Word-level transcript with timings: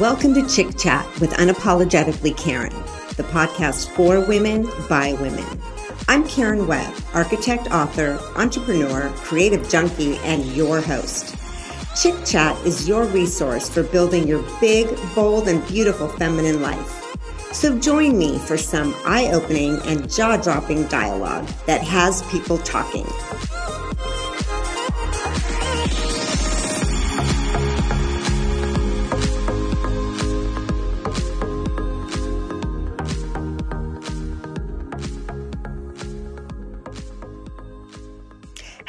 Welcome 0.00 0.34
to 0.34 0.48
Chick 0.48 0.76
Chat 0.76 1.06
with 1.20 1.30
Unapologetically 1.34 2.36
Karen, 2.36 2.72
the 3.16 3.22
podcast 3.22 3.88
for 3.90 4.26
women 4.26 4.68
by 4.88 5.12
women. 5.20 5.44
I'm 6.08 6.26
Karen 6.26 6.66
Webb, 6.66 6.92
architect, 7.12 7.70
author, 7.70 8.18
entrepreneur, 8.34 9.10
creative 9.18 9.68
junkie, 9.68 10.16
and 10.24 10.44
your 10.46 10.80
host. 10.80 11.36
Chick 12.00 12.14
Chat 12.24 12.56
is 12.66 12.88
your 12.88 13.04
resource 13.04 13.68
for 13.68 13.84
building 13.84 14.26
your 14.26 14.42
big, 14.60 14.88
bold, 15.14 15.46
and 15.46 15.64
beautiful 15.68 16.08
feminine 16.08 16.60
life. 16.60 17.04
So 17.52 17.78
join 17.78 18.18
me 18.18 18.40
for 18.40 18.56
some 18.56 18.96
eye 19.04 19.30
opening 19.32 19.78
and 19.84 20.10
jaw 20.12 20.38
dropping 20.38 20.88
dialogue 20.88 21.46
that 21.66 21.82
has 21.82 22.22
people 22.32 22.58
talking. 22.58 23.06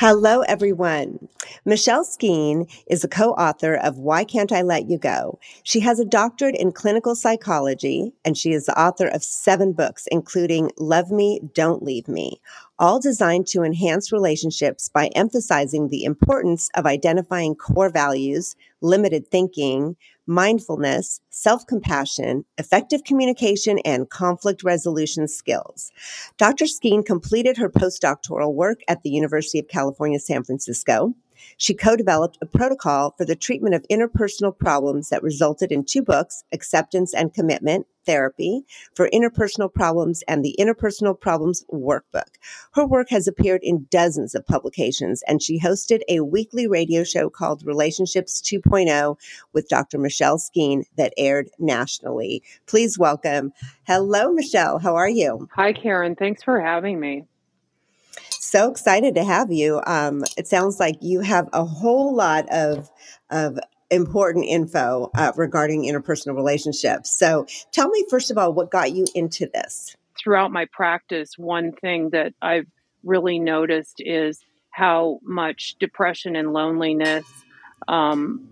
Hello, 0.08 0.42
everyone. 0.42 1.30
Michelle 1.66 2.06
Skeen 2.06 2.72
is 2.86 3.04
a 3.04 3.08
co-author 3.08 3.74
of 3.74 3.98
Why 3.98 4.24
Can't 4.24 4.52
I 4.52 4.62
Let 4.62 4.88
You 4.88 5.00
Go? 5.00 5.40
She 5.64 5.80
has 5.80 6.00
a 6.00 6.06
doctorate 6.06 6.54
in 6.54 6.74
clinical 6.74 7.16
psychology, 7.16 8.14
and 8.24 8.38
she 8.38 8.52
is 8.52 8.68
the 8.68 8.80
author 8.80 9.08
of 9.08 9.24
seven 9.24 9.74
books, 9.74 10.08
including 10.12 10.70
Love 10.78 11.10
Me, 11.10 11.42
Don't 11.56 11.82
Leave 11.82 12.08
Me, 12.08 12.40
all 12.78 13.00
designed 13.00 13.48
to 13.48 13.64
enhance 13.64 14.12
relationships 14.12 14.90
by 14.90 15.08
emphasizing 15.16 15.88
the 15.88 16.04
importance 16.04 16.70
of 16.76 16.86
identifying 16.86 17.56
core 17.56 17.90
values, 17.90 18.56
limited 18.82 19.28
thinking, 19.32 19.96
mindfulness, 20.28 21.22
self 21.30 21.66
compassion, 21.68 22.46
effective 22.58 23.04
communication, 23.04 23.80
and 23.80 24.10
conflict 24.10 24.64
resolution 24.64 25.28
skills. 25.28 25.92
Dr. 26.38 26.66
Skeen 26.66 27.06
completed 27.06 27.58
her 27.58 27.70
postdoctoral 27.70 28.54
work 28.54 28.82
at 28.88 29.04
the 29.04 29.10
University 29.10 29.60
of 29.60 29.68
California, 29.68 30.20
San 30.20 30.44
Francisco. 30.44 31.14
She 31.58 31.74
co 31.74 31.96
developed 31.96 32.38
a 32.42 32.46
protocol 32.46 33.14
for 33.18 33.26
the 33.26 33.36
treatment 33.36 33.76
of 33.76 33.86
interpersonal 33.90 34.58
problems 34.58 35.10
that 35.10 35.24
resulted 35.24 35.72
in 35.72 35.84
two 35.84 36.02
books, 36.02 36.44
Acceptance 36.52 37.14
and 37.14 37.34
Commitment 37.34 37.88
Therapy 38.06 38.66
for 38.94 39.10
Interpersonal 39.10 39.74
Problems 39.74 40.24
and 40.28 40.44
the 40.44 40.56
Interpersonal 40.60 41.20
Problems 41.20 41.66
Workbook. 41.74 42.36
Her 42.74 42.86
work 42.86 43.10
has 43.10 43.28
appeared 43.28 43.62
in 43.64 43.88
dozens 43.90 44.36
of 44.36 44.46
publications, 44.46 45.24
and 45.28 45.42
she 45.42 45.60
hosted 45.60 46.02
a 46.08 46.22
weekly 46.22 46.68
radio 46.68 47.04
show 47.04 47.30
called 47.30 47.66
Relationships 47.66 48.42
2.0 48.42 49.18
with 49.54 49.70
Dr. 49.70 49.98
Michelle 49.98 50.38
Skeen 50.38 50.84
that 50.98 51.14
aired 51.18 51.50
nationally. 51.60 52.44
Please 52.66 52.98
welcome. 52.98 53.54
Hello, 53.88 54.32
Michelle. 54.32 54.80
How 54.80 54.96
are 54.96 55.10
you? 55.10 55.48
Hi, 55.56 55.74
Karen. 55.74 56.16
Thanks 56.16 56.44
for 56.44 56.60
having 56.62 57.00
me 57.00 57.26
so 58.56 58.72
excited 58.72 59.16
to 59.16 59.24
have 59.24 59.52
you. 59.52 59.82
Um, 59.86 60.24
it 60.38 60.48
sounds 60.48 60.80
like 60.80 60.96
you 61.02 61.20
have 61.20 61.50
a 61.52 61.66
whole 61.66 62.16
lot 62.16 62.48
of 62.50 62.90
of 63.30 63.60
important 63.92 64.46
info 64.46 65.12
uh, 65.16 65.32
regarding 65.36 65.84
interpersonal 65.84 66.36
relationships. 66.36 67.12
So, 67.18 67.46
tell 67.72 67.90
me 67.90 68.06
first 68.10 68.32
of 68.32 68.38
all, 68.38 68.54
what 68.54 68.72
got 68.72 68.92
you 68.94 69.06
into 69.14 69.48
this? 69.54 69.96
Throughout 70.18 70.52
my 70.52 70.66
practice, 70.72 71.38
one 71.38 71.72
thing 71.74 72.10
that 72.12 72.34
I've 72.42 72.68
really 73.04 73.40
noticed 73.40 73.96
is 74.00 74.40
how 74.72 75.20
much 75.24 75.76
depression 75.80 76.36
and 76.36 76.52
loneliness 76.52 77.26
um, 77.88 78.48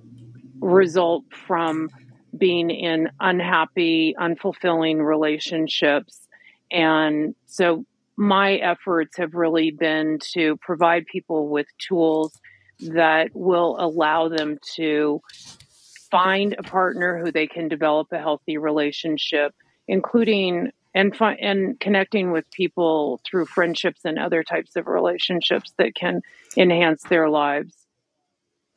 result 0.62 1.26
from 1.48 1.90
being 2.38 2.70
in 2.70 3.10
unhappy, 3.20 4.16
unfulfilling 4.20 5.06
relationships. 5.06 6.28
And 6.72 7.36
so 7.46 7.86
my 8.16 8.56
efforts 8.56 9.18
have 9.18 9.34
really 9.34 9.72
been 9.72 10.20
to 10.34 10.58
provide 10.58 11.06
people 11.06 11.50
with 11.50 11.68
tools 11.78 12.40
that 12.80 13.30
will 13.34 13.78
allow 13.80 14.30
them 14.30 14.60
to 14.76 15.22
find 16.12 16.56
a 16.58 16.64
partner 16.64 17.18
who 17.18 17.32
they 17.32 17.48
can 17.48 17.68
develop 17.68 18.12
a 18.12 18.20
healthy 18.20 18.58
relationship, 18.58 19.54
including 19.88 20.72
and 20.94 21.16
fi- 21.16 21.36
and 21.36 21.80
connecting 21.80 22.32
with 22.32 22.50
people 22.52 23.20
through 23.26 23.46
friendships 23.46 24.02
and 24.06 24.20
other 24.20 24.44
types 24.44 24.76
of 24.76 24.88
relationships 24.88 25.74
that 25.78 25.96
can 25.96 26.22
enhance 26.56 27.04
their 27.04 27.30
lives. 27.30 27.74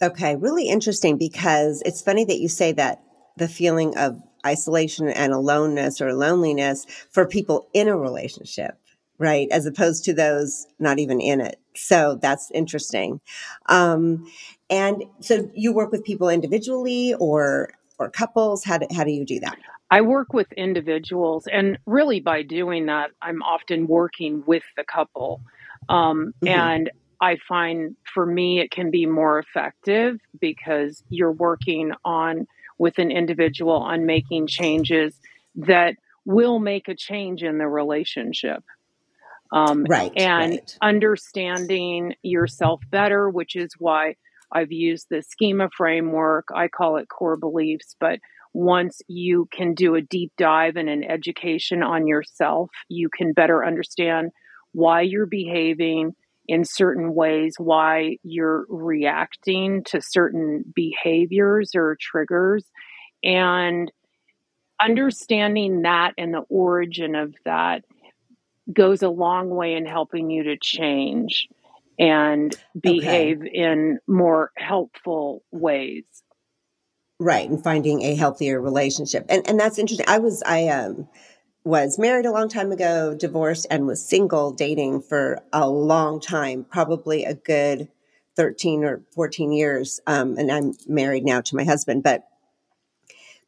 Okay, 0.03 0.37
really 0.37 0.69
interesting 0.69 1.19
because 1.19 1.83
it's 1.85 2.03
funny 2.03 2.25
that 2.25 2.39
you 2.39 2.49
say 2.49 2.73
that 2.73 3.03
the 3.37 3.49
feeling 3.49 3.97
of 3.97 4.23
isolation 4.47 5.09
and 5.09 5.33
aloneness 5.33 6.01
or 6.01 6.15
loneliness 6.15 6.87
for 7.11 7.27
people 7.27 7.69
in 7.75 7.89
a 7.89 7.97
relationship 7.97 8.79
right? 9.19 9.49
As 9.51 9.67
opposed 9.67 10.05
to 10.05 10.15
those 10.15 10.67
not 10.79 10.99
even 10.99 11.21
in 11.21 11.41
it. 11.41 11.59
So 11.75 12.19
that's 12.21 12.51
interesting. 12.53 13.21
Um, 13.67 14.31
and 14.69 15.05
so 15.21 15.51
you 15.55 15.73
work 15.73 15.93
with 15.93 16.05
people 16.05 16.29
individually 16.29 17.15
or 17.15 17.71
or 17.99 18.11
couples. 18.11 18.65
How 18.65 18.79
do, 18.79 18.87
how 18.95 19.05
do 19.05 19.11
you 19.11 19.25
do 19.25 19.41
that? 19.41 19.57
I 19.91 20.01
work 20.01 20.33
with 20.33 20.53
individuals, 20.53 21.47
and 21.51 21.79
really 21.87 22.21
by 22.21 22.43
doing 22.43 22.87
that, 22.87 23.11
I'm 23.23 23.43
often 23.43 23.87
working 23.87 24.43
with 24.47 24.65
the 24.77 24.85
couple. 24.85 25.41
Um, 25.89 26.35
mm-hmm. 26.43 26.49
And 26.49 26.91
I 27.21 27.37
find 27.49 27.97
for 28.13 28.27
me, 28.27 28.61
it 28.61 28.71
can 28.71 28.91
be 28.91 29.07
more 29.07 29.39
effective 29.39 30.19
because 30.41 31.03
you're 31.09 31.33
working 31.33 31.93
on 32.05 32.47
with 32.79 32.99
an 32.99 33.11
individual 33.11 33.77
on 33.77 34.05
making 34.05 34.49
changes 34.49 35.19
that 35.55 35.95
will 36.25 36.59
make 36.59 36.89
a 36.89 36.95
change 36.95 37.43
in 37.43 37.59
the 37.59 37.69
relationship. 37.69 38.63
Um, 39.53 39.85
right. 39.89 40.13
And 40.17 40.53
right. 40.53 40.79
understanding 40.83 42.15
yourself 42.23 42.83
better, 42.91 43.29
which 43.31 43.57
is 43.57 43.71
why 43.79 44.17
I've 44.53 44.73
used 44.73 45.07
the 45.11 45.23
schema 45.23 45.69
framework. 45.77 46.49
I 46.55 46.69
call 46.69 46.97
it 46.97 47.09
core 47.09 47.37
beliefs, 47.37 47.97
but 48.01 48.21
once 48.53 49.03
you 49.07 49.49
can 49.53 49.75
do 49.75 49.95
a 49.95 50.01
deep 50.01 50.33
dive 50.39 50.77
and 50.77 50.89
an 50.89 51.05
education 51.05 51.83
on 51.83 52.07
yourself, 52.07 52.71
you 52.89 53.09
can 53.15 53.33
better 53.33 53.65
understand 53.65 54.31
why 54.73 55.03
you're 55.03 55.27
behaving 55.27 56.15
in 56.49 56.65
certain 56.65 57.15
ways, 57.15 57.55
why 57.59 58.17
you're 58.23 58.65
reacting 58.69 59.83
to 59.85 60.01
certain 60.01 60.65
behaviors 60.75 61.73
or 61.75 61.97
triggers. 62.01 62.65
And 63.23 63.91
understanding 64.81 65.83
that 65.83 66.13
and 66.17 66.33
the 66.33 66.45
origin 66.49 67.15
of 67.15 67.35
that 67.45 67.85
goes 68.73 69.03
a 69.03 69.09
long 69.09 69.49
way 69.49 69.75
in 69.75 69.87
helping 69.87 70.31
you 70.31 70.45
to 70.45 70.57
change 70.57 71.49
and 71.99 72.55
behave 72.79 73.41
okay. 73.41 73.51
in 73.51 73.99
more 74.07 74.53
helpful 74.57 75.43
ways. 75.51 76.05
Right, 77.19 77.49
and 77.49 77.63
finding 77.63 78.03
a 78.03 78.15
healthier 78.15 78.61
relationship. 78.61 79.25
And 79.29 79.49
and 79.49 79.59
that's 79.59 79.79
interesting. 79.79 80.07
I 80.09 80.19
was 80.19 80.43
I 80.45 80.69
um 80.69 81.09
was 81.65 81.99
married 81.99 82.27
a 82.27 82.31
long 82.31 82.49
time 82.49 82.71
ago, 82.71 83.15
divorced 83.15 83.67
and 83.71 83.87
was 83.87 84.07
single 84.07 84.53
dating 84.53 85.03
for 85.03 85.43
a 85.53 85.69
long 85.69 86.21
time, 86.21 86.65
probably 86.71 87.25
a 87.25 87.35
good 87.35 87.89
13 88.37 88.85
or 88.85 89.03
14 89.15 89.51
years. 89.51 90.01
Um, 90.07 90.37
and 90.39 90.53
I'm 90.53 90.75
married 90.87 91.25
now 91.25 91.41
to 91.41 91.57
my 91.57 91.65
husband, 91.65 92.03
but 92.03 92.29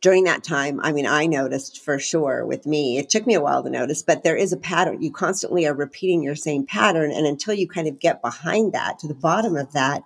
during 0.01 0.25
that 0.25 0.45
time, 0.45 0.81
I 0.81 0.93
mean, 0.93 1.07
I 1.07 1.27
noticed 1.27 1.81
for 1.81 1.99
sure 1.99 2.47
with 2.47 2.67
me, 2.67 2.99
it 2.99 3.11
took 3.11 3.27
me 3.27 3.35
a 3.35 3.41
while 3.41 3.63
to 3.65 3.71
notice, 3.71 4.03
but 4.03 4.23
there 4.23 4.37
is 4.37 4.53
a 4.53 4.57
pattern. 4.57 5.03
You 5.03 5.11
constantly 5.11 5.67
are 5.67 5.75
repeating 5.75 6.23
your 6.23 6.37
same 6.37 6.67
pattern. 6.67 7.11
And 7.11 7.27
until 7.27 7.55
you 7.55 7.67
kind 7.67 7.89
of 7.89 7.99
get 7.99 8.23
behind 8.23 8.73
that, 8.75 9.01
to 9.01 9.09
the 9.09 9.15
bottom 9.15 9.57
of 9.57 9.73
that, 9.73 10.05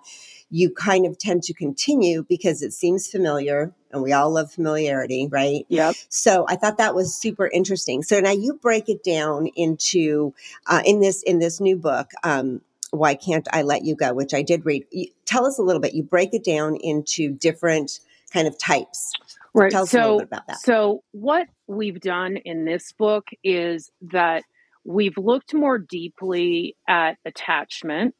you 0.49 0.71
kind 0.71 1.05
of 1.05 1.17
tend 1.17 1.43
to 1.43 1.53
continue 1.53 2.23
because 2.27 2.61
it 2.61 2.73
seems 2.73 3.07
familiar 3.07 3.73
and 3.91 4.01
we 4.01 4.13
all 4.13 4.31
love 4.31 4.51
familiarity, 4.51 5.27
right? 5.29 5.65
Yep. 5.69 5.95
So 6.09 6.45
I 6.47 6.55
thought 6.55 6.77
that 6.77 6.95
was 6.95 7.15
super 7.15 7.47
interesting. 7.47 8.01
So 8.01 8.19
now 8.19 8.31
you 8.31 8.53
break 8.55 8.89
it 8.89 9.03
down 9.03 9.47
into, 9.55 10.33
uh, 10.65 10.81
in 10.85 10.99
this, 10.99 11.21
in 11.23 11.39
this 11.39 11.59
new 11.59 11.75
book, 11.75 12.11
um, 12.23 12.61
why 12.89 13.15
can't 13.15 13.47
I 13.51 13.63
let 13.63 13.83
you 13.83 13.95
go? 13.95 14.13
Which 14.13 14.33
I 14.33 14.43
did 14.43 14.65
read. 14.65 14.85
tell 15.25 15.45
us 15.45 15.57
a 15.57 15.63
little 15.63 15.81
bit. 15.81 15.95
You 15.95 16.03
break 16.03 16.33
it 16.33 16.43
down 16.43 16.75
into 16.75 17.31
different 17.31 17.99
kind 18.31 18.47
of 18.47 18.57
types. 18.57 19.11
Right. 19.53 19.71
Tell 19.71 19.83
us 19.83 19.91
so, 19.91 19.99
a 19.99 20.01
little 20.01 20.19
bit 20.19 20.27
about 20.27 20.47
that. 20.47 20.59
So, 20.59 21.03
what 21.11 21.47
we've 21.67 21.99
done 21.99 22.37
in 22.37 22.65
this 22.65 22.91
book 22.93 23.25
is 23.43 23.91
that 24.11 24.43
we've 24.83 25.17
looked 25.17 25.53
more 25.53 25.77
deeply 25.77 26.75
at 26.87 27.17
attachment 27.25 28.15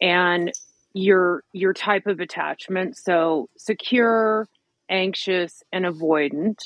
and 0.00 0.52
your 0.92 1.42
your 1.52 1.72
type 1.72 2.06
of 2.06 2.20
attachment. 2.20 2.96
So, 2.98 3.48
secure, 3.56 4.46
anxious, 4.90 5.62
and 5.72 5.84
avoidant. 5.86 6.58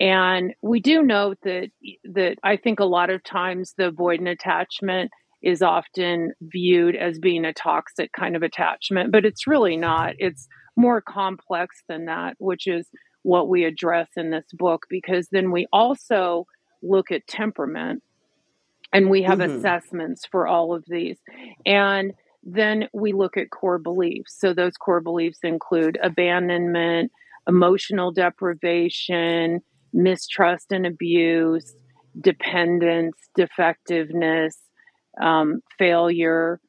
And 0.00 0.54
we 0.62 0.80
do 0.80 1.02
note 1.02 1.38
that 1.42 1.70
that 2.04 2.36
I 2.42 2.56
think 2.56 2.80
a 2.80 2.84
lot 2.84 3.10
of 3.10 3.22
times 3.24 3.74
the 3.76 3.90
avoidant 3.90 4.30
attachment 4.30 5.10
is 5.42 5.62
often 5.62 6.32
viewed 6.40 6.96
as 6.96 7.18
being 7.18 7.44
a 7.44 7.52
toxic 7.52 8.10
kind 8.12 8.36
of 8.36 8.42
attachment, 8.42 9.12
but 9.12 9.24
it's 9.24 9.46
really 9.46 9.76
not. 9.76 10.14
It's 10.18 10.48
more 10.76 11.00
complex 11.00 11.82
than 11.88 12.06
that, 12.06 12.34
which 12.38 12.66
is 12.66 12.88
what 13.22 13.48
we 13.48 13.64
address 13.64 14.08
in 14.16 14.30
this 14.30 14.46
book 14.52 14.86
because 14.88 15.28
then 15.30 15.50
we 15.50 15.66
also 15.72 16.46
look 16.82 17.10
at 17.10 17.26
temperament 17.26 18.02
and 18.92 19.10
we 19.10 19.22
have 19.22 19.38
mm-hmm. 19.38 19.56
assessments 19.56 20.24
for 20.30 20.46
all 20.46 20.74
of 20.74 20.84
these. 20.86 21.18
And 21.66 22.12
then 22.42 22.88
we 22.92 23.12
look 23.12 23.36
at 23.36 23.50
core 23.50 23.78
beliefs. 23.78 24.36
So 24.38 24.54
those 24.54 24.76
core 24.76 25.00
beliefs 25.00 25.40
include 25.42 25.98
abandonment, 26.02 27.12
emotional 27.46 28.12
deprivation, 28.12 29.60
mistrust 29.92 30.70
and 30.70 30.86
abuse, 30.86 31.74
dependence, 32.20 33.16
defectiveness, 33.34 34.56
um, 35.20 35.60
failure. 35.78 36.60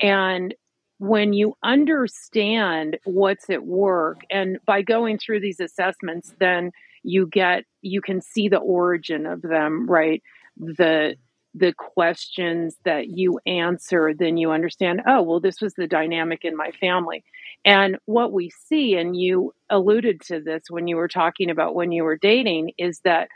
And 0.00 0.54
when 1.00 1.32
you 1.32 1.56
understand 1.64 2.98
what's 3.04 3.48
at 3.48 3.64
work, 3.64 4.20
and 4.30 4.58
by 4.66 4.82
going 4.82 5.16
through 5.16 5.40
these 5.40 5.58
assessments, 5.58 6.34
then 6.38 6.72
you 7.02 7.26
get 7.26 7.64
you 7.80 8.02
can 8.02 8.20
see 8.20 8.48
the 8.48 8.58
origin 8.58 9.24
of 9.24 9.40
them, 9.40 9.88
right? 9.88 10.22
The 10.58 11.16
the 11.54 11.72
questions 11.72 12.76
that 12.84 13.08
you 13.08 13.40
answer, 13.46 14.12
then 14.14 14.36
you 14.36 14.52
understand, 14.52 15.00
oh, 15.06 15.22
well, 15.22 15.40
this 15.40 15.62
was 15.62 15.72
the 15.74 15.86
dynamic 15.86 16.44
in 16.44 16.54
my 16.54 16.70
family. 16.72 17.24
And 17.64 17.96
what 18.04 18.32
we 18.32 18.50
see, 18.50 18.94
and 18.94 19.16
you 19.16 19.54
alluded 19.70 20.20
to 20.26 20.40
this 20.40 20.64
when 20.68 20.86
you 20.86 20.96
were 20.96 21.08
talking 21.08 21.50
about 21.50 21.74
when 21.74 21.92
you 21.92 22.04
were 22.04 22.18
dating, 22.18 22.72
is 22.78 23.00
that 23.04 23.28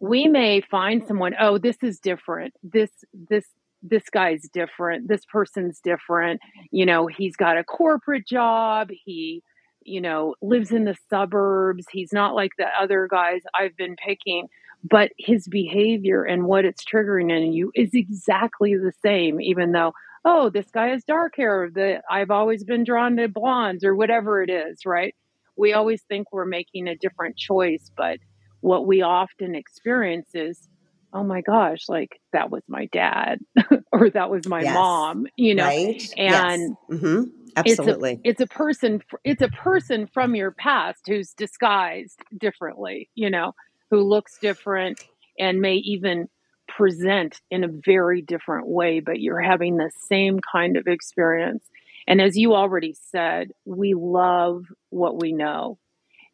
we 0.00 0.26
may 0.26 0.60
find 0.60 1.06
someone, 1.06 1.34
oh, 1.40 1.56
this 1.56 1.78
is 1.82 1.98
different. 2.00 2.52
This, 2.62 2.90
this, 3.14 3.46
this 3.88 4.08
guy's 4.10 4.48
different. 4.52 5.08
This 5.08 5.24
person's 5.24 5.80
different. 5.80 6.40
You 6.70 6.86
know, 6.86 7.06
he's 7.06 7.36
got 7.36 7.58
a 7.58 7.64
corporate 7.64 8.26
job. 8.26 8.88
He, 8.90 9.42
you 9.82 10.00
know, 10.00 10.34
lives 10.42 10.72
in 10.72 10.84
the 10.84 10.96
suburbs. 11.10 11.86
He's 11.90 12.12
not 12.12 12.34
like 12.34 12.52
the 12.58 12.66
other 12.80 13.08
guys 13.10 13.42
I've 13.58 13.76
been 13.76 13.96
picking 13.96 14.48
but 14.88 15.10
his 15.18 15.48
behavior 15.48 16.22
and 16.22 16.44
what 16.44 16.64
it's 16.64 16.84
triggering 16.84 17.30
in 17.30 17.52
you 17.52 17.72
is 17.74 17.90
exactly 17.92 18.76
the 18.76 18.92
same 19.02 19.40
even 19.40 19.72
though 19.72 19.92
oh 20.24 20.50
this 20.50 20.70
guy 20.72 20.88
has 20.88 21.04
dark 21.04 21.34
hair 21.36 21.70
that 21.74 22.02
i've 22.10 22.30
always 22.30 22.64
been 22.64 22.84
drawn 22.84 23.16
to 23.16 23.28
blondes 23.28 23.84
or 23.84 23.94
whatever 23.94 24.42
it 24.42 24.50
is 24.50 24.84
right 24.84 25.14
we 25.56 25.72
always 25.72 26.02
think 26.02 26.32
we're 26.32 26.44
making 26.44 26.88
a 26.88 26.96
different 26.96 27.36
choice 27.36 27.90
but 27.96 28.18
what 28.60 28.86
we 28.86 29.02
often 29.02 29.54
experience 29.54 30.28
is 30.34 30.68
oh 31.12 31.22
my 31.22 31.40
gosh 31.40 31.88
like 31.88 32.20
that 32.32 32.50
was 32.50 32.62
my 32.68 32.86
dad 32.86 33.38
or 33.92 34.10
that 34.10 34.30
was 34.30 34.46
my 34.46 34.62
yes. 34.62 34.74
mom 34.74 35.26
you 35.36 35.54
know 35.54 35.64
right? 35.64 36.12
and 36.16 36.76
yes. 36.90 37.00
mm-hmm. 37.00 37.22
absolutely 37.56 38.20
it's 38.24 38.40
a, 38.40 38.42
it's 38.44 38.52
a 38.52 38.54
person 38.54 39.02
it's 39.24 39.42
a 39.42 39.48
person 39.48 40.06
from 40.06 40.34
your 40.34 40.50
past 40.50 41.00
who's 41.06 41.32
disguised 41.32 42.20
differently 42.38 43.08
you 43.14 43.30
know 43.30 43.52
who 43.90 44.00
looks 44.00 44.38
different 44.38 45.02
and 45.38 45.60
may 45.60 45.74
even 45.74 46.28
present 46.68 47.40
in 47.50 47.64
a 47.64 47.68
very 47.68 48.22
different 48.22 48.66
way, 48.66 49.00
but 49.00 49.20
you're 49.20 49.40
having 49.40 49.76
the 49.76 49.90
same 50.08 50.40
kind 50.40 50.76
of 50.76 50.86
experience. 50.86 51.64
And 52.06 52.20
as 52.20 52.36
you 52.36 52.54
already 52.54 52.94
said, 53.10 53.52
we 53.64 53.94
love 53.94 54.64
what 54.90 55.20
we 55.20 55.32
know. 55.32 55.78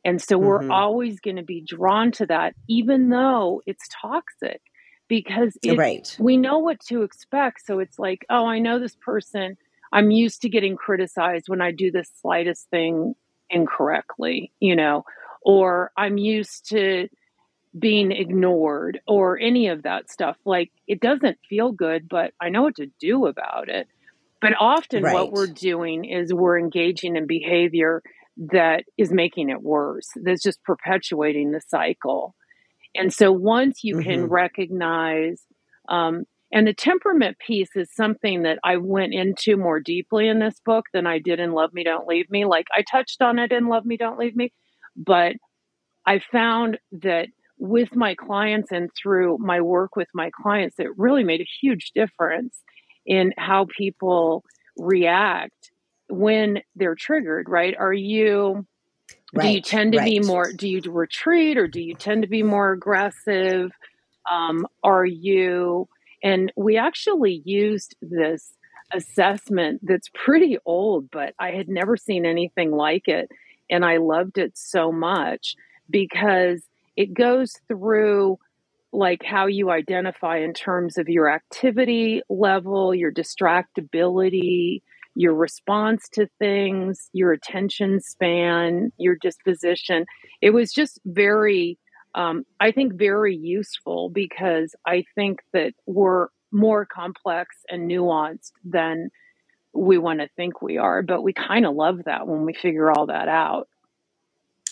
And 0.05 0.21
so 0.21 0.37
we're 0.37 0.61
mm-hmm. 0.61 0.73
always 0.73 1.21
going 1.21 1.37
to 1.37 1.45
be 1.45 1.61
drawn 1.61 2.11
to 2.13 2.27
that, 2.27 2.55
even 2.69 3.09
though 3.09 3.63
it's 3.67 3.89
toxic, 4.01 4.61
because 5.09 5.57
it, 5.63 5.79
right. 5.79 6.17
we 6.19 6.37
know 6.37 6.59
what 6.59 6.81
to 6.89 7.03
expect. 7.03 7.65
So 7.65 7.79
it's 7.79 7.99
like, 7.99 8.25
oh, 8.29 8.47
I 8.47 8.59
know 8.59 8.79
this 8.79 8.97
person. 8.97 9.57
I'm 9.93 10.11
used 10.11 10.43
to 10.43 10.49
getting 10.49 10.77
criticized 10.77 11.45
when 11.49 11.61
I 11.61 11.71
do 11.71 11.91
the 11.93 12.05
slightest 12.21 12.69
thing 12.71 13.15
incorrectly, 13.51 14.53
you 14.59 14.75
know, 14.75 15.05
or 15.43 15.93
I'm 15.97 16.17
used 16.17 16.71
to 16.71 17.09
being 17.79 18.11
ignored 18.11 19.01
or 19.07 19.39
any 19.39 19.69
of 19.69 19.83
that 19.85 20.11
stuff. 20.11 20.37
Like 20.45 20.73
it 20.89 21.01
doesn't 21.01 21.39
feel 21.49 21.73
good, 21.73 22.09
but 22.09 22.33
I 22.41 22.49
know 22.49 22.63
what 22.63 22.77
to 22.77 22.91
do 22.99 23.27
about 23.27 23.69
it. 23.69 23.87
But 24.41 24.55
often 24.59 25.05
right. 25.05 25.15
what 25.15 25.33
we're 25.33 25.47
doing 25.47 26.05
is 26.05 26.35
we're 26.35 26.59
engaging 26.59 27.17
in 27.17 27.27
behavior 27.27 28.03
that 28.51 28.85
is 28.99 29.13
making 29.13 29.51
it 29.51 29.63
worse, 29.63 30.09
that's 30.25 30.43
just 30.43 30.63
perpetuating 30.65 31.53
the 31.53 31.61
cycle. 31.69 32.35
And 32.95 33.13
so 33.13 33.33
once 33.33 33.83
you 33.83 33.97
mm-hmm. 33.97 34.09
can 34.09 34.25
recognize, 34.27 35.43
um, 35.89 36.25
and 36.53 36.67
the 36.67 36.75
temperament 36.75 37.39
piece 37.47 37.75
is 37.75 37.95
something 37.95 38.43
that 38.43 38.59
I 38.63 38.77
went 38.77 39.15
into 39.15 39.57
more 39.57 39.81
deeply 39.81 40.29
in 40.29 40.39
this 40.39 40.61
book 40.65 40.87
than 40.93 41.07
I 41.07 41.19
did 41.19 41.41
in 41.41 41.53
Love 41.53 41.73
Me, 41.73 41.85
Don't 41.85 42.07
Leave 42.07 42.31
Me. 42.31 42.45
Like 42.45 42.67
I 42.75 42.83
touched 42.83 43.23
on 43.23 43.39
it 43.39 43.53
in 43.53 43.69
Love 43.69 43.87
Me, 43.87 43.97
Don't 43.97 44.19
Leave 44.19 44.37
Me, 44.37 44.53
but 44.97 45.37
I 46.07 46.19
found 46.19 46.79
that 47.01 47.29
with 47.59 47.95
my 47.95 48.15
clients 48.15 48.73
and 48.73 48.91
through 49.01 49.39
my 49.39 49.61
work 49.61 49.97
with 49.97 50.09
my 50.15 50.31
clients, 50.43 50.77
it 50.79 50.89
really 50.99 51.25
made 51.25 51.41
a 51.41 51.47
huge 51.63 51.93
difference 51.95 52.59
in 53.07 53.33
how 53.39 53.67
people 53.77 54.45
react 54.77 55.72
when 56.13 56.61
they're 56.77 56.95
triggered, 56.95 57.49
right? 57.49 57.75
Are 57.79 57.93
you, 57.93 58.67
right, 59.33 59.43
do 59.43 59.53
you 59.55 59.63
tend 59.63 59.93
to 59.93 59.99
right. 59.99 60.11
be 60.11 60.21
more, 60.21 60.53
do 60.53 60.69
you 60.69 60.83
retreat 60.87 61.57
or 61.57 61.67
do 61.67 61.81
you 61.81 61.95
tend 61.95 62.23
to 62.23 62.29
be 62.29 62.43
more 62.43 62.73
aggressive? 62.73 63.73
Um, 64.31 64.67
are 64.85 65.07
you, 65.07 65.89
and 66.23 66.53
we 66.55 66.77
actually 66.77 67.41
used 67.47 67.97
this 68.03 68.53
assessment 68.93 69.81
that's 69.83 70.11
pretty 70.13 70.59
old, 70.67 71.11
but 71.11 71.35
I 71.39 71.53
had 71.53 71.69
never 71.69 71.97
seen 71.97 72.27
anything 72.27 72.73
like 72.73 73.09
it. 73.09 73.31
And 73.71 73.83
I 73.83 73.97
loved 73.97 74.37
it 74.37 74.53
so 74.55 74.93
much 74.93 75.57
because 75.89 76.63
it 76.95 77.15
goes 77.15 77.55
through 77.69 78.39
like 78.93 79.23
how 79.25 79.47
you 79.47 79.71
identify 79.71 80.41
in 80.41 80.53
terms 80.53 80.99
of 80.99 81.09
your 81.09 81.31
activity 81.31 82.21
level, 82.29 82.95
your 82.95 83.11
distractibility, 83.11 84.83
your 85.15 85.35
response 85.35 86.09
to 86.15 86.27
things, 86.39 87.09
your 87.13 87.33
attention 87.33 88.01
span, 88.01 88.93
your 88.97 89.17
disposition. 89.21 90.07
It 90.41 90.51
was 90.51 90.73
just 90.73 91.01
very, 91.05 91.79
um, 92.15 92.45
I 92.61 92.73
think, 92.73 92.95
very 92.95 93.37
useful 93.37 94.11
because 94.11 94.75
I 94.87 95.05
think 95.15 95.41
that 95.53 95.73
we're 95.87 96.29
more 96.51 96.87
complex 96.87 97.57
and 97.69 97.91
nuanced 97.91 98.53
than 98.65 99.11
we 99.75 99.99
want 99.99 100.21
to 100.21 100.29
think 100.37 100.61
we 100.61 100.79
are. 100.79 101.03
But 101.03 101.23
we 101.23 101.33
kind 101.33 101.67
of 101.67 101.75
love 101.75 102.01
that 102.05 102.27
when 102.27 102.45
we 102.45 102.53
figure 102.55 102.91
all 102.91 103.07
that 103.07 103.29
out. 103.29 103.69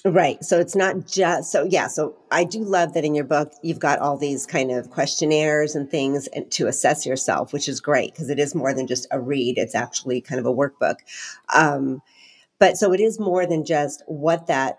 Right. 0.05 0.43
So 0.43 0.59
it's 0.59 0.75
not 0.75 1.07
just, 1.07 1.53
so 1.53 1.65
yeah. 1.65 1.87
So 1.87 2.17
I 2.31 2.45
do 2.45 2.65
love 2.65 2.95
that 2.95 3.05
in 3.05 3.15
your 3.15 3.25
book, 3.25 3.53
you've 3.63 3.79
got 3.79 3.99
all 3.99 4.17
these 4.17 4.47
kind 4.47 4.71
of 4.71 4.89
questionnaires 4.91 5.75
and 5.75 5.91
things 5.91 6.27
to 6.51 6.67
assess 6.69 7.05
yourself, 7.05 7.53
which 7.53 7.69
is 7.69 7.81
great 7.81 8.13
because 8.13 8.31
it 8.31 8.39
is 8.39 8.55
more 8.55 8.73
than 8.73 8.87
just 8.87 9.07
a 9.11 9.21
read. 9.21 9.59
It's 9.59 9.75
actually 9.75 10.23
kind 10.23 10.39
of 10.39 10.47
a 10.47 10.55
workbook. 10.55 10.97
Um, 11.55 12.01
but 12.59 12.79
so 12.79 12.93
it 12.95 13.01
is 13.01 13.21
more 13.21 13.45
than 13.45 13.65
just 13.65 14.03
what 14.07 14.47
that, 14.47 14.79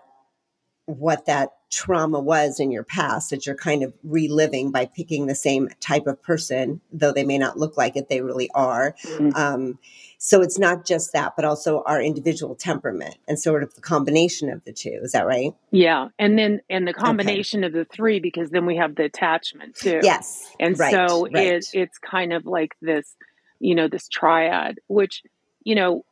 what 0.86 1.26
that 1.26 1.50
trauma 1.72 2.20
was 2.20 2.60
in 2.60 2.70
your 2.70 2.84
past 2.84 3.30
that 3.30 3.46
you're 3.46 3.56
kind 3.56 3.82
of 3.82 3.92
reliving 4.04 4.70
by 4.70 4.84
picking 4.84 5.26
the 5.26 5.34
same 5.34 5.70
type 5.80 6.06
of 6.06 6.22
person, 6.22 6.80
though 6.92 7.12
they 7.12 7.24
may 7.24 7.38
not 7.38 7.58
look 7.58 7.76
like 7.76 7.96
it, 7.96 8.08
they 8.10 8.20
really 8.20 8.50
are. 8.54 8.94
Mm-hmm. 9.04 9.34
Um, 9.34 9.78
so 10.18 10.42
it's 10.42 10.58
not 10.58 10.84
just 10.86 11.14
that, 11.14 11.32
but 11.34 11.44
also 11.44 11.82
our 11.84 12.00
individual 12.00 12.54
temperament 12.54 13.16
and 13.26 13.40
sort 13.40 13.62
of 13.62 13.74
the 13.74 13.80
combination 13.80 14.50
of 14.50 14.62
the 14.64 14.72
two. 14.72 15.00
Is 15.02 15.12
that 15.12 15.26
right? 15.26 15.54
Yeah. 15.70 16.08
And 16.18 16.38
then, 16.38 16.60
and 16.70 16.86
the 16.86 16.92
combination 16.92 17.64
okay. 17.64 17.66
of 17.68 17.72
the 17.72 17.86
three, 17.86 18.20
because 18.20 18.50
then 18.50 18.66
we 18.66 18.76
have 18.76 18.94
the 18.94 19.04
attachment 19.04 19.74
too. 19.74 20.00
Yes. 20.02 20.48
And 20.60 20.78
right, 20.78 20.92
so 20.92 21.26
right. 21.26 21.46
It, 21.46 21.64
it's 21.72 21.98
kind 21.98 22.32
of 22.32 22.46
like 22.46 22.76
this, 22.82 23.16
you 23.58 23.74
know, 23.74 23.88
this 23.88 24.06
triad, 24.08 24.78
which, 24.86 25.22
you 25.64 25.74
know, 25.74 26.04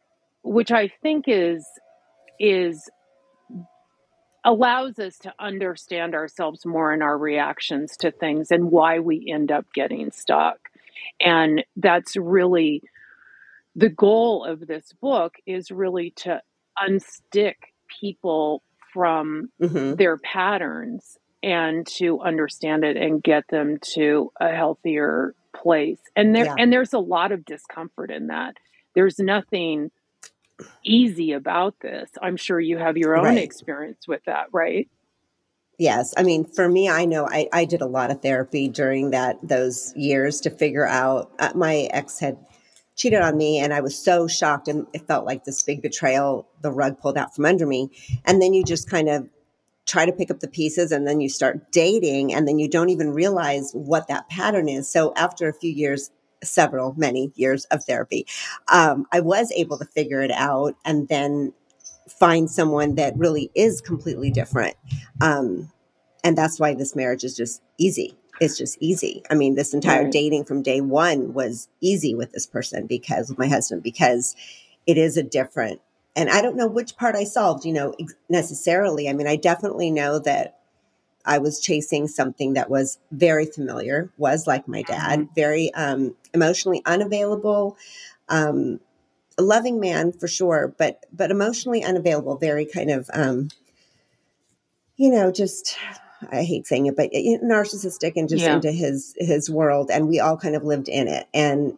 which 0.42 0.72
I 0.72 0.88
think 1.02 1.26
is, 1.28 1.64
is 2.40 2.88
allows 4.44 4.98
us 4.98 5.18
to 5.18 5.34
understand 5.38 6.14
ourselves 6.14 6.64
more 6.64 6.92
in 6.92 7.02
our 7.02 7.18
reactions 7.18 7.96
to 7.98 8.10
things 8.10 8.50
and 8.50 8.70
why 8.70 8.98
we 8.98 9.30
end 9.30 9.52
up 9.52 9.66
getting 9.74 10.10
stuck. 10.10 10.70
And 11.20 11.64
that's 11.76 12.16
really 12.16 12.82
the 13.76 13.88
goal 13.88 14.44
of 14.44 14.66
this 14.66 14.92
book 15.00 15.34
is 15.46 15.70
really 15.70 16.10
to 16.16 16.40
unstick 16.78 17.54
people 18.00 18.62
from 18.92 19.50
mm-hmm. 19.60 19.94
their 19.94 20.16
patterns 20.18 21.18
and 21.42 21.86
to 21.86 22.20
understand 22.20 22.84
it 22.84 22.96
and 22.96 23.22
get 23.22 23.48
them 23.48 23.78
to 23.94 24.32
a 24.40 24.48
healthier 24.48 25.34
place. 25.54 26.00
And 26.16 26.34
there 26.34 26.46
yeah. 26.46 26.54
and 26.58 26.72
there's 26.72 26.92
a 26.92 26.98
lot 26.98 27.32
of 27.32 27.44
discomfort 27.44 28.10
in 28.10 28.28
that. 28.28 28.56
There's 28.94 29.18
nothing 29.18 29.90
easy 30.84 31.32
about 31.32 31.74
this. 31.80 32.10
I'm 32.20 32.36
sure 32.36 32.60
you 32.60 32.78
have 32.78 32.96
your 32.96 33.16
own 33.16 33.24
right. 33.24 33.38
experience 33.38 34.06
with 34.08 34.24
that, 34.26 34.46
right? 34.52 34.88
Yes. 35.78 36.12
I 36.16 36.24
mean, 36.24 36.44
for 36.44 36.68
me, 36.68 36.90
I 36.90 37.06
know 37.06 37.26
I, 37.26 37.48
I 37.52 37.64
did 37.64 37.80
a 37.80 37.86
lot 37.86 38.10
of 38.10 38.20
therapy 38.20 38.68
during 38.68 39.10
that 39.12 39.38
those 39.42 39.94
years 39.96 40.40
to 40.42 40.50
figure 40.50 40.86
out 40.86 41.32
uh, 41.38 41.52
my 41.54 41.88
ex 41.92 42.18
had 42.18 42.36
cheated 42.96 43.22
on 43.22 43.38
me 43.38 43.58
and 43.58 43.72
I 43.72 43.80
was 43.80 43.96
so 43.96 44.28
shocked 44.28 44.68
and 44.68 44.86
it 44.92 45.06
felt 45.06 45.24
like 45.24 45.44
this 45.44 45.62
big 45.62 45.80
betrayal, 45.80 46.46
the 46.60 46.70
rug 46.70 47.00
pulled 47.00 47.16
out 47.16 47.34
from 47.34 47.46
under 47.46 47.66
me. 47.66 47.90
And 48.26 48.42
then 48.42 48.52
you 48.52 48.62
just 48.62 48.90
kind 48.90 49.08
of 49.08 49.26
try 49.86 50.04
to 50.04 50.12
pick 50.12 50.30
up 50.30 50.40
the 50.40 50.48
pieces 50.48 50.92
and 50.92 51.06
then 51.06 51.20
you 51.20 51.30
start 51.30 51.72
dating 51.72 52.34
and 52.34 52.46
then 52.46 52.58
you 52.58 52.68
don't 52.68 52.90
even 52.90 53.10
realize 53.12 53.72
what 53.72 54.06
that 54.08 54.28
pattern 54.28 54.68
is. 54.68 54.86
So 54.86 55.14
after 55.16 55.48
a 55.48 55.54
few 55.54 55.72
years, 55.72 56.10
several, 56.42 56.94
many 56.96 57.32
years 57.34 57.64
of 57.66 57.84
therapy, 57.84 58.26
um, 58.72 59.06
I 59.12 59.20
was 59.20 59.52
able 59.52 59.78
to 59.78 59.84
figure 59.84 60.22
it 60.22 60.30
out 60.30 60.74
and 60.84 61.08
then 61.08 61.52
find 62.08 62.50
someone 62.50 62.96
that 62.96 63.16
really 63.16 63.50
is 63.54 63.80
completely 63.80 64.30
different. 64.30 64.74
Um, 65.20 65.70
and 66.24 66.36
that's 66.36 66.58
why 66.58 66.74
this 66.74 66.96
marriage 66.96 67.24
is 67.24 67.36
just 67.36 67.62
easy. 67.78 68.16
It's 68.40 68.56
just 68.56 68.78
easy. 68.80 69.22
I 69.30 69.34
mean, 69.34 69.54
this 69.54 69.74
entire 69.74 70.04
right. 70.04 70.12
dating 70.12 70.44
from 70.44 70.62
day 70.62 70.80
one 70.80 71.34
was 71.34 71.68
easy 71.80 72.14
with 72.14 72.32
this 72.32 72.46
person 72.46 72.86
because 72.86 73.28
with 73.28 73.38
my 73.38 73.48
husband, 73.48 73.82
because 73.82 74.34
it 74.86 74.96
is 74.96 75.16
a 75.16 75.22
different 75.22 75.80
and 76.16 76.28
I 76.28 76.42
don't 76.42 76.56
know 76.56 76.66
which 76.66 76.96
part 76.96 77.14
I 77.14 77.24
solved, 77.24 77.64
you 77.64 77.72
know, 77.72 77.94
necessarily. 78.28 79.08
I 79.08 79.12
mean, 79.12 79.26
I 79.26 79.36
definitely 79.36 79.90
know 79.90 80.18
that 80.20 80.59
I 81.24 81.38
was 81.38 81.60
chasing 81.60 82.08
something 82.08 82.54
that 82.54 82.70
was 82.70 82.98
very 83.10 83.46
familiar, 83.46 84.10
was 84.16 84.46
like 84.46 84.66
my 84.66 84.82
dad, 84.82 85.20
mm-hmm. 85.20 85.34
very 85.34 85.72
um, 85.74 86.14
emotionally 86.32 86.82
unavailable, 86.86 87.76
um, 88.28 88.80
a 89.38 89.42
loving 89.42 89.80
man 89.80 90.12
for 90.12 90.28
sure, 90.28 90.74
but 90.78 91.04
but 91.12 91.30
emotionally 91.30 91.82
unavailable, 91.82 92.36
very 92.36 92.64
kind 92.64 92.90
of, 92.90 93.10
um, 93.12 93.48
you 94.96 95.10
know, 95.10 95.30
just 95.30 95.76
I 96.30 96.42
hate 96.42 96.66
saying 96.66 96.86
it, 96.86 96.96
but 96.96 97.10
narcissistic 97.12 98.12
and 98.16 98.28
just 98.28 98.42
yeah. 98.42 98.54
into 98.54 98.70
his 98.70 99.14
his 99.18 99.50
world, 99.50 99.90
and 99.90 100.08
we 100.08 100.20
all 100.20 100.36
kind 100.36 100.54
of 100.54 100.64
lived 100.64 100.88
in 100.88 101.08
it, 101.08 101.26
and 101.32 101.76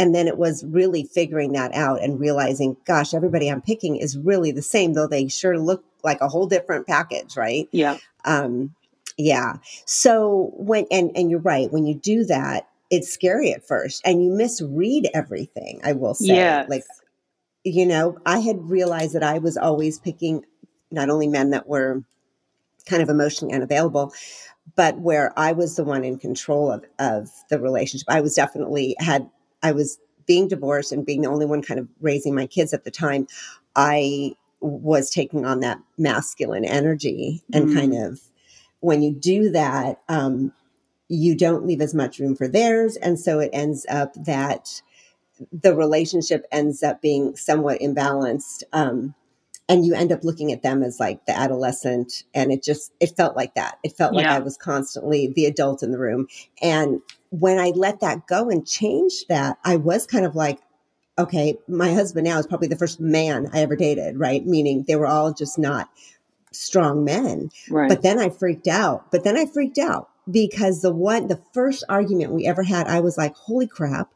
and 0.00 0.14
then 0.14 0.26
it 0.26 0.38
was 0.38 0.64
really 0.64 1.04
figuring 1.04 1.52
that 1.52 1.74
out 1.74 2.02
and 2.02 2.18
realizing, 2.18 2.74
gosh, 2.86 3.12
everybody 3.12 3.50
I'm 3.50 3.60
picking 3.60 3.96
is 3.96 4.16
really 4.16 4.50
the 4.50 4.62
same, 4.62 4.94
though 4.94 5.06
they 5.06 5.28
sure 5.28 5.58
look 5.58 5.84
like 6.02 6.22
a 6.22 6.28
whole 6.28 6.46
different 6.46 6.86
package, 6.86 7.36
right? 7.36 7.68
Yeah. 7.70 7.98
Um, 8.24 8.74
yeah. 9.18 9.56
So 9.84 10.52
when 10.54 10.86
and 10.90 11.10
and 11.14 11.30
you're 11.30 11.40
right, 11.40 11.70
when 11.70 11.84
you 11.84 11.94
do 11.94 12.24
that, 12.24 12.66
it's 12.88 13.12
scary 13.12 13.52
at 13.52 13.68
first 13.68 14.00
and 14.06 14.24
you 14.24 14.32
misread 14.32 15.10
everything, 15.12 15.82
I 15.84 15.92
will 15.92 16.14
say. 16.14 16.36
Yes. 16.36 16.70
Like, 16.70 16.84
you 17.62 17.84
know, 17.84 18.16
I 18.24 18.38
had 18.38 18.70
realized 18.70 19.12
that 19.12 19.22
I 19.22 19.36
was 19.36 19.58
always 19.58 19.98
picking 19.98 20.46
not 20.90 21.10
only 21.10 21.28
men 21.28 21.50
that 21.50 21.68
were 21.68 22.02
kind 22.86 23.02
of 23.02 23.10
emotionally 23.10 23.52
unavailable, 23.54 24.14
but 24.76 24.98
where 24.98 25.38
I 25.38 25.52
was 25.52 25.76
the 25.76 25.84
one 25.84 26.04
in 26.04 26.18
control 26.18 26.72
of, 26.72 26.86
of 26.98 27.28
the 27.50 27.60
relationship. 27.60 28.08
I 28.08 28.22
was 28.22 28.34
definitely 28.34 28.96
had 28.98 29.28
I 29.62 29.72
was 29.72 29.98
being 30.26 30.48
divorced 30.48 30.92
and 30.92 31.04
being 31.04 31.22
the 31.22 31.28
only 31.28 31.46
one 31.46 31.62
kind 31.62 31.80
of 31.80 31.88
raising 32.00 32.34
my 32.34 32.46
kids 32.46 32.72
at 32.72 32.84
the 32.84 32.90
time, 32.90 33.26
I 33.74 34.34
was 34.60 35.10
taking 35.10 35.44
on 35.44 35.60
that 35.60 35.78
masculine 35.96 36.64
energy 36.64 37.42
and 37.52 37.68
mm. 37.68 37.74
kind 37.74 37.94
of 37.94 38.20
when 38.80 39.02
you 39.02 39.12
do 39.12 39.50
that, 39.50 40.00
um, 40.08 40.52
you 41.08 41.34
don't 41.34 41.66
leave 41.66 41.80
as 41.80 41.94
much 41.94 42.18
room 42.18 42.36
for 42.36 42.48
theirs. 42.48 42.96
And 42.96 43.18
so 43.18 43.40
it 43.40 43.50
ends 43.52 43.84
up 43.88 44.14
that 44.14 44.82
the 45.52 45.74
relationship 45.74 46.46
ends 46.52 46.82
up 46.82 47.00
being 47.00 47.36
somewhat 47.36 47.80
imbalanced. 47.80 48.62
Um, 48.72 49.14
and 49.70 49.86
you 49.86 49.94
end 49.94 50.12
up 50.12 50.22
looking 50.22 50.52
at 50.52 50.62
them 50.62 50.82
as 50.82 51.00
like 51.00 51.24
the 51.24 51.38
adolescent 51.38 52.24
and 52.34 52.52
it 52.52 52.62
just 52.62 52.92
it 53.00 53.16
felt 53.16 53.36
like 53.36 53.54
that 53.54 53.78
it 53.82 53.96
felt 53.96 54.12
like 54.12 54.24
yeah. 54.24 54.34
i 54.34 54.38
was 54.38 54.56
constantly 54.58 55.32
the 55.34 55.46
adult 55.46 55.82
in 55.82 55.92
the 55.92 55.98
room 55.98 56.26
and 56.60 57.00
when 57.30 57.58
I 57.58 57.70
let 57.70 58.00
that 58.00 58.26
go 58.26 58.50
and 58.50 58.66
change 58.66 59.26
that, 59.28 59.58
I 59.64 59.76
was 59.76 60.06
kind 60.06 60.26
of 60.26 60.34
like, 60.34 60.58
okay, 61.18 61.56
my 61.68 61.92
husband 61.94 62.26
now 62.26 62.38
is 62.38 62.46
probably 62.46 62.68
the 62.68 62.76
first 62.76 63.00
man 63.00 63.48
I 63.52 63.60
ever 63.60 63.76
dated, 63.76 64.18
right? 64.18 64.44
Meaning 64.44 64.84
they 64.86 64.96
were 64.96 65.06
all 65.06 65.32
just 65.32 65.58
not 65.58 65.88
strong 66.52 67.04
men. 67.04 67.50
Right. 67.70 67.88
But 67.88 68.02
then 68.02 68.18
I 68.18 68.30
freaked 68.30 68.68
out. 68.68 69.10
But 69.12 69.24
then 69.24 69.36
I 69.36 69.46
freaked 69.46 69.78
out 69.78 70.08
because 70.30 70.82
the 70.82 70.92
one, 70.92 71.28
the 71.28 71.42
first 71.54 71.84
argument 71.88 72.32
we 72.32 72.46
ever 72.46 72.62
had, 72.62 72.88
I 72.88 73.00
was 73.00 73.16
like, 73.16 73.36
holy 73.36 73.68
crap, 73.68 74.10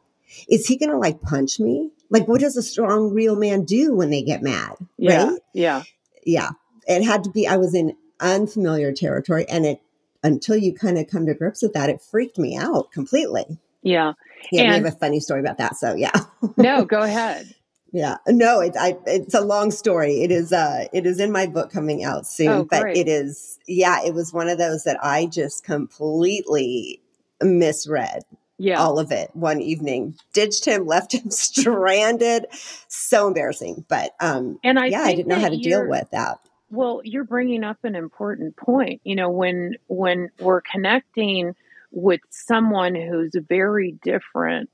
is 0.49 0.67
he 0.67 0.77
going 0.77 0.91
to 0.91 0.97
like 0.97 1.21
punch 1.21 1.59
me? 1.59 1.91
Like, 2.09 2.27
what 2.27 2.41
does 2.41 2.57
a 2.57 2.61
strong, 2.61 3.13
real 3.13 3.35
man 3.35 3.63
do 3.63 3.93
when 3.95 4.09
they 4.09 4.21
get 4.21 4.41
mad? 4.41 4.75
Yeah. 4.97 5.25
Right? 5.25 5.39
Yeah. 5.53 5.83
Yeah. 6.25 6.49
It 6.87 7.03
had 7.03 7.23
to 7.23 7.29
be, 7.29 7.47
I 7.47 7.57
was 7.57 7.73
in 7.73 7.95
unfamiliar 8.19 8.91
territory 8.93 9.45
and 9.49 9.65
it 9.65 9.81
until 10.23 10.57
you 10.57 10.73
kind 10.73 10.97
of 10.97 11.07
come 11.07 11.27
to 11.27 11.35
grips 11.35 11.61
with 11.61 11.73
that, 11.73 11.89
it 11.89 12.01
freaked 12.01 12.39
me 12.39 12.57
out 12.57 12.91
completely. 12.91 13.59
Yeah. 13.83 14.13
Yeah, 14.51 14.63
and, 14.63 14.69
we 14.69 14.75
have 14.89 14.95
a 14.95 14.97
funny 14.97 15.19
story 15.19 15.39
about 15.39 15.59
that. 15.59 15.75
So 15.77 15.93
yeah. 15.93 16.11
no, 16.57 16.83
go 16.83 17.01
ahead. 17.01 17.53
Yeah. 17.91 18.17
No, 18.27 18.59
it's 18.59 18.75
I 18.75 18.97
it's 19.05 19.35
a 19.35 19.41
long 19.41 19.71
story. 19.71 20.21
It 20.21 20.31
is 20.31 20.51
uh 20.51 20.87
it 20.91 21.05
is 21.05 21.19
in 21.19 21.31
my 21.31 21.45
book 21.45 21.71
coming 21.71 22.03
out 22.03 22.25
soon. 22.27 22.49
Oh, 22.49 22.63
but 22.65 22.97
it 22.97 23.07
is 23.07 23.59
yeah, 23.67 24.03
it 24.03 24.13
was 24.13 24.33
one 24.33 24.49
of 24.49 24.57
those 24.57 24.83
that 24.83 24.97
I 25.03 25.27
just 25.27 25.63
completely 25.63 27.01
misread. 27.41 28.23
Yeah. 28.57 28.79
All 28.81 28.99
of 28.99 29.11
it 29.11 29.31
one 29.33 29.61
evening. 29.61 30.15
Ditched 30.33 30.65
him, 30.65 30.85
left 30.87 31.13
him 31.13 31.29
stranded. 31.29 32.45
So 32.87 33.27
embarrassing. 33.27 33.85
But 33.87 34.13
um 34.19 34.59
and 34.63 34.79
I 34.79 34.87
yeah, 34.87 35.01
I 35.01 35.13
didn't 35.13 35.27
know 35.27 35.39
how 35.39 35.49
to 35.49 35.57
deal 35.57 35.87
with 35.87 36.09
that. 36.11 36.39
Well, 36.69 37.01
you're 37.03 37.23
bringing 37.25 37.63
up 37.63 37.77
an 37.83 37.95
important 37.95 38.57
point. 38.57 39.01
You 39.03 39.15
know, 39.15 39.29
when 39.29 39.75
when 39.87 40.29
we're 40.39 40.61
connecting 40.61 41.55
with 41.91 42.21
someone 42.29 42.95
who's 42.95 43.31
very 43.47 43.97
different, 44.03 44.69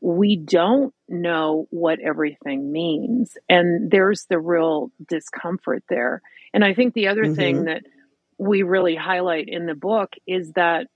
we 0.00 0.36
don't 0.36 0.94
know 1.08 1.66
what 1.70 2.00
everything 2.00 2.72
means, 2.72 3.36
and 3.48 3.90
there's 3.90 4.26
the 4.28 4.38
real 4.38 4.90
discomfort 5.06 5.84
there. 5.88 6.22
And 6.54 6.64
I 6.64 6.74
think 6.74 6.94
the 6.94 7.08
other 7.08 7.24
mm-hmm. 7.24 7.34
thing 7.34 7.64
that 7.64 7.82
we 8.38 8.62
really 8.62 8.96
highlight 8.96 9.48
in 9.48 9.66
the 9.66 9.74
book 9.74 10.14
is 10.26 10.52
that 10.52 10.88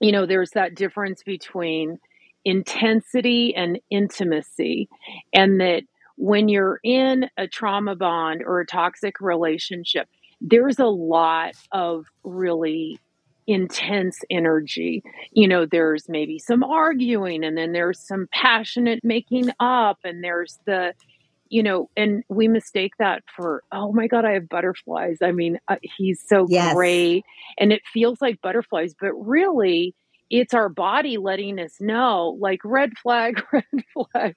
you 0.00 0.12
know, 0.12 0.26
there's 0.26 0.50
that 0.50 0.74
difference 0.74 1.22
between 1.22 1.98
intensity 2.44 3.54
and 3.54 3.80
intimacy 3.90 4.88
and 5.32 5.60
that 5.60 5.82
when 6.16 6.48
you're 6.48 6.80
in 6.82 7.28
a 7.36 7.46
trauma 7.46 7.96
bond 7.96 8.42
or 8.42 8.60
a 8.60 8.66
toxic 8.66 9.20
relationship, 9.20 10.08
there's 10.40 10.78
a 10.78 10.86
lot 10.86 11.54
of 11.72 12.06
really 12.24 12.98
intense 13.46 14.18
energy. 14.30 15.02
You 15.32 15.48
know, 15.48 15.66
there's 15.66 16.08
maybe 16.08 16.38
some 16.38 16.64
arguing 16.64 17.44
and 17.44 17.56
then 17.56 17.72
there's 17.72 18.00
some 18.00 18.28
passionate 18.32 19.04
making 19.04 19.50
up 19.60 19.98
and 20.04 20.22
there's 20.22 20.58
the 20.66 20.94
you 21.48 21.62
know, 21.62 21.88
and 21.96 22.24
we 22.28 22.48
mistake 22.48 22.92
that 22.98 23.22
for, 23.34 23.62
oh 23.72 23.92
my 23.92 24.06
God, 24.06 24.24
I 24.24 24.32
have 24.32 24.48
butterflies. 24.48 25.18
I 25.22 25.32
mean, 25.32 25.58
uh, 25.68 25.76
he's 25.82 26.22
so 26.26 26.46
yes. 26.48 26.74
great. 26.74 27.24
And 27.58 27.72
it 27.72 27.82
feels 27.92 28.20
like 28.20 28.40
butterflies, 28.40 28.94
but 29.00 29.12
really, 29.14 29.94
it's 30.30 30.54
our 30.54 30.68
body 30.68 31.18
letting 31.18 31.58
us 31.58 31.80
know, 31.80 32.36
like 32.40 32.60
red 32.64 32.92
flag, 33.02 33.42
red 33.52 33.64
flag. 33.94 34.34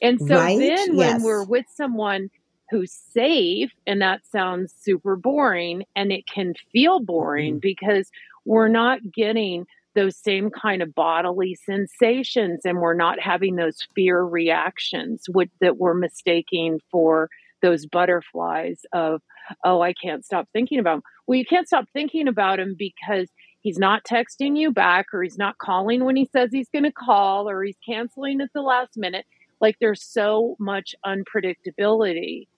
And 0.00 0.20
so 0.20 0.36
right? 0.36 0.58
then 0.58 0.96
when 0.96 1.08
yes. 1.08 1.22
we're 1.22 1.44
with 1.44 1.66
someone 1.74 2.30
who's 2.70 2.92
safe, 2.92 3.70
and 3.86 4.00
that 4.00 4.22
sounds 4.30 4.72
super 4.80 5.16
boring, 5.16 5.84
and 5.94 6.10
it 6.10 6.26
can 6.26 6.54
feel 6.72 7.00
boring 7.00 7.54
mm-hmm. 7.54 7.60
because 7.60 8.10
we're 8.44 8.68
not 8.68 9.00
getting 9.12 9.66
those 9.94 10.16
same 10.16 10.50
kind 10.50 10.82
of 10.82 10.94
bodily 10.94 11.54
sensations 11.54 12.60
and 12.64 12.78
we're 12.78 12.94
not 12.94 13.20
having 13.20 13.56
those 13.56 13.78
fear 13.94 14.22
reactions 14.22 15.24
with, 15.28 15.48
that 15.60 15.76
we're 15.76 15.94
mistaking 15.94 16.80
for 16.90 17.28
those 17.60 17.86
butterflies 17.86 18.80
of 18.92 19.22
oh 19.64 19.80
i 19.80 19.92
can't 19.92 20.24
stop 20.24 20.48
thinking 20.52 20.80
about 20.80 20.96
him 20.96 21.02
well 21.26 21.38
you 21.38 21.44
can't 21.44 21.68
stop 21.68 21.84
thinking 21.92 22.26
about 22.26 22.58
him 22.58 22.74
because 22.76 23.28
he's 23.62 23.78
not 23.78 24.04
texting 24.04 24.58
you 24.58 24.70
back 24.70 25.06
or 25.12 25.22
he's 25.22 25.38
not 25.38 25.58
calling 25.58 26.04
when 26.04 26.16
he 26.16 26.28
says 26.32 26.50
he's 26.52 26.68
going 26.68 26.84
to 26.84 26.92
call 26.92 27.48
or 27.48 27.62
he's 27.62 27.78
canceling 27.86 28.40
at 28.40 28.52
the 28.52 28.60
last 28.60 28.96
minute. 28.96 29.24
Like 29.60 29.76
there's 29.80 30.02
so 30.02 30.56
much 30.58 30.94
unpredictability. 31.06 32.48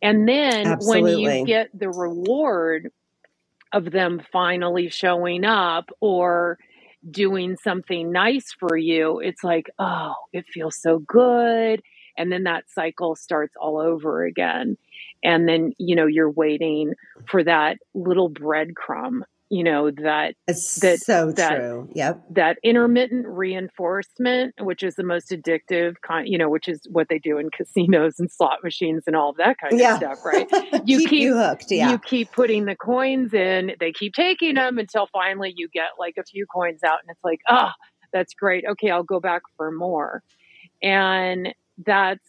And 0.00 0.28
then 0.28 0.66
Absolutely. 0.66 1.24
when 1.24 1.38
you 1.38 1.46
get 1.46 1.68
the 1.78 1.90
reward 1.90 2.90
of 3.72 3.90
them 3.90 4.22
finally 4.32 4.88
showing 4.88 5.44
up 5.44 5.90
or 6.00 6.58
doing 7.10 7.56
something 7.56 8.12
nice 8.12 8.52
for 8.58 8.76
you, 8.76 9.20
it's 9.20 9.42
like, 9.44 9.70
oh, 9.78 10.14
it 10.32 10.46
feels 10.46 10.80
so 10.80 10.98
good. 10.98 11.82
And 12.16 12.30
then 12.30 12.44
that 12.44 12.64
cycle 12.70 13.16
starts 13.16 13.54
all 13.60 13.80
over 13.80 14.24
again. 14.24 14.76
And 15.24 15.48
then, 15.48 15.72
you 15.78 15.96
know, 15.96 16.06
you're 16.06 16.30
waiting 16.30 16.94
for 17.26 17.42
that 17.44 17.78
little 17.94 18.30
breadcrumb 18.30 19.22
you 19.52 19.62
know 19.62 19.90
that 19.90 20.34
it's 20.48 20.80
that 20.80 20.98
so 20.98 21.30
that, 21.30 21.56
true. 21.56 21.86
Yep. 21.94 22.22
that 22.30 22.56
intermittent 22.64 23.26
reinforcement 23.26 24.54
which 24.58 24.82
is 24.82 24.94
the 24.94 25.04
most 25.04 25.30
addictive 25.30 25.96
kind 26.00 26.26
you 26.26 26.38
know 26.38 26.48
which 26.48 26.68
is 26.68 26.80
what 26.90 27.08
they 27.10 27.18
do 27.18 27.36
in 27.36 27.50
casinos 27.50 28.18
and 28.18 28.30
slot 28.32 28.60
machines 28.64 29.02
and 29.06 29.14
all 29.14 29.28
of 29.28 29.36
that 29.36 29.58
kind 29.58 29.78
yeah. 29.78 29.92
of 29.92 29.96
stuff 29.98 30.24
right? 30.24 30.48
You 30.86 31.00
keep, 31.00 31.10
keep 31.10 31.20
you 31.20 31.36
hooked 31.36 31.66
yeah. 31.70 31.90
you 31.90 31.98
keep 31.98 32.32
putting 32.32 32.64
the 32.64 32.74
coins 32.74 33.34
in. 33.34 33.72
They 33.78 33.92
keep 33.92 34.14
taking 34.14 34.54
them 34.54 34.78
until 34.78 35.06
finally 35.12 35.52
you 35.54 35.68
get 35.68 35.90
like 35.98 36.14
a 36.18 36.24
few 36.24 36.46
coins 36.46 36.82
out 36.82 37.00
and 37.02 37.10
it's 37.10 37.22
like 37.22 37.40
ah 37.46 37.74
oh, 37.76 37.84
that's 38.12 38.32
great. 38.32 38.64
Okay 38.66 38.90
i'll 38.90 39.02
go 39.02 39.20
back 39.20 39.42
for 39.58 39.70
more. 39.70 40.22
And 40.82 41.54
that's 41.84 42.26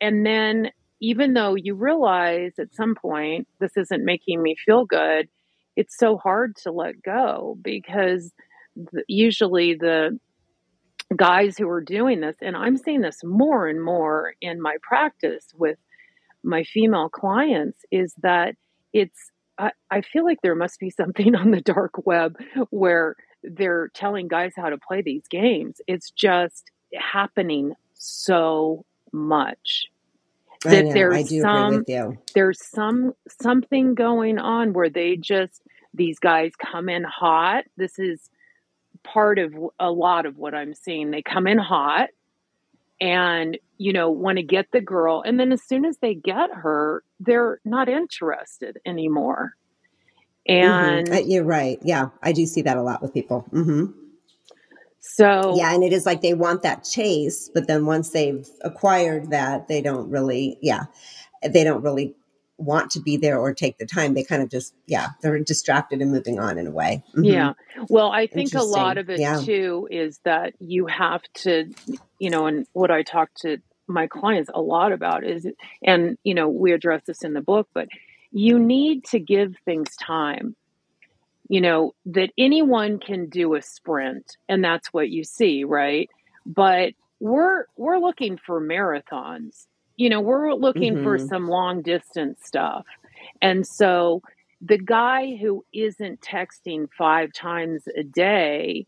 and 0.00 0.24
then 0.24 0.70
even 1.00 1.34
though 1.34 1.54
you 1.54 1.74
realize 1.74 2.52
at 2.58 2.74
some 2.74 2.94
point 2.94 3.46
this 3.60 3.76
isn't 3.76 4.02
making 4.02 4.42
me 4.42 4.56
feel 4.64 4.86
good, 4.86 5.28
it's 5.76 5.96
so 5.96 6.16
hard 6.16 6.56
to 6.56 6.72
let 6.72 7.02
go 7.02 7.56
because 7.62 8.32
usually 9.08 9.74
the 9.74 10.18
guys 11.16 11.56
who 11.56 11.68
are 11.68 11.80
doing 11.80 12.20
this, 12.20 12.36
and 12.40 12.56
I'm 12.56 12.76
seeing 12.76 13.00
this 13.00 13.22
more 13.22 13.68
and 13.68 13.82
more 13.82 14.34
in 14.40 14.60
my 14.60 14.76
practice 14.82 15.46
with 15.54 15.78
my 16.42 16.64
female 16.64 17.08
clients, 17.08 17.78
is 17.90 18.14
that 18.22 18.54
it's, 18.92 19.30
I, 19.58 19.70
I 19.90 20.00
feel 20.00 20.24
like 20.24 20.38
there 20.42 20.54
must 20.54 20.78
be 20.80 20.90
something 20.90 21.34
on 21.36 21.50
the 21.50 21.60
dark 21.60 22.06
web 22.06 22.36
where 22.70 23.16
they're 23.42 23.88
telling 23.94 24.28
guys 24.28 24.52
how 24.56 24.70
to 24.70 24.78
play 24.78 25.02
these 25.02 25.26
games. 25.28 25.80
It's 25.86 26.10
just 26.10 26.70
happening 26.94 27.74
so 27.94 28.84
much 29.12 29.86
that 30.70 30.84
know, 30.86 30.92
there's 30.92 31.40
some 31.40 31.84
there's 32.34 32.64
some 32.64 33.14
something 33.40 33.94
going 33.94 34.38
on 34.38 34.72
where 34.72 34.90
they 34.90 35.16
just 35.16 35.62
these 35.94 36.18
guys 36.18 36.52
come 36.56 36.88
in 36.88 37.04
hot. 37.04 37.64
This 37.76 37.98
is 37.98 38.30
part 39.02 39.38
of 39.38 39.54
a 39.78 39.90
lot 39.90 40.26
of 40.26 40.36
what 40.36 40.54
I'm 40.54 40.74
seeing. 40.74 41.10
They 41.10 41.22
come 41.22 41.46
in 41.46 41.58
hot 41.58 42.08
and, 43.00 43.58
you 43.78 43.92
know, 43.92 44.10
want 44.10 44.38
to 44.38 44.42
get 44.42 44.70
the 44.72 44.80
girl. 44.80 45.22
And 45.24 45.38
then 45.38 45.52
as 45.52 45.62
soon 45.62 45.84
as 45.84 45.98
they 45.98 46.14
get 46.14 46.50
her, 46.52 47.04
they're 47.20 47.60
not 47.64 47.88
interested 47.88 48.78
anymore. 48.84 49.54
Mm-hmm. 50.48 50.88
And 50.88 51.12
uh, 51.12 51.22
you're 51.24 51.44
right. 51.44 51.78
Yeah, 51.82 52.08
I 52.22 52.32
do 52.32 52.46
see 52.46 52.62
that 52.62 52.76
a 52.76 52.82
lot 52.82 53.02
with 53.02 53.14
people. 53.14 53.46
Mm-hmm. 53.52 53.86
So 55.06 55.54
yeah, 55.56 55.74
and 55.74 55.84
it 55.84 55.92
is 55.92 56.06
like 56.06 56.22
they 56.22 56.34
want 56.34 56.62
that 56.62 56.82
chase, 56.82 57.50
but 57.52 57.66
then 57.68 57.84
once 57.84 58.10
they've 58.10 58.48
acquired 58.62 59.30
that, 59.30 59.68
they 59.68 59.82
don't 59.82 60.10
really, 60.10 60.58
yeah, 60.62 60.84
they 61.46 61.62
don't 61.62 61.82
really 61.82 62.14
want 62.56 62.90
to 62.92 63.00
be 63.00 63.16
there 63.16 63.38
or 63.38 63.52
take 63.52 63.76
the 63.78 63.84
time. 63.84 64.14
They 64.14 64.24
kind 64.24 64.42
of 64.42 64.48
just, 64.48 64.74
yeah, 64.86 65.08
they're 65.20 65.38
distracted 65.40 66.00
and 66.00 66.10
moving 66.10 66.40
on 66.40 66.56
in 66.56 66.66
a 66.66 66.70
way. 66.70 67.04
Mm-hmm. 67.10 67.24
Yeah. 67.24 67.52
Well, 67.88 68.10
I 68.12 68.26
think 68.26 68.54
a 68.54 68.62
lot 68.62 68.96
of 68.96 69.10
it 69.10 69.20
yeah. 69.20 69.40
too 69.40 69.86
is 69.90 70.20
that 70.24 70.54
you 70.58 70.86
have 70.86 71.22
to, 71.34 71.70
you 72.18 72.30
know, 72.30 72.46
and 72.46 72.66
what 72.72 72.90
I 72.90 73.02
talk 73.02 73.28
to 73.40 73.58
my 73.86 74.06
clients 74.06 74.50
a 74.54 74.60
lot 74.60 74.92
about 74.92 75.22
is, 75.22 75.46
and, 75.82 76.16
you 76.24 76.34
know, 76.34 76.48
we 76.48 76.72
address 76.72 77.02
this 77.06 77.22
in 77.22 77.34
the 77.34 77.42
book, 77.42 77.68
but 77.74 77.88
you 78.32 78.58
need 78.58 79.04
to 79.06 79.20
give 79.20 79.56
things 79.64 79.94
time. 79.96 80.56
You 81.48 81.60
know, 81.60 81.94
that 82.06 82.30
anyone 82.38 82.98
can 82.98 83.28
do 83.28 83.54
a 83.54 83.62
sprint 83.62 84.36
and 84.48 84.64
that's 84.64 84.92
what 84.92 85.10
you 85.10 85.24
see, 85.24 85.64
right? 85.64 86.08
But 86.46 86.94
we're 87.20 87.66
we're 87.76 87.98
looking 87.98 88.38
for 88.38 88.60
marathons 88.60 89.66
you 89.96 90.08
know, 90.08 90.20
we're 90.20 90.54
looking 90.54 90.94
mm-hmm. 90.94 91.04
for 91.04 91.18
some 91.18 91.48
long 91.48 91.82
distance 91.82 92.40
stuff. 92.44 92.84
And 93.40 93.66
so 93.66 94.22
the 94.60 94.78
guy 94.78 95.36
who 95.36 95.64
isn't 95.72 96.20
texting 96.20 96.88
five 96.96 97.32
times 97.32 97.84
a 97.96 98.02
day 98.02 98.86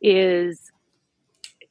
is 0.00 0.70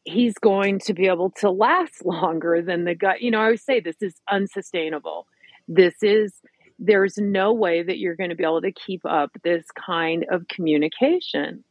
he's 0.03 0.35
going 0.35 0.79
to 0.79 0.93
be 0.93 1.07
able 1.07 1.31
to 1.31 1.49
last 1.49 2.05
longer 2.05 2.61
than 2.61 2.85
the 2.85 2.95
guy. 2.95 3.15
You 3.19 3.31
know, 3.31 3.39
I 3.39 3.45
always 3.45 3.63
say 3.63 3.79
this 3.79 4.01
is 4.01 4.15
unsustainable. 4.29 5.27
This 5.67 5.95
is, 6.03 6.33
there's 6.77 7.17
no 7.17 7.53
way 7.53 7.83
that 7.83 7.97
you're 7.97 8.15
going 8.15 8.29
to 8.29 8.35
be 8.35 8.43
able 8.43 8.61
to 8.61 8.71
keep 8.71 9.05
up 9.05 9.31
this 9.43 9.65
kind 9.85 10.25
of 10.29 10.47
communication 10.47 11.63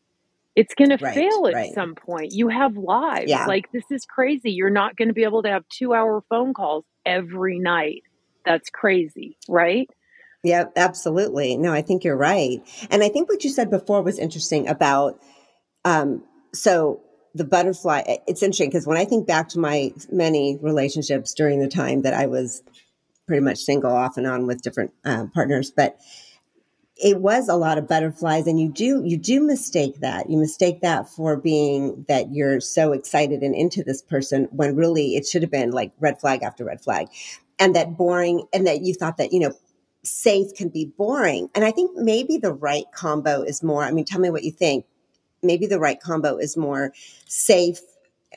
it's 0.57 0.75
going 0.75 0.91
to 0.91 0.99
fail 0.99 1.47
at 1.49 1.55
right. 1.55 1.75
some 1.75 1.95
point. 1.95 2.33
You 2.33 2.49
have 2.49 2.77
lives. 2.77 3.29
Yeah. 3.29 3.47
Like, 3.47 3.73
this 3.73 3.85
is 3.91 4.05
crazy. 4.07 4.53
You're 4.53 4.71
not 4.71 4.97
going 4.97 5.09
to 5.09 5.15
be 5.15 5.25
able 5.25 5.43
to 5.43 5.49
have 5.49 5.65
two 5.69 5.95
hour 5.95 6.23
phone 6.29 6.55
calls 6.55 6.85
every 7.05 7.59
night. 7.59 8.03
That's 8.45 8.71
crazy, 8.71 9.37
right? 9.49 9.91
Yeah, 10.45 10.67
absolutely. 10.77 11.57
No, 11.57 11.73
I 11.73 11.83
think 11.83 12.05
you're 12.05 12.17
right. 12.17 12.61
And 12.91 13.03
I 13.03 13.09
think 13.09 13.29
what 13.29 13.43
you 13.43 13.51
said 13.51 13.71
before 13.71 14.03
was 14.03 14.19
interesting 14.19 14.69
about, 14.69 15.19
um, 15.85 16.23
so 16.53 17.01
the 17.35 17.45
butterfly, 17.45 18.03
it's 18.29 18.43
interesting 18.43 18.69
because 18.69 18.87
when 18.87 18.99
I 18.99 19.07
think 19.07 19.27
back 19.27 19.49
to 19.51 19.59
my 19.59 19.93
many 20.13 20.59
relationships 20.61 21.35
during 21.35 21.61
the 21.61 21.69
time 21.69 22.03
that 22.03 22.15
I 22.15 22.27
was 22.27 22.63
pretty 23.27 23.43
much 23.43 23.59
single 23.59 23.93
off 23.93 24.17
and 24.17 24.27
on 24.27 24.47
with 24.47 24.63
different 24.63 24.93
uh, 25.05 25.27
partners, 25.33 25.71
but 25.71 25.99
it 26.97 27.21
was 27.21 27.49
a 27.49 27.57
lot 27.57 27.77
of 27.77 27.89
butterflies 27.89 28.47
and 28.47 28.61
you 28.61 28.69
do 28.71 29.03
you 29.05 29.17
do 29.17 29.45
mistake 29.45 30.01
that. 30.01 30.31
You 30.31 30.39
mistake 30.39 30.81
that 30.83 31.09
for 31.09 31.37
being 31.37 32.05
that 32.09 32.33
you're 32.33 32.61
so 32.61 32.93
excited 32.93 33.43
and 33.43 33.55
into 33.55 33.83
this 33.83 34.01
person 34.01 34.49
when 34.53 34.77
really 34.77 35.17
it 35.17 35.27
should 35.27 35.43
have 35.43 35.51
been 35.51 35.71
like 35.71 35.93
red 35.99 36.21
flag 36.21 36.43
after 36.43 36.65
red 36.65 36.81
flag 36.81 37.09
and 37.59 37.75
that 37.75 37.97
boring 37.97 38.47
and 38.53 38.67
that 38.67 38.83
you 38.83 38.95
thought 38.95 39.17
that 39.17 39.33
you 39.33 39.41
know 39.41 39.53
safe 40.05 40.55
can 40.55 40.69
be 40.69 40.85
boring 40.85 41.49
and 41.55 41.65
i 41.65 41.71
think 41.71 41.91
maybe 41.97 42.37
the 42.37 42.53
right 42.53 42.85
combo 42.95 43.43
is 43.43 43.63
more 43.63 43.83
i 43.83 43.91
mean 43.91 44.05
tell 44.05 44.21
me 44.21 44.31
what 44.31 44.45
you 44.45 44.53
think. 44.53 44.85
Maybe 45.43 45.67
the 45.67 45.79
right 45.79 46.01
combo 46.01 46.39
is 46.39 46.57
more 46.57 46.93
safe 47.27 47.81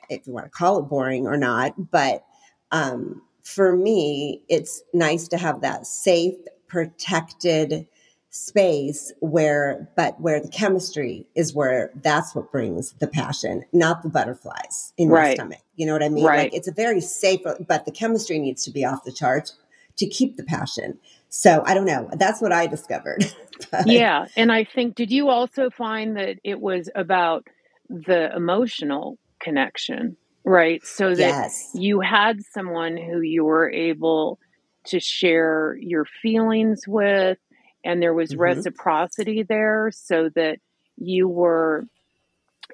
if 0.09 0.27
you 0.27 0.33
want 0.33 0.45
to 0.45 0.49
call 0.49 0.79
it 0.79 0.83
boring 0.83 1.25
or 1.27 1.37
not 1.37 1.91
but 1.91 2.23
um, 2.71 3.21
for 3.47 3.77
me 3.77 4.43
it's 4.49 4.83
nice 4.93 5.29
to 5.29 5.37
have 5.37 5.61
that 5.61 5.87
safe 5.87 6.35
protected 6.67 7.87
space 8.29 9.13
where 9.21 9.89
but 9.95 10.19
where 10.19 10.41
the 10.41 10.49
chemistry 10.49 11.25
is 11.33 11.53
where 11.53 11.89
that's 12.03 12.35
what 12.35 12.51
brings 12.51 12.91
the 12.99 13.07
passion 13.07 13.63
not 13.71 14.03
the 14.03 14.09
butterflies 14.09 14.91
in 14.97 15.07
right. 15.07 15.27
your 15.27 15.35
stomach. 15.35 15.59
You 15.77 15.85
know 15.85 15.93
what 15.93 16.03
i 16.03 16.09
mean? 16.09 16.25
Right. 16.25 16.51
like 16.51 16.53
it's 16.53 16.67
a 16.67 16.73
very 16.73 16.99
safe 16.99 17.39
but 17.67 17.85
the 17.85 17.91
chemistry 17.91 18.37
needs 18.37 18.65
to 18.65 18.71
be 18.71 18.83
off 18.83 19.05
the 19.05 19.13
charts 19.13 19.55
to 19.95 20.05
keep 20.07 20.35
the 20.35 20.43
passion. 20.43 20.99
So 21.29 21.63
i 21.65 21.73
don't 21.73 21.85
know. 21.85 22.09
That's 22.13 22.41
what 22.41 22.51
i 22.51 22.67
discovered. 22.67 23.33
Yeah 23.85 24.27
and 24.35 24.51
i 24.51 24.65
think 24.65 24.95
did 24.95 25.09
you 25.09 25.29
also 25.29 25.69
find 25.69 26.17
that 26.17 26.37
it 26.43 26.59
was 26.59 26.89
about 26.95 27.47
the 27.89 28.29
emotional 28.35 29.17
connection 29.39 30.17
right 30.47 30.85
so 30.85 31.09
that 31.09 31.17
yes. 31.17 31.69
you 31.73 31.99
had 31.99 32.41
someone 32.53 32.95
who 32.95 33.19
you 33.19 33.43
were 33.43 33.69
able 33.69 34.39
to 34.85 34.99
share 34.99 35.77
your 35.81 36.05
feelings 36.21 36.83
with 36.87 37.37
and 37.83 38.01
there 38.01 38.13
was 38.13 38.31
mm-hmm. 38.31 38.41
reciprocity 38.41 39.43
there 39.43 39.91
so 39.93 40.29
that 40.35 40.59
you 40.95 41.27
were 41.27 41.85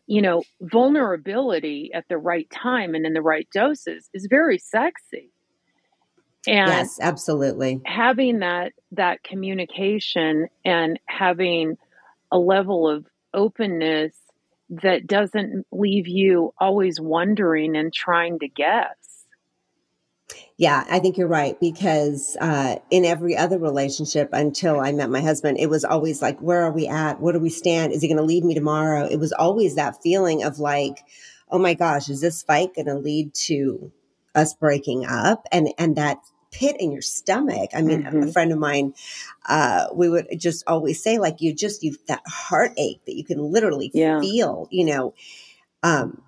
you 0.06 0.22
know 0.22 0.44
vulnerability 0.62 1.92
at 1.94 2.06
the 2.10 2.18
right 2.18 2.48
time 2.52 2.94
and 2.94 3.06
in 3.06 3.14
the 3.14 3.22
right 3.22 3.48
doses 3.52 4.08
is 4.14 4.28
very 4.30 4.60
sexy 4.60 5.32
and 6.46 6.70
yes 6.70 7.00
absolutely 7.02 7.82
having 7.86 8.40
that 8.40 8.72
that 8.92 9.24
communication 9.24 10.48
and 10.64 11.00
having 11.08 11.76
a 12.32 12.38
level 12.38 12.88
of 12.88 13.08
openness 13.34 14.14
that 14.82 15.08
doesn't 15.08 15.66
leave 15.72 16.08
you 16.08 16.54
always 16.58 17.00
wondering 17.00 17.76
and 17.76 17.94
trying 17.94 18.40
to 18.40 18.48
guess 18.48 18.96
yeah, 20.58 20.86
I 20.90 21.00
think 21.00 21.18
you're 21.18 21.28
right 21.28 21.60
because 21.60 22.38
uh, 22.40 22.76
in 22.92 23.06
every 23.06 23.36
other 23.36 23.58
relationship 23.58 24.30
until 24.34 24.80
I 24.80 24.92
met 24.92 25.10
my 25.10 25.22
husband, 25.22 25.58
it 25.60 25.70
was 25.70 25.84
always 25.84 26.22
like, 26.22 26.40
where 26.40 26.62
are 26.62 26.72
we 26.72 26.88
at? 26.88 27.20
Where 27.20 27.34
do 27.34 27.40
we 27.40 27.50
stand? 27.50 27.92
Is 27.92 28.02
he 28.02 28.08
going 28.08 28.18
to 28.18 28.24
leave 28.24 28.44
me 28.44 28.54
tomorrow? 28.54 29.06
It 29.06 29.18
was 29.18 29.34
always 29.34 29.76
that 29.76 30.02
feeling 30.04 30.44
of 30.44 30.60
like, 30.60 31.04
oh 31.50 31.58
my 31.58 31.74
gosh, 31.74 32.08
is 32.08 32.22
this 32.22 32.44
fight 32.44 32.76
going 32.76 32.86
to 32.86 32.96
lead 32.96 33.34
to 33.34 33.92
us 34.36 34.54
breaking 34.54 35.06
up? 35.06 35.48
And 35.52 35.70
and 35.80 35.96
that 35.96 36.20
pit 36.54 36.78
in 36.80 36.92
your 36.92 37.02
stomach. 37.02 37.72
I 37.74 37.82
mean, 37.82 38.04
mm-hmm. 38.04 38.24
a 38.24 38.32
friend 38.32 38.52
of 38.52 38.60
mine, 38.60 38.94
uh, 39.50 39.88
we 39.94 40.08
would 40.10 40.28
just 40.38 40.64
always 40.68 41.04
say 41.04 41.18
like, 41.18 41.42
you 41.42 41.54
just 41.54 41.84
you've 41.84 41.98
that 42.08 42.22
heartache 42.26 43.02
that 43.06 43.16
you 43.16 43.26
can 43.26 43.40
literally 43.40 43.92
yeah. 43.94 44.22
feel, 44.22 44.70
you 44.72 44.86
know. 44.86 45.14
Um, 45.82 46.22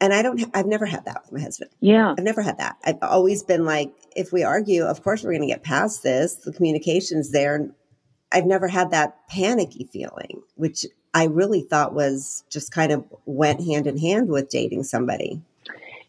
and 0.00 0.12
I 0.12 0.20
don't, 0.20 0.44
I've 0.52 0.66
never 0.66 0.84
had 0.84 1.06
that 1.06 1.22
with 1.22 1.32
my 1.32 1.40
husband. 1.40 1.70
Yeah. 1.80 2.14
I've 2.18 2.24
never 2.24 2.42
had 2.42 2.58
that. 2.58 2.76
I've 2.84 2.98
always 3.00 3.42
been 3.42 3.64
like, 3.64 3.94
if 4.14 4.32
we 4.32 4.42
argue, 4.42 4.82
of 4.82 5.02
course 5.02 5.22
we're 5.22 5.32
going 5.32 5.48
to 5.48 5.54
get 5.54 5.62
past 5.62 6.02
this. 6.02 6.34
The 6.34 6.52
communication's 6.52 7.30
there. 7.30 7.70
I've 8.30 8.44
never 8.44 8.68
had 8.68 8.90
that 8.90 9.28
panicky 9.28 9.88
feeling, 9.92 10.42
which 10.56 10.84
I 11.14 11.26
really 11.26 11.62
thought 11.62 11.94
was 11.94 12.44
just 12.50 12.72
kind 12.72 12.90
of 12.90 13.04
went 13.24 13.64
hand 13.64 13.86
in 13.86 13.96
hand 13.96 14.28
with 14.28 14.50
dating 14.50 14.82
somebody. 14.82 15.40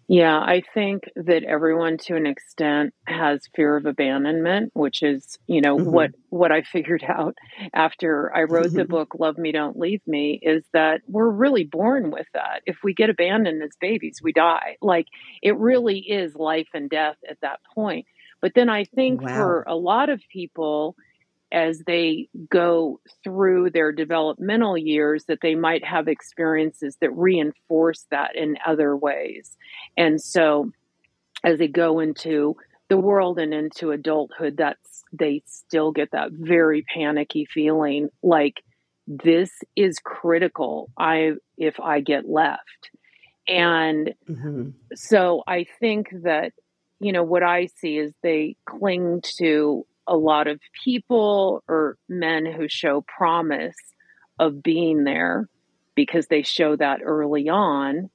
Yeah, 0.07 0.37
I 0.37 0.61
think 0.73 1.09
that 1.15 1.43
everyone 1.43 1.97
to 2.03 2.15
an 2.15 2.27
extent 2.27 2.93
has 3.07 3.49
fear 3.55 3.75
of 3.75 3.87
abandonment, 3.87 4.71
which 4.75 5.01
is, 5.01 5.39
you 5.47 5.61
know, 5.61 5.77
mm-hmm. 5.77 5.89
what 5.89 6.11
what 6.29 6.51
I 6.51 6.61
figured 6.71 7.03
out 7.07 7.35
after 7.73 8.31
I 8.35 8.43
wrote 8.43 8.71
the 8.71 8.83
mm-hmm. 8.83 8.91
book 8.91 9.15
Love 9.17 9.37
Me 9.37 9.51
Don't 9.51 9.79
Leave 9.79 10.01
Me 10.05 10.39
is 10.41 10.63
that 10.73 11.01
we're 11.07 11.29
really 11.29 11.63
born 11.63 12.11
with 12.11 12.27
that. 12.33 12.61
If 12.67 12.77
we 12.83 12.93
get 12.93 13.09
abandoned 13.09 13.63
as 13.63 13.71
babies, 13.81 14.19
we 14.21 14.31
die. 14.31 14.77
Like 14.81 15.07
it 15.41 15.57
really 15.57 15.99
is 15.99 16.35
life 16.35 16.69
and 16.73 16.89
death 16.89 17.17
at 17.27 17.41
that 17.41 17.59
point. 17.73 18.05
But 18.41 18.51
then 18.53 18.69
I 18.69 18.83
think 18.83 19.21
wow. 19.21 19.35
for 19.35 19.63
a 19.67 19.75
lot 19.75 20.09
of 20.09 20.21
people 20.31 20.95
as 21.55 21.79
they 21.87 22.27
go 22.49 22.99
through 23.23 23.69
their 23.69 23.93
developmental 23.93 24.77
years 24.77 25.23
that 25.29 25.39
they 25.41 25.55
might 25.55 25.85
have 25.85 26.09
experiences 26.09 26.97
that 26.99 27.15
reinforce 27.15 28.05
that 28.11 28.35
in 28.35 28.57
other 28.67 28.95
ways. 28.95 29.55
And 29.95 30.21
so 30.21 30.71
as 31.45 31.57
they 31.57 31.69
go 31.69 32.01
into 32.01 32.57
the 32.89 32.97
world 32.97 33.39
and 33.39 33.53
into 33.53 33.91
adulthood, 33.91 34.57
that's 34.57 35.03
they 35.13 35.43
still 35.45 35.93
get 35.93 36.11
that 36.11 36.31
very 36.33 36.83
panicky 36.93 37.45
feeling 37.45 38.09
like 38.21 38.61
this 39.07 39.49
is 39.77 39.97
critical. 40.03 40.89
I 40.97 41.35
if 41.57 41.79
I 41.79 42.01
get 42.01 42.27
left. 42.27 42.89
And 43.47 44.13
mm-hmm. 44.29 44.71
so 44.93 45.41
I 45.47 45.67
think 45.79 46.09
that, 46.23 46.51
you 46.99 47.13
know, 47.13 47.23
what 47.23 47.43
I 47.43 47.67
see 47.67 47.97
is 47.97 48.13
they 48.21 48.57
cling 48.67 49.21
to 49.37 49.85
a 50.07 50.15
lot 50.15 50.47
of 50.47 50.59
people 50.83 51.63
or 51.67 51.97
men 52.07 52.45
who 52.45 52.67
show 52.67 53.01
promise 53.01 53.75
of 54.39 54.61
being 54.61 55.03
there 55.03 55.49
because 55.95 56.27
they 56.27 56.43
show 56.43 56.75
that 56.75 56.99
early 57.03 57.49
on 57.49 58.09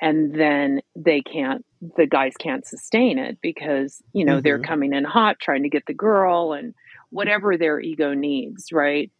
and 0.00 0.34
then 0.34 0.80
they 0.96 1.20
can't 1.20 1.64
the 1.96 2.06
guys 2.06 2.34
can't 2.38 2.66
sustain 2.66 3.18
it 3.18 3.38
because 3.40 4.02
you 4.12 4.24
know 4.24 4.34
mm-hmm. 4.34 4.42
they're 4.42 4.58
coming 4.58 4.92
in 4.92 5.04
hot 5.04 5.38
trying 5.40 5.62
to 5.62 5.68
get 5.68 5.84
the 5.86 5.94
girl 5.94 6.52
and 6.52 6.74
whatever 7.10 7.56
their 7.56 7.80
ego 7.80 8.14
needs 8.14 8.72
right 8.72 9.10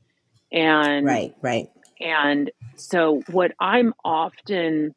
and 0.52 1.06
right 1.06 1.34
right 1.42 1.70
and 2.00 2.50
so 2.76 3.22
what 3.30 3.52
i'm 3.60 3.94
often 4.04 4.94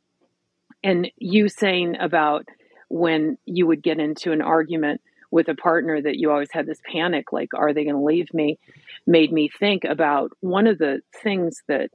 and 0.83 1.09
you 1.17 1.47
saying 1.47 1.95
about 1.99 2.47
when 2.89 3.37
you 3.45 3.67
would 3.67 3.81
get 3.81 3.99
into 3.99 4.31
an 4.31 4.41
argument 4.41 5.01
with 5.33 5.49
a 5.49 5.55
partner 5.55 5.99
that 5.99 6.17
you 6.17 6.29
always 6.29 6.51
had 6.51 6.67
this 6.67 6.79
panic 6.85 7.33
like 7.33 7.49
are 7.55 7.73
they 7.73 7.83
going 7.83 7.95
to 7.95 8.01
leave 8.01 8.31
me 8.35 8.59
made 9.07 9.31
me 9.31 9.49
think 9.59 9.83
about 9.83 10.31
one 10.41 10.67
of 10.67 10.77
the 10.77 11.01
things 11.23 11.63
that 11.67 11.89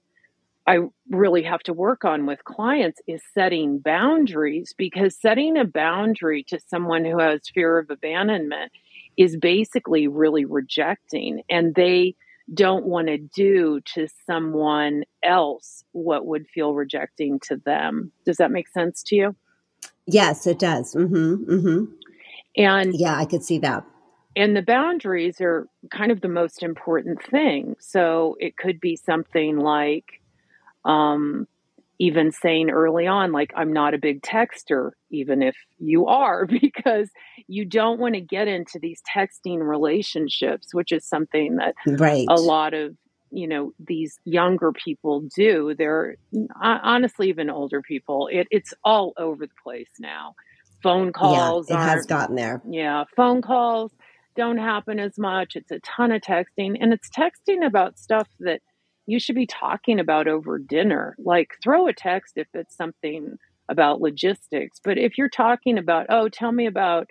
I 0.66 0.80
really 1.08 1.44
have 1.44 1.60
to 1.60 1.72
work 1.72 2.04
on 2.04 2.26
with 2.26 2.44
clients 2.44 3.00
is 3.06 3.22
setting 3.32 3.78
boundaries 3.78 4.74
because 4.76 5.16
setting 5.16 5.56
a 5.56 5.64
boundary 5.64 6.42
to 6.48 6.58
someone 6.68 7.04
who 7.04 7.20
has 7.20 7.40
fear 7.54 7.78
of 7.78 7.90
abandonment 7.90 8.72
is 9.16 9.36
basically 9.36 10.08
really 10.08 10.44
rejecting 10.44 11.42
and 11.48 11.76
they 11.76 12.16
don't 12.52 12.86
want 12.86 13.06
to 13.06 13.18
do 13.18 13.80
to 13.94 14.08
someone 14.26 15.04
else 15.22 15.84
what 15.92 16.26
would 16.26 16.46
feel 16.52 16.74
rejecting 16.74 17.38
to 17.44 17.56
them. 17.64 18.10
Does 18.26 18.38
that 18.38 18.50
make 18.50 18.68
sense 18.68 19.02
to 19.04 19.16
you? 19.16 19.36
Yes, 20.06 20.46
it 20.46 20.58
does. 20.58 20.94
Mm-hmm, 20.94 21.50
mm-hmm. 21.50 21.84
And 22.56 22.94
yeah, 22.94 23.16
I 23.16 23.24
could 23.24 23.44
see 23.44 23.58
that. 23.58 23.84
And 24.36 24.56
the 24.56 24.62
boundaries 24.62 25.40
are 25.40 25.66
kind 25.90 26.12
of 26.12 26.20
the 26.20 26.28
most 26.28 26.62
important 26.62 27.22
thing. 27.22 27.76
So 27.80 28.36
it 28.38 28.56
could 28.56 28.80
be 28.80 28.94
something 28.94 29.58
like, 29.58 30.20
um, 30.84 31.48
even 31.98 32.30
saying 32.30 32.70
early 32.70 33.08
on, 33.08 33.32
like, 33.32 33.52
I'm 33.56 33.72
not 33.72 33.94
a 33.94 33.98
big 33.98 34.22
texter, 34.22 34.92
even 35.10 35.42
if 35.42 35.56
you 35.78 36.06
are, 36.06 36.46
because 36.60 37.10
you 37.48 37.64
don't 37.64 37.98
want 37.98 38.14
to 38.14 38.20
get 38.20 38.46
into 38.46 38.78
these 38.78 39.02
texting 39.12 39.58
relationships, 39.58 40.72
which 40.72 40.92
is 40.92 41.04
something 41.04 41.56
that 41.56 41.74
right. 41.86 42.26
a 42.28 42.40
lot 42.40 42.74
of 42.74 42.96
you 43.30 43.46
know 43.46 43.72
these 43.78 44.18
younger 44.24 44.72
people 44.72 45.20
do 45.36 45.74
they're 45.76 46.16
honestly 46.62 47.28
even 47.28 47.50
older 47.50 47.82
people 47.82 48.26
it, 48.32 48.48
it's 48.50 48.72
all 48.84 49.12
over 49.18 49.46
the 49.46 49.52
place 49.62 49.90
now 49.98 50.34
phone 50.82 51.12
calls 51.12 51.68
yeah, 51.68 51.76
it 51.76 51.88
has 51.88 52.06
gotten 52.06 52.36
there 52.36 52.62
yeah 52.68 53.04
phone 53.16 53.42
calls 53.42 53.92
don't 54.36 54.58
happen 54.58 55.00
as 55.00 55.18
much 55.18 55.56
it's 55.56 55.70
a 55.70 55.80
ton 55.80 56.12
of 56.12 56.20
texting 56.22 56.76
and 56.80 56.92
it's 56.92 57.08
texting 57.10 57.66
about 57.66 57.98
stuff 57.98 58.28
that 58.40 58.60
you 59.08 59.18
should 59.18 59.34
be 59.34 59.46
talking 59.46 59.98
about 59.98 60.28
over 60.28 60.58
dinner. 60.58 61.16
Like 61.18 61.54
throw 61.64 61.88
a 61.88 61.94
text 61.94 62.34
if 62.36 62.46
it's 62.52 62.76
something 62.76 63.38
about 63.70 64.02
logistics. 64.02 64.80
But 64.84 64.98
if 64.98 65.16
you're 65.16 65.30
talking 65.30 65.78
about, 65.78 66.06
oh, 66.10 66.28
tell 66.28 66.52
me 66.52 66.66
about, 66.66 67.08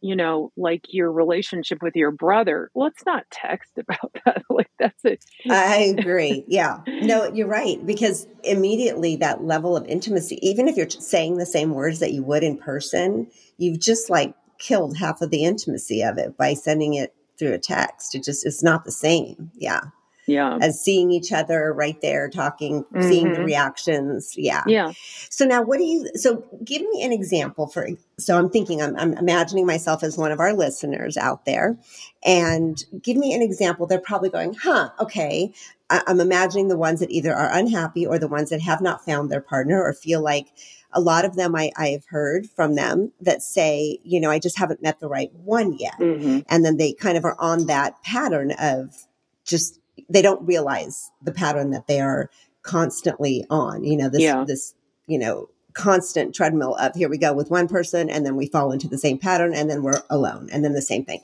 you 0.00 0.16
know, 0.16 0.52
like 0.56 0.86
your 0.88 1.12
relationship 1.12 1.82
with 1.82 1.94
your 1.96 2.10
brother, 2.10 2.70
let's 2.74 3.04
not 3.04 3.24
text 3.30 3.72
about 3.78 4.16
that. 4.24 4.42
like 4.48 4.70
that's 4.78 5.04
it. 5.04 5.24
I 5.48 5.94
agree. 5.98 6.44
Yeah. 6.46 6.78
No, 6.86 7.32
you're 7.32 7.48
right. 7.48 7.84
Because 7.84 8.26
immediately 8.44 9.16
that 9.16 9.44
level 9.44 9.76
of 9.76 9.86
intimacy, 9.86 10.38
even 10.46 10.68
if 10.68 10.76
you're 10.76 10.90
saying 10.90 11.36
the 11.36 11.46
same 11.46 11.70
words 11.70 11.98
that 12.00 12.12
you 12.12 12.22
would 12.22 12.42
in 12.42 12.56
person, 12.56 13.30
you've 13.58 13.80
just 13.80 14.10
like 14.10 14.34
killed 14.58 14.96
half 14.96 15.20
of 15.20 15.30
the 15.30 15.44
intimacy 15.44 16.02
of 16.02 16.18
it 16.18 16.36
by 16.36 16.54
sending 16.54 16.94
it 16.94 17.14
through 17.38 17.52
a 17.52 17.58
text. 17.58 18.14
It 18.14 18.24
just, 18.24 18.44
it's 18.46 18.62
not 18.62 18.84
the 18.84 18.92
same. 18.92 19.50
Yeah 19.54 19.80
yeah 20.26 20.58
as 20.60 20.82
seeing 20.82 21.10
each 21.10 21.32
other 21.32 21.72
right 21.72 22.00
there 22.00 22.28
talking 22.28 22.84
mm-hmm. 22.84 23.08
seeing 23.08 23.28
the 23.28 23.34
mm-hmm. 23.34 23.44
reactions 23.44 24.34
yeah 24.36 24.62
yeah 24.66 24.92
so 25.28 25.44
now 25.44 25.62
what 25.62 25.78
do 25.78 25.84
you 25.84 26.08
so 26.14 26.44
give 26.64 26.82
me 26.82 27.02
an 27.02 27.12
example 27.12 27.66
for 27.66 27.88
so 28.18 28.36
i'm 28.36 28.50
thinking 28.50 28.82
I'm, 28.82 28.96
I'm 28.96 29.14
imagining 29.14 29.66
myself 29.66 30.02
as 30.02 30.16
one 30.16 30.32
of 30.32 30.40
our 30.40 30.52
listeners 30.52 31.16
out 31.16 31.44
there 31.44 31.78
and 32.24 32.82
give 33.02 33.16
me 33.16 33.34
an 33.34 33.42
example 33.42 33.86
they're 33.86 34.00
probably 34.00 34.30
going 34.30 34.54
huh 34.54 34.90
okay 35.00 35.52
i'm 35.88 36.20
imagining 36.20 36.68
the 36.68 36.78
ones 36.78 37.00
that 37.00 37.10
either 37.10 37.34
are 37.34 37.52
unhappy 37.52 38.06
or 38.06 38.18
the 38.18 38.28
ones 38.28 38.50
that 38.50 38.60
have 38.60 38.80
not 38.80 39.04
found 39.04 39.30
their 39.30 39.40
partner 39.40 39.82
or 39.82 39.92
feel 39.92 40.22
like 40.22 40.48
a 40.92 41.00
lot 41.00 41.24
of 41.24 41.36
them 41.36 41.54
I, 41.54 41.70
I 41.76 41.88
have 41.88 42.04
heard 42.06 42.48
from 42.50 42.74
them 42.74 43.12
that 43.20 43.42
say, 43.42 43.98
you 44.02 44.20
know, 44.20 44.30
I 44.30 44.38
just 44.38 44.58
haven't 44.58 44.82
met 44.82 44.98
the 44.98 45.08
right 45.08 45.32
one 45.32 45.76
yet. 45.78 45.98
Mm-hmm. 45.98 46.40
And 46.48 46.64
then 46.64 46.78
they 46.78 46.92
kind 46.92 47.16
of 47.16 47.24
are 47.24 47.36
on 47.38 47.66
that 47.66 48.02
pattern 48.02 48.52
of 48.58 49.06
just 49.44 49.79
they 50.10 50.22
don't 50.22 50.46
realize 50.46 51.10
the 51.22 51.32
pattern 51.32 51.70
that 51.70 51.86
they 51.86 52.00
are 52.00 52.30
constantly 52.62 53.44
on. 53.48 53.84
You 53.84 53.96
know, 53.96 54.08
this 54.08 54.22
yeah. 54.22 54.44
this 54.44 54.74
you 55.06 55.18
know 55.18 55.48
constant 55.72 56.34
treadmill 56.34 56.74
of 56.76 56.94
here 56.94 57.08
we 57.08 57.16
go 57.16 57.32
with 57.32 57.50
one 57.50 57.68
person 57.68 58.10
and 58.10 58.26
then 58.26 58.36
we 58.36 58.46
fall 58.46 58.72
into 58.72 58.88
the 58.88 58.98
same 58.98 59.16
pattern 59.16 59.54
and 59.54 59.70
then 59.70 59.82
we're 59.82 60.02
alone 60.10 60.48
and 60.52 60.64
then 60.64 60.72
the 60.72 60.82
same 60.82 61.04
thing. 61.04 61.20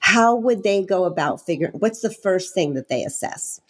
How 0.00 0.34
would 0.34 0.62
they 0.62 0.82
go 0.82 1.04
about 1.04 1.40
figuring 1.40 1.72
what's 1.74 2.00
the 2.00 2.10
first 2.10 2.52
thing 2.52 2.74
that 2.74 2.88
they 2.88 3.04
assess? 3.04 3.60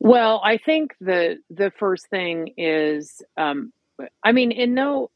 Well, 0.00 0.40
I 0.44 0.58
think 0.58 0.94
the 1.00 1.38
the 1.48 1.70
first 1.78 2.08
thing 2.08 2.52
is 2.56 3.22
um, 3.36 3.72
I 4.22 4.32
mean 4.32 4.52
in 4.52 4.74
no 4.74 5.10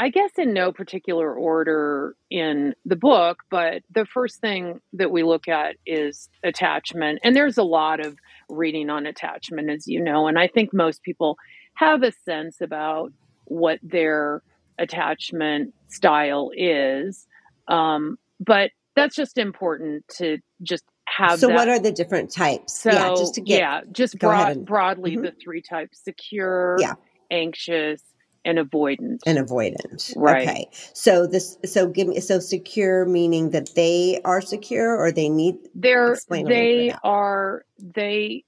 I 0.00 0.08
guess 0.08 0.30
in 0.38 0.54
no 0.54 0.72
particular 0.72 1.30
order 1.30 2.16
in 2.30 2.74
the 2.86 2.96
book, 2.96 3.42
but 3.50 3.82
the 3.90 4.06
first 4.06 4.40
thing 4.40 4.80
that 4.94 5.10
we 5.10 5.22
look 5.22 5.46
at 5.46 5.76
is 5.84 6.30
attachment. 6.42 7.18
And 7.22 7.36
there's 7.36 7.58
a 7.58 7.62
lot 7.62 8.00
of 8.00 8.16
reading 8.48 8.88
on 8.88 9.04
attachment, 9.04 9.68
as 9.68 9.86
you 9.86 10.02
know. 10.02 10.26
And 10.26 10.38
I 10.38 10.48
think 10.48 10.72
most 10.72 11.02
people 11.02 11.36
have 11.74 12.02
a 12.02 12.12
sense 12.24 12.62
about 12.62 13.12
what 13.44 13.78
their 13.82 14.42
attachment 14.78 15.74
style 15.88 16.50
is. 16.56 17.26
Um, 17.68 18.16
but 18.40 18.70
that's 18.96 19.14
just 19.14 19.36
important 19.36 20.08
to 20.16 20.38
just 20.62 20.84
have. 21.04 21.40
So, 21.40 21.48
that. 21.48 21.54
what 21.54 21.68
are 21.68 21.78
the 21.78 21.92
different 21.92 22.32
types? 22.32 22.80
So, 22.80 22.90
yeah, 22.90 23.08
just 23.10 23.34
to 23.34 23.42
get, 23.42 23.60
yeah, 23.60 23.80
just 23.92 24.18
broad, 24.18 24.64
broadly 24.64 25.16
mm-hmm. 25.16 25.24
the 25.24 25.32
three 25.32 25.60
types 25.60 26.02
secure, 26.02 26.78
yeah. 26.80 26.94
anxious, 27.30 28.00
and 28.44 28.58
avoidant 28.58 29.18
and 29.26 29.38
avoidant 29.38 30.12
right. 30.16 30.48
Okay. 30.48 30.68
So 30.94 31.26
this 31.26 31.58
so 31.64 31.88
give 31.88 32.08
me 32.08 32.20
so 32.20 32.38
secure 32.38 33.04
meaning 33.04 33.50
that 33.50 33.74
they 33.74 34.20
are 34.24 34.40
secure 34.40 34.96
or 34.96 35.12
they 35.12 35.28
need 35.28 35.56
they're 35.74 36.16
they 36.28 36.94
are 37.04 37.64
they 37.78 38.44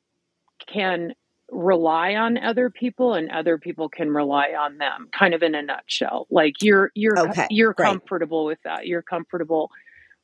can 0.66 1.14
rely 1.50 2.14
on 2.14 2.38
other 2.38 2.70
people 2.70 3.12
and 3.14 3.31
other 3.31 3.59
people 3.59 3.88
can 3.88 4.11
rely 4.11 4.55
on 4.59 4.78
them 4.78 5.09
kind 5.16 5.35
of 5.35 5.42
in 5.42 5.55
a 5.55 5.62
nutshell. 5.62 6.26
Like 6.31 6.55
you're 6.62 6.90
you're 6.94 7.18
okay, 7.28 7.46
you're 7.50 7.74
great. 7.74 7.87
comfortable 7.87 8.46
with 8.46 8.59
that. 8.64 8.87
You're 8.87 9.02
comfortable 9.02 9.70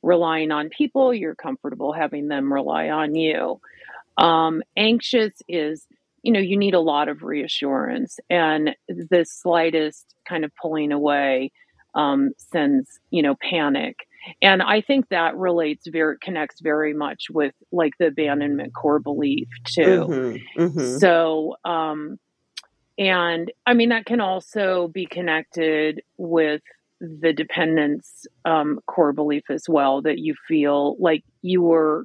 relying 0.02 0.50
on 0.50 0.70
people. 0.70 1.12
You're 1.12 1.34
comfortable 1.34 1.92
having 1.92 2.28
them 2.28 2.52
rely 2.52 2.88
on 2.88 3.14
you. 3.14 3.60
Um, 4.16 4.62
anxious 4.76 5.34
is 5.46 5.86
you 6.28 6.34
know, 6.34 6.40
you 6.40 6.58
need 6.58 6.74
a 6.74 6.80
lot 6.80 7.08
of 7.08 7.22
reassurance, 7.22 8.20
and 8.28 8.76
the 8.86 9.24
slightest 9.24 10.14
kind 10.28 10.44
of 10.44 10.52
pulling 10.60 10.92
away 10.92 11.50
um, 11.94 12.32
sends, 12.36 13.00
you 13.08 13.22
know, 13.22 13.34
panic. 13.40 13.96
And 14.42 14.60
I 14.60 14.82
think 14.82 15.08
that 15.08 15.38
relates 15.38 15.86
very 15.88 16.18
connects 16.20 16.60
very 16.60 16.92
much 16.92 17.30
with 17.30 17.54
like 17.72 17.94
the 17.98 18.08
abandonment 18.08 18.74
core 18.74 18.98
belief 18.98 19.48
too. 19.64 20.06
Mm-hmm, 20.06 20.62
mm-hmm. 20.64 20.98
So, 20.98 21.56
um, 21.64 22.18
and 22.98 23.50
I 23.64 23.72
mean 23.72 23.88
that 23.88 24.04
can 24.04 24.20
also 24.20 24.88
be 24.88 25.06
connected 25.06 26.02
with 26.18 26.60
the 27.00 27.32
dependence 27.32 28.26
um, 28.44 28.80
core 28.86 29.14
belief 29.14 29.44
as 29.48 29.64
well. 29.66 30.02
That 30.02 30.18
you 30.18 30.34
feel 30.46 30.94
like 30.98 31.24
you 31.40 31.62
were 31.62 32.04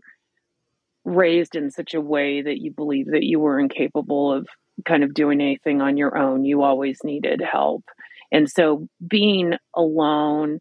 raised 1.06 1.56
in 1.56 1.72
such 1.72 1.94
a 1.94 2.02
way 2.02 2.42
that 2.42 2.60
you 2.60 2.72
believe 2.72 3.08
that 3.08 3.24
you 3.24 3.40
were 3.40 3.60
incapable 3.60 4.32
of 4.32 4.48
kind 4.86 5.04
of 5.04 5.14
doing 5.14 5.42
anything 5.42 5.82
on 5.82 5.98
your 5.98 6.18
own. 6.18 6.46
You 6.46 6.64
always 6.64 7.00
needed 7.04 7.42
help. 7.42 7.84
And 8.32 8.50
so 8.50 8.88
being 9.06 9.54
alone 9.76 10.60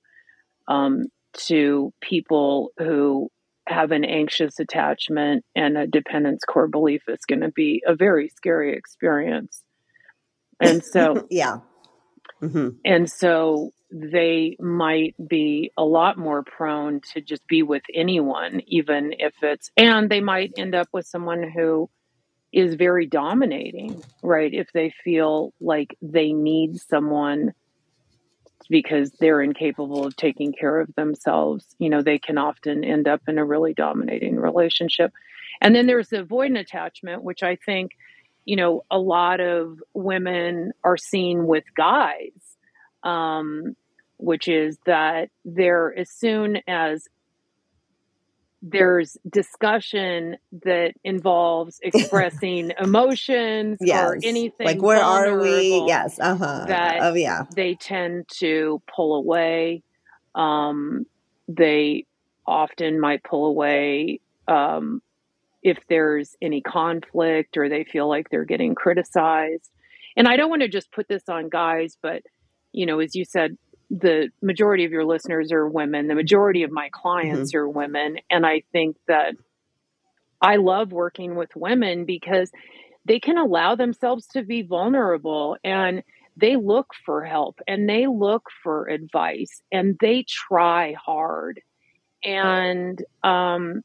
um, 0.69 1.05
to 1.47 1.93
people 2.01 2.71
who 2.79 3.31
have 3.69 3.93
an 3.93 4.05
anxious 4.05 4.59
attachment 4.59 5.45
and 5.55 5.79
a 5.79 5.87
dependence 5.87 6.45
core 6.45 6.69
belief 6.69 7.03
is 7.09 7.25
going 7.27 7.41
to 7.41 7.51
be 7.51 7.83
a 7.87 7.95
very 7.95 8.29
scary 8.29 8.77
experience. 8.77 9.63
And 10.61 10.85
so, 10.85 11.27
yeah. 11.31 11.59
Mm-hmm. 12.43 12.71
And 12.85 13.11
so 13.11 13.71
they 13.93 14.57
might 14.59 15.15
be 15.29 15.71
a 15.77 15.85
lot 15.85 16.17
more 16.17 16.43
prone 16.43 17.01
to 17.13 17.21
just 17.21 17.47
be 17.47 17.63
with 17.63 17.83
anyone, 17.93 18.63
even 18.67 19.15
if 19.19 19.35
it's, 19.43 19.71
and 19.77 20.11
they 20.11 20.21
might 20.21 20.53
end 20.57 20.75
up 20.75 20.89
with 20.93 21.07
someone 21.07 21.49
who 21.51 21.91
is 22.53 22.75
very 22.75 23.07
dominating, 23.07 24.03
right? 24.23 24.53
If 24.53 24.73
they 24.73 24.95
feel 25.05 25.53
like 25.61 25.97
they 26.01 26.33
need 26.33 26.81
someone 26.81 27.53
because 28.71 29.11
they're 29.13 29.43
incapable 29.43 30.07
of 30.07 30.17
taking 30.17 30.53
care 30.53 30.81
of 30.81 30.95
themselves, 30.95 31.77
you 31.79 31.91
know, 31.91 32.01
they 32.01 32.19
can 32.19 32.39
often 32.39 32.85
end 32.85 33.09
up 33.09 33.21
in 33.29 33.39
a 33.39 33.45
really 33.45 33.75
dominating 33.75 34.37
relationship. 34.37 35.13
And 35.61 35.75
then 35.75 35.87
there's 35.87 36.09
the 36.09 36.25
avoidant 36.25 36.61
attachment, 36.61 37.23
which 37.23 37.43
I 37.43 37.57
think, 37.57 37.93
you 38.45 38.57
know, 38.57 38.85
a 38.91 38.99
lot 38.99 39.41
of 39.41 39.79
women 39.93 40.73
are 40.83 40.97
seeing 40.97 41.47
with 41.47 41.65
guys, 41.77 42.33
um, 43.03 43.77
which 44.23 44.47
is 44.47 44.79
that 44.87 45.29
they're 45.45 45.97
as 45.99 46.11
soon 46.11 46.59
as 46.69 47.09
there's 48.63 49.17
discussion 49.29 50.37
that 50.65 50.93
involves 51.03 51.81
expressing 51.83 52.73
emotions 52.79 53.79
yes. 53.81 54.05
or 54.05 54.19
anything 54.23 54.67
like 54.67 54.81
where 54.81 55.03
are 55.03 55.41
we? 55.41 55.85
yes 55.87 56.19
uh-huh. 56.21 56.67
that 56.69 56.99
oh 57.01 57.15
yeah. 57.15 57.43
they 57.55 57.75
tend 57.75 58.29
to 58.29 58.81
pull 58.95 59.17
away. 59.17 59.83
Um, 60.35 61.05
they 61.49 62.07
often 62.47 62.99
might 62.99 63.23
pull 63.23 63.47
away 63.47 64.21
um, 64.49 65.03
if 65.63 65.79
there's 65.89 66.37
any 66.41 66.63
conflict 66.63 67.57
or 67.57 67.69
they 67.69 67.85
feel 67.85 68.09
like 68.09 68.31
they're 68.31 68.45
getting 68.45 68.75
criticized. 68.75 69.69
And 70.17 70.29
i 70.29 70.37
don't 70.37 70.51
want 70.51 70.61
to 70.63 70.69
just 70.69 70.93
put 70.93 71.09
this 71.09 71.27
on 71.29 71.49
guys 71.49 71.97
but 72.03 72.23
you 72.71 72.85
know 72.85 73.01
as 73.01 73.15
you 73.15 73.25
said 73.25 73.57
the 73.93 74.31
majority 74.41 74.87
of 74.87 74.91
your 74.91 75.05
listeners 75.05 75.53
are 75.53 75.69
women. 75.69 76.09
The 76.09 76.15
majority 76.15 76.63
of 76.63 76.71
my 76.71 76.89
clients 76.91 77.53
mm-hmm. 77.53 77.59
are 77.59 77.69
women. 77.69 78.17
And 78.31 78.47
I 78.47 78.63
think 78.73 78.97
that 79.07 79.35
I 80.41 80.57
love 80.57 80.93
working 80.93 81.37
with 81.37 81.55
women 81.55 82.07
because 82.07 82.51
they 83.05 83.21
can 83.21 83.37
allow 83.37 83.75
themselves 83.75 84.27
to 84.29 84.43
be 84.43 84.63
vulnerable 84.63 85.59
and 85.63 86.03
they 86.39 86.57
look 86.57 86.95
for 87.05 87.23
help 87.23 87.61
and 87.69 87.87
they 87.87 88.07
look 88.07 88.49
for 88.63 88.89
advice 88.89 89.61
and 89.71 89.99
they 90.01 90.25
try 90.27 90.95
hard. 90.95 91.61
And 92.25 93.03
um, 93.23 93.83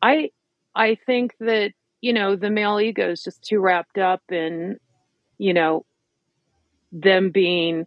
I 0.00 0.30
I 0.74 0.94
think 1.04 1.34
that, 1.40 1.72
you 2.00 2.14
know, 2.14 2.36
the 2.36 2.48
male 2.48 2.80
ego 2.80 3.10
is 3.10 3.22
just 3.22 3.42
too 3.42 3.60
wrapped 3.60 3.98
up 3.98 4.22
in, 4.30 4.78
you 5.36 5.52
know, 5.52 5.84
them 6.90 7.30
being 7.30 7.84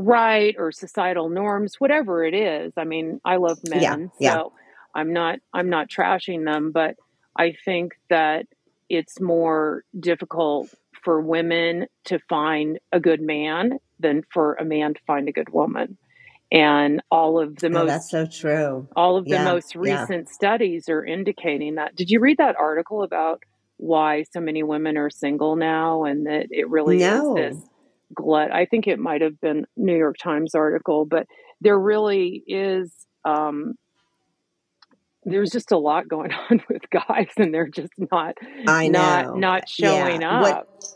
right 0.00 0.54
or 0.58 0.72
societal 0.72 1.28
norms, 1.28 1.76
whatever 1.78 2.24
it 2.24 2.34
is. 2.34 2.72
I 2.76 2.84
mean, 2.84 3.20
I 3.24 3.36
love 3.36 3.58
men, 3.68 3.82
yeah, 3.82 3.96
yeah. 4.18 4.34
so 4.34 4.52
I'm 4.94 5.12
not 5.12 5.38
I'm 5.52 5.70
not 5.70 5.88
trashing 5.88 6.44
them, 6.44 6.72
but 6.72 6.96
I 7.36 7.54
think 7.64 7.92
that 8.08 8.46
it's 8.88 9.20
more 9.20 9.84
difficult 9.98 10.74
for 11.04 11.20
women 11.20 11.86
to 12.04 12.18
find 12.28 12.78
a 12.92 13.00
good 13.00 13.20
man 13.20 13.78
than 13.98 14.22
for 14.32 14.54
a 14.54 14.64
man 14.64 14.94
to 14.94 15.00
find 15.06 15.28
a 15.28 15.32
good 15.32 15.50
woman. 15.50 15.96
And 16.52 17.00
all 17.12 17.40
of 17.40 17.56
the 17.56 17.68
oh, 17.68 17.70
most 17.70 17.86
that's 17.86 18.10
so 18.10 18.26
true. 18.26 18.88
All 18.96 19.16
of 19.16 19.24
the 19.24 19.30
yeah, 19.30 19.44
most 19.44 19.76
recent 19.76 20.28
studies 20.28 20.88
are 20.88 21.04
indicating 21.04 21.76
that. 21.76 21.94
Did 21.94 22.10
you 22.10 22.18
read 22.18 22.38
that 22.38 22.56
article 22.56 23.04
about 23.04 23.44
why 23.76 24.24
so 24.32 24.40
many 24.40 24.62
women 24.62 24.98
are 24.98 25.10
single 25.10 25.54
now 25.56 26.04
and 26.04 26.26
that 26.26 26.48
it 26.50 26.68
really 26.68 26.98
no. 26.98 27.36
is 27.36 27.56
this 27.56 27.70
glut. 28.14 28.52
I 28.52 28.66
think 28.66 28.86
it 28.86 28.98
might 28.98 29.20
have 29.20 29.40
been 29.40 29.66
New 29.76 29.96
York 29.96 30.16
Times 30.18 30.54
article, 30.54 31.04
but 31.04 31.26
there 31.60 31.78
really 31.78 32.42
is 32.46 32.92
um, 33.24 33.74
there's 35.24 35.50
just 35.50 35.72
a 35.72 35.78
lot 35.78 36.08
going 36.08 36.32
on 36.50 36.62
with 36.68 36.82
guys 36.90 37.30
and 37.36 37.52
they're 37.52 37.68
just 37.68 37.92
not 38.10 38.36
I 38.66 38.88
know. 38.88 39.00
not 39.00 39.38
not 39.38 39.68
showing 39.68 40.22
yeah. 40.22 40.40
up. 40.40 40.42
What, 40.42 40.94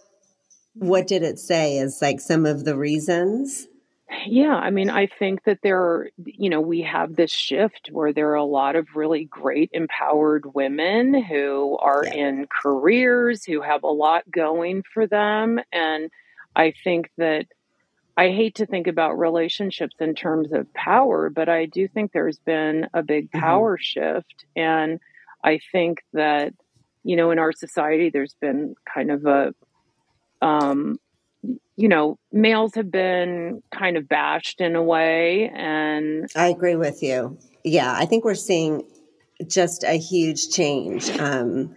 what 0.75 1.07
did 1.07 1.23
it 1.23 1.39
say 1.39 1.79
is 1.79 2.01
like 2.03 2.21
some 2.21 2.47
of 2.47 2.65
the 2.65 2.77
reasons? 2.77 3.69
Yeah, 4.27 4.55
I 4.55 4.71
mean, 4.71 4.91
I 4.91 5.07
think 5.07 5.45
that 5.45 5.61
there 5.63 5.81
are, 5.81 6.11
you 6.25 6.51
know, 6.51 6.61
we 6.61 6.83
have 6.83 7.17
this 7.17 7.31
shift 7.33 7.89
where 7.91 8.13
there 8.13 8.31
are 8.31 8.37
a 8.37 8.45
lot 8.45 8.77
of 8.77 8.87
really 8.95 9.25
great 9.25 9.71
empowered 9.73 10.55
women 10.55 11.23
who 11.23 11.77
are 11.79 12.05
yeah. 12.05 12.15
in 12.15 12.47
careers, 12.63 13.45
who 13.45 13.61
have 13.63 13.83
a 13.83 13.89
lot 13.89 14.31
going 14.31 14.83
for 14.93 15.07
them. 15.07 15.59
And 15.73 16.11
I 16.57 16.73
think 16.85 17.11
that 17.19 17.47
I 18.17 18.29
hate 18.29 18.57
to 18.57 18.67
think 18.67 18.87
about 18.87 19.19
relationships 19.19 19.97
in 19.99 20.15
terms 20.15 20.53
of 20.53 20.73
power, 20.73 21.31
but 21.31 21.49
I 21.49 21.67
do 21.67 21.89
think 21.89 22.13
there's 22.13 22.39
been 22.39 22.87
a 22.95 23.03
big 23.03 23.31
mm-hmm. 23.31 23.41
power 23.41 23.77
mm-hmm. 23.77 23.83
shift. 23.83 24.45
And 24.55 25.01
I 25.43 25.61
think 25.73 26.03
that, 26.13 26.55
you 27.03 27.17
know, 27.17 27.33
in 27.33 27.39
our 27.39 27.53
society, 27.53 28.11
there's 28.11 28.35
been 28.41 28.77
kind 28.93 29.11
of 29.11 29.27
a, 29.27 29.55
um, 30.41 30.99
you 31.77 31.89
know, 31.89 32.19
males 32.33 32.75
have 32.77 32.91
been 32.91 33.63
kind 33.73 33.97
of 33.97 34.09
bashed 34.09 34.61
in 34.61 34.77
a 34.77 34.83
way. 34.83 35.51
And 35.53 36.31
I 36.37 36.49
agree 36.49 36.77
with 36.77 37.03
you. 37.03 37.37
Yeah, 37.65 37.93
I 37.93 38.07
think 38.07 38.25
we're 38.25 38.35
seeing 38.35 38.87
just 39.47 39.83
a 39.83 39.99
huge 39.99 40.51
change. 40.51 41.11
Um, 41.19 41.75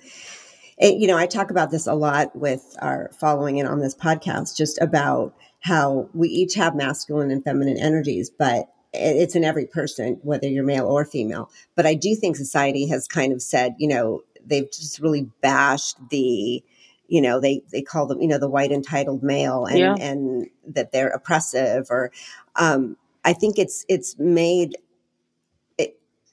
it, 0.78 0.98
you 0.98 1.08
know, 1.08 1.18
I 1.18 1.26
talk 1.26 1.50
about 1.50 1.72
this 1.72 1.88
a 1.88 1.94
lot 1.94 2.36
with 2.36 2.76
our 2.82 3.10
following 3.20 3.60
and 3.60 3.68
on 3.68 3.80
this 3.80 3.96
podcast, 3.96 4.56
just 4.56 4.80
about 4.82 5.36
how 5.60 6.10
we 6.14 6.30
each 6.30 6.54
have 6.56 6.76
masculine 6.76 7.32
and 7.32 7.44
feminine 7.44 7.78
energies, 7.78 8.30
but 8.30 8.70
it's 8.94 9.36
in 9.36 9.44
every 9.44 9.66
person, 9.66 10.20
whether 10.22 10.48
you're 10.48 10.64
male 10.64 10.88
or 10.88 11.06
female. 11.06 11.50
But 11.76 11.86
I 11.86 11.94
do 11.94 12.16
think 12.16 12.36
society 12.36 12.88
has 12.88 13.08
kind 13.08 13.34
of 13.34 13.42
said, 13.42 13.76
you 13.78 13.88
know, 13.88 14.22
they've 14.46 14.72
just 14.72 15.00
really 15.00 15.30
bashed 15.42 15.98
the, 16.10 16.64
you 17.08 17.22
know, 17.22 17.40
they 17.40 17.64
they 17.72 17.82
call 17.82 18.08
them, 18.08 18.22
you 18.22 18.28
know, 18.28 18.38
the 18.38 18.50
white 18.50 18.72
entitled 18.72 19.24
male, 19.24 19.66
and 19.66 19.80
yeah. 19.80 19.96
and 20.00 20.48
that 20.68 20.92
they're 20.92 21.10
oppressive, 21.10 21.88
or 21.90 22.12
um, 22.56 22.98
I 23.26 23.34
think 23.34 23.58
it's 23.58 23.86
it's 23.90 24.18
made 24.20 24.76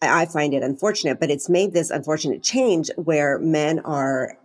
I 0.09 0.27
find 0.27 0.55
it 0.55 0.63
unfortunate, 0.63 1.21
but 1.21 1.31
it's 1.31 1.49
made 1.49 1.73
this 1.73 1.91
unfortunate 1.91 2.43
change 2.43 2.91
where 2.97 3.39
men 3.39 3.81
are 3.81 4.37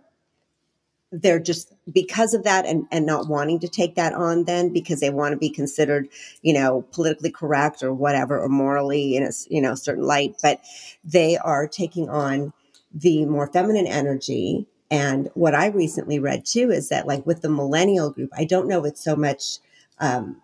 they're 1.12 1.40
just 1.40 1.72
because 1.92 2.34
of 2.34 2.44
that 2.44 2.64
and, 2.66 2.86
and 2.92 3.04
not 3.04 3.28
wanting 3.28 3.58
to 3.58 3.68
take 3.68 3.96
that 3.96 4.12
on 4.12 4.44
then 4.44 4.72
because 4.72 5.00
they 5.00 5.10
want 5.10 5.32
to 5.32 5.38
be 5.38 5.50
considered 5.50 6.08
you 6.42 6.52
know 6.52 6.82
politically 6.92 7.30
correct 7.30 7.82
or 7.82 7.92
whatever 7.92 8.38
or 8.38 8.48
morally 8.48 9.16
in 9.16 9.24
a 9.24 9.30
you 9.48 9.60
know 9.60 9.74
certain 9.74 10.04
light 10.04 10.36
but 10.42 10.60
they 11.04 11.36
are 11.38 11.66
taking 11.66 12.08
on 12.08 12.52
the 12.92 13.24
more 13.26 13.46
feminine 13.46 13.86
energy. 13.86 14.66
And 14.90 15.30
what 15.34 15.54
i 15.54 15.66
recently 15.66 16.18
read 16.18 16.44
too 16.44 16.70
is 16.70 16.88
that 16.88 17.06
like 17.06 17.24
with 17.26 17.42
the 17.42 17.50
millennial 17.50 18.10
group 18.10 18.30
i 18.36 18.44
don't 18.44 18.68
know 18.68 18.84
it's 18.84 19.02
so 19.02 19.16
much 19.16 19.58
um, 19.98 20.40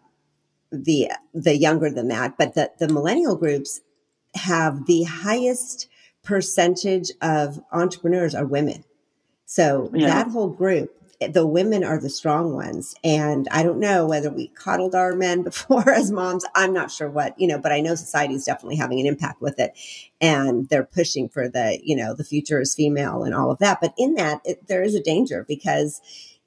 the 0.71 1.11
the 1.33 1.57
younger 1.57 1.91
than 1.91 2.09
that 2.09 2.37
but 2.39 2.55
the 2.55 2.71
the 2.79 2.89
millennial 2.89 3.37
groups 3.37 3.81
have 4.37 4.87
the 4.87 5.05
highest 5.05 5.89
percentage 6.23 7.11
of 7.23 7.61
entrepreneurs 7.73 8.35
are 8.35 8.47
women. 8.47 8.85
So 9.47 9.91
yeah. 9.95 10.09
that 10.09 10.29
whole 10.29 10.49
group, 10.49 10.93
the 11.21 11.47
women 11.47 11.83
are 11.85 12.01
the 12.01 12.11
strong 12.11 12.53
ones. 12.53 12.95
And 13.03 13.49
I 13.51 13.63
don't 13.63 13.79
know 13.79 14.07
whether 14.07 14.29
we 14.29 14.49
coddled 14.49 14.95
our 14.95 15.15
men 15.15 15.43
before 15.45 15.89
as 15.89 16.11
moms. 16.11 16.45
I'm 16.55 16.73
not 16.73 16.91
sure 16.91 17.09
what, 17.09 17.39
you 17.41 17.47
know, 17.47 17.59
but 17.59 17.73
I 17.73 17.81
know 17.81 17.95
society 17.95 18.35
is 18.35 18.45
definitely 18.45 18.77
having 18.77 19.01
an 19.01 19.07
impact 19.07 19.41
with 19.41 19.59
it. 19.59 19.73
And 20.21 20.69
they're 20.69 20.85
pushing 20.85 21.29
for 21.29 21.49
the, 21.49 21.79
you 21.83 21.97
know, 21.97 22.15
the 22.15 22.25
future 22.25 22.61
is 22.61 22.75
female 22.75 23.23
and 23.23 23.35
all 23.35 23.51
of 23.51 23.59
that. 23.59 23.81
But 23.81 23.95
in 23.97 24.15
that, 24.15 24.41
it, 24.45 24.67
there 24.67 24.83
is 24.83 24.95
a 24.95 25.03
danger 25.03 25.45
because 25.47 26.01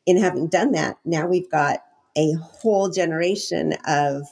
in 0.06 0.17
having 0.17 0.47
done 0.47 0.73
that, 0.73 0.97
now 1.06 1.25
we've 1.25 1.49
got 1.49 1.80
a 2.17 2.34
whole 2.34 2.89
generation 2.89 3.75
of 3.88 4.23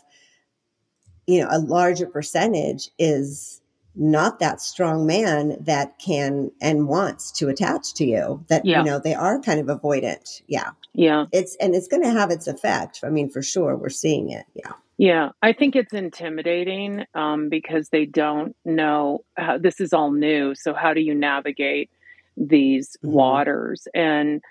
you 1.27 1.41
know, 1.41 1.47
a 1.51 1.59
larger 1.59 2.07
percentage 2.07 2.89
is 2.97 3.61
not 3.97 4.39
that 4.39 4.61
strong 4.61 5.05
man 5.07 5.57
that 5.59 5.97
can 5.99 6.51
and 6.61 6.87
wants 6.87 7.31
to 7.31 7.49
attach 7.49 7.93
to 7.95 8.05
you 8.05 8.43
that 8.47 8.63
yeah. 8.63 8.79
you 8.79 8.85
know 8.85 8.99
they 8.99 9.15
are 9.15 9.39
kind 9.41 9.59
of 9.59 9.65
avoidant. 9.65 10.41
Yeah. 10.47 10.71
Yeah. 10.93 11.25
It's 11.31 11.55
and 11.55 11.75
it's 11.75 11.87
going 11.87 12.03
to 12.03 12.11
have 12.11 12.29
its 12.31 12.47
effect. 12.47 13.01
I 13.03 13.09
mean 13.09 13.29
for 13.29 13.41
sure 13.41 13.75
we're 13.75 13.89
seeing 13.89 14.29
it. 14.29 14.45
Yeah. 14.53 14.73
Yeah. 14.99 15.29
I 15.41 15.51
think 15.51 15.75
it's 15.75 15.93
intimidating 15.93 17.05
um, 17.13 17.49
because 17.49 17.89
they 17.89 18.05
don't 18.05 18.55
know 18.65 19.23
how 19.35 19.57
this 19.57 19.79
is 19.79 19.93
all 19.93 20.11
new 20.11 20.53
so 20.55 20.73
how 20.73 20.93
do 20.93 21.01
you 21.01 21.15
navigate 21.15 21.89
these 22.37 22.97
mm-hmm. 23.03 23.13
waters? 23.13 23.87
And 23.93 24.41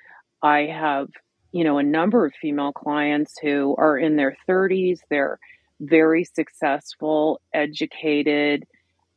i 0.43 0.63
have 0.67 1.09
you 1.53 1.65
know 1.65 1.79
a 1.79 1.83
number 1.83 2.27
of 2.27 2.35
female 2.35 2.73
clients 2.73 3.39
who 3.41 3.75
are 3.79 3.97
in 3.97 4.17
their 4.17 4.37
30s 4.47 4.99
they're 5.09 5.39
very 5.81 6.25
successful, 6.25 7.41
educated. 7.53 8.65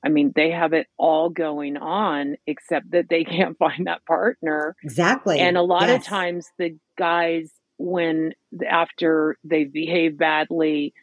I 0.04 0.10
mean, 0.10 0.32
they 0.36 0.52
have 0.52 0.74
it 0.74 0.88
all 0.98 1.30
going 1.30 1.78
on, 1.78 2.36
except 2.48 2.91
that 2.91 3.08
they 3.10 3.24
can't 3.26 3.58
find 3.58 3.88
that 3.88 4.06
partner. 4.06 4.76
Exactly. 4.84 5.39
And 5.39 5.58
a 5.58 5.62
lot 5.62 5.88
yes. 5.88 6.02
of 6.02 6.08
times, 6.08 6.48
the 6.58 6.78
guys, 6.98 7.52
when 7.78 8.34
after 8.67 9.38
they 9.43 9.63
behave 9.63 10.17
badly, 10.17 10.93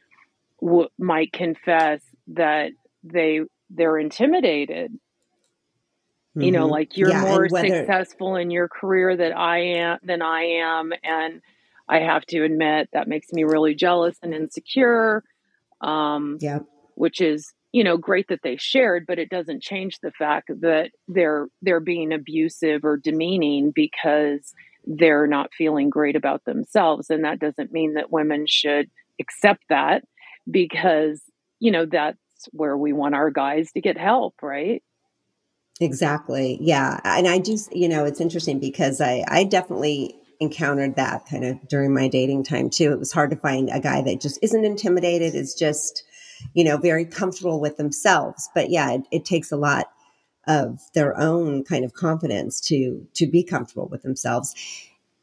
w- 0.60 0.88
might 0.98 1.32
confess 1.32 2.02
that 2.28 2.72
they 3.02 3.40
they're 3.70 3.98
intimidated 3.98 4.92
mm-hmm. 4.92 6.42
you 6.42 6.52
know 6.52 6.64
mm-hmm. 6.64 6.72
like 6.72 6.96
you're 6.96 7.10
yeah, 7.10 7.22
more 7.22 7.46
whether... 7.48 7.68
successful 7.68 8.36
in 8.36 8.50
your 8.50 8.68
career 8.68 9.16
that 9.16 9.36
i 9.36 9.58
am 9.58 9.98
than 10.02 10.22
i 10.22 10.42
am 10.42 10.92
and 11.02 11.40
i 11.88 11.98
have 11.98 12.24
to 12.26 12.42
admit 12.44 12.88
that 12.92 13.08
makes 13.08 13.32
me 13.32 13.44
really 13.44 13.74
jealous 13.74 14.16
and 14.22 14.34
insecure 14.34 15.22
um 15.80 16.38
yeah 16.40 16.60
which 16.94 17.20
is 17.20 17.52
you 17.72 17.84
know 17.84 17.96
great 17.96 18.26
that 18.28 18.40
they 18.42 18.56
shared 18.56 19.04
but 19.06 19.18
it 19.18 19.28
doesn't 19.28 19.62
change 19.62 19.98
the 20.00 20.12
fact 20.12 20.50
that 20.60 20.90
they're 21.08 21.48
they're 21.62 21.80
being 21.80 22.12
abusive 22.12 22.84
or 22.84 22.96
demeaning 22.96 23.70
because 23.74 24.54
they're 24.86 25.26
not 25.26 25.52
feeling 25.52 25.90
great 25.90 26.16
about 26.16 26.44
themselves. 26.44 27.10
And 27.10 27.24
that 27.24 27.40
doesn't 27.40 27.72
mean 27.72 27.94
that 27.94 28.12
women 28.12 28.46
should 28.46 28.88
accept 29.20 29.64
that 29.68 30.04
because 30.48 31.20
you 31.58 31.72
know 31.72 31.86
that's 31.86 32.18
where 32.52 32.76
we 32.76 32.92
want 32.92 33.14
our 33.14 33.30
guys 33.30 33.72
to 33.72 33.80
get 33.80 33.98
help 33.98 34.34
right? 34.42 34.82
Exactly. 35.80 36.58
Yeah. 36.60 37.00
And 37.04 37.26
i 37.26 37.38
just 37.38 37.74
you 37.74 37.88
know 37.88 38.04
it's 38.04 38.20
interesting 38.20 38.60
because 38.60 39.00
i 39.00 39.24
i 39.28 39.42
definitely 39.42 40.14
encountered 40.40 40.96
that 40.96 41.26
kind 41.26 41.44
of 41.44 41.68
during 41.68 41.94
my 41.94 42.08
dating 42.08 42.44
time 42.44 42.70
too. 42.70 42.92
It 42.92 42.98
was 42.98 43.12
hard 43.12 43.30
to 43.30 43.36
find 43.36 43.70
a 43.72 43.80
guy 43.80 44.02
that 44.02 44.20
just 44.20 44.38
isn't 44.42 44.64
intimidated 44.64 45.34
is 45.34 45.54
just 45.54 46.04
you 46.54 46.64
know 46.64 46.76
very 46.76 47.04
comfortable 47.04 47.60
with 47.60 47.76
themselves. 47.76 48.48
But 48.54 48.70
yeah 48.70 48.92
it, 48.92 49.02
it 49.10 49.24
takes 49.24 49.50
a 49.50 49.56
lot 49.56 49.86
of 50.46 50.80
their 50.94 51.18
own 51.18 51.64
kind 51.64 51.84
of 51.84 51.94
confidence 51.94 52.60
to 52.60 53.06
to 53.14 53.26
be 53.26 53.42
comfortable 53.42 53.88
with 53.88 54.02
themselves. 54.02 54.54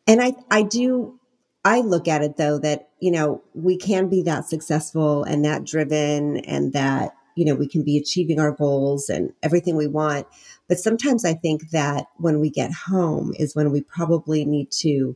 And 0.07 0.21
i 0.21 0.33
i 0.51 0.63
do 0.63 1.19
i 1.63 1.79
look 1.79 2.07
at 2.07 2.21
it 2.21 2.37
though 2.37 2.59
that 2.59 2.89
you 2.99 3.11
know 3.11 3.41
we 3.53 3.77
can 3.77 4.09
be 4.09 4.21
that 4.23 4.45
successful 4.45 5.23
and 5.23 5.45
that 5.45 5.63
driven 5.63 6.37
and 6.37 6.73
that 6.73 7.13
you 7.35 7.45
know 7.45 7.55
we 7.55 7.67
can 7.67 7.83
be 7.83 7.97
achieving 7.97 8.39
our 8.39 8.51
goals 8.51 9.09
and 9.09 9.31
everything 9.41 9.75
we 9.75 9.87
want 9.87 10.27
but 10.67 10.79
sometimes 10.79 11.25
i 11.25 11.33
think 11.33 11.69
that 11.71 12.05
when 12.17 12.39
we 12.39 12.49
get 12.49 12.71
home 12.71 13.33
is 13.37 13.55
when 13.55 13.71
we 13.71 13.81
probably 13.81 14.45
need 14.45 14.71
to 14.71 15.15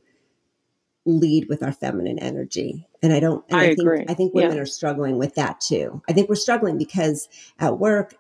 lead 1.05 1.47
with 1.47 1.63
our 1.63 1.71
feminine 1.71 2.19
energy 2.19 2.85
and 3.01 3.13
i 3.13 3.19
don't 3.19 3.45
and 3.49 3.59
i, 3.59 3.63
I 3.63 3.67
think 3.67 3.79
agree. 3.79 4.05
i 4.09 4.13
think 4.13 4.33
women 4.33 4.57
yeah. 4.57 4.63
are 4.63 4.65
struggling 4.65 5.17
with 5.17 5.35
that 5.35 5.61
too 5.61 6.01
i 6.09 6.13
think 6.13 6.27
we're 6.27 6.35
struggling 6.35 6.77
because 6.77 7.29
at 7.59 7.79
work 7.79 8.15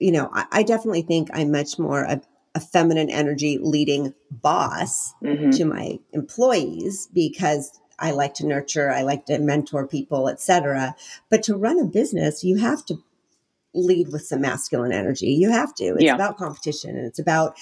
you 0.00 0.10
know, 0.10 0.28
I, 0.32 0.46
I 0.50 0.62
definitely 0.64 1.02
think 1.02 1.28
I'm 1.32 1.52
much 1.52 1.78
more 1.78 2.02
a, 2.02 2.20
a 2.54 2.60
feminine 2.60 3.10
energy 3.10 3.58
leading 3.62 4.14
boss 4.30 5.12
mm-hmm. 5.22 5.50
to 5.50 5.64
my 5.64 6.00
employees 6.12 7.08
because 7.12 7.78
I 7.98 8.10
like 8.12 8.34
to 8.34 8.46
nurture, 8.46 8.90
I 8.90 9.02
like 9.02 9.26
to 9.26 9.38
mentor 9.38 9.86
people, 9.86 10.28
etc. 10.28 10.96
But 11.28 11.42
to 11.44 11.56
run 11.56 11.78
a 11.78 11.84
business, 11.84 12.42
you 12.42 12.56
have 12.56 12.84
to 12.86 12.98
lead 13.74 14.08
with 14.12 14.22
some 14.22 14.40
masculine 14.40 14.92
energy. 14.92 15.28
You 15.28 15.50
have 15.50 15.74
to. 15.76 15.94
It's 15.94 16.04
yeah. 16.04 16.14
about 16.14 16.36
competition 16.36 16.96
and 16.96 17.06
it's 17.06 17.18
about 17.18 17.56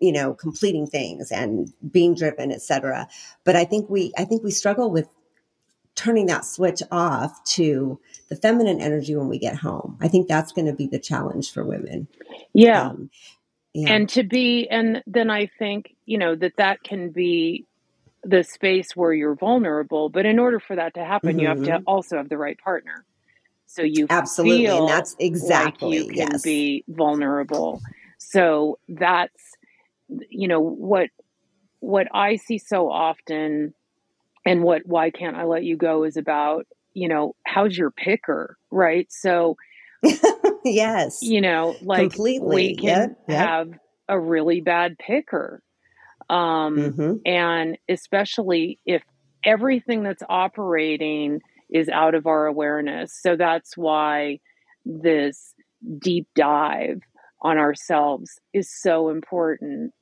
you 0.00 0.12
know 0.12 0.34
completing 0.34 0.86
things 0.86 1.30
and 1.30 1.72
being 1.92 2.12
driven 2.16 2.50
etc 2.50 3.06
but 3.44 3.54
i 3.54 3.64
think 3.64 3.88
we 3.88 4.12
i 4.18 4.24
think 4.24 4.42
we 4.42 4.50
struggle 4.50 4.90
with 4.90 5.06
turning 5.94 6.26
that 6.26 6.44
switch 6.44 6.82
off 6.90 7.42
to 7.44 8.00
the 8.28 8.36
feminine 8.36 8.80
energy 8.80 9.14
when 9.14 9.28
we 9.28 9.38
get 9.38 9.56
home. 9.56 9.98
I 10.00 10.08
think 10.08 10.26
that's 10.26 10.52
going 10.52 10.66
to 10.66 10.72
be 10.72 10.86
the 10.86 10.98
challenge 10.98 11.52
for 11.52 11.64
women. 11.64 12.08
Yeah. 12.54 12.88
Um, 12.88 13.10
yeah. 13.74 13.92
And 13.92 14.08
to 14.10 14.22
be, 14.22 14.68
and 14.68 15.02
then 15.06 15.30
I 15.30 15.50
think, 15.58 15.94
you 16.04 16.18
know, 16.18 16.34
that 16.36 16.56
that 16.56 16.82
can 16.82 17.10
be 17.10 17.66
the 18.22 18.42
space 18.42 18.94
where 18.94 19.12
you're 19.12 19.34
vulnerable. 19.34 20.08
But 20.08 20.26
in 20.26 20.38
order 20.38 20.60
for 20.60 20.76
that 20.76 20.94
to 20.94 21.04
happen, 21.04 21.30
mm-hmm. 21.30 21.38
you 21.40 21.46
have 21.48 21.64
to 21.64 21.70
mm-hmm. 21.70 21.82
also 21.86 22.16
have 22.16 22.28
the 22.28 22.38
right 22.38 22.58
partner. 22.58 23.04
So 23.72 23.80
you 23.80 24.06
absolutely, 24.10 24.66
and 24.66 24.86
that's 24.86 25.16
exactly 25.18 26.00
like 26.00 26.08
you 26.08 26.14
can 26.14 26.32
yes. 26.32 26.42
be 26.42 26.84
vulnerable. 26.88 27.80
So 28.18 28.78
that's, 28.86 29.56
you 30.28 30.46
know, 30.46 30.60
what 30.60 31.08
what 31.80 32.06
I 32.12 32.36
see 32.36 32.58
so 32.58 32.90
often 32.90 33.72
and 34.44 34.62
what 34.62 34.82
why 34.84 35.08
can't 35.10 35.36
I 35.36 35.44
let 35.44 35.64
you 35.64 35.78
go 35.78 36.04
is 36.04 36.18
about, 36.18 36.66
you 36.92 37.08
know, 37.08 37.34
how's 37.46 37.74
your 37.74 37.90
picker, 37.90 38.58
right? 38.70 39.10
So 39.10 39.56
yes. 40.66 41.20
You 41.22 41.40
know, 41.40 41.74
like 41.80 42.00
completely 42.00 42.54
we 42.54 42.76
can 42.76 42.86
yep, 42.86 43.18
yep. 43.26 43.48
have 43.48 43.70
a 44.06 44.20
really 44.20 44.60
bad 44.60 44.98
picker. 44.98 45.62
Um 46.28 46.76
mm-hmm. 46.76 47.12
and 47.24 47.78
especially 47.88 48.80
if 48.84 49.02
everything 49.46 50.02
that's 50.02 50.22
operating 50.28 51.40
is 51.72 51.88
out 51.88 52.14
of 52.14 52.26
our 52.26 52.46
awareness. 52.46 53.18
So 53.20 53.36
that's 53.36 53.76
why 53.76 54.40
this 54.84 55.54
deep 55.98 56.28
dive 56.34 57.00
on 57.40 57.58
ourselves 57.58 58.38
is 58.52 58.70
so 58.70 59.08
important 59.08 59.92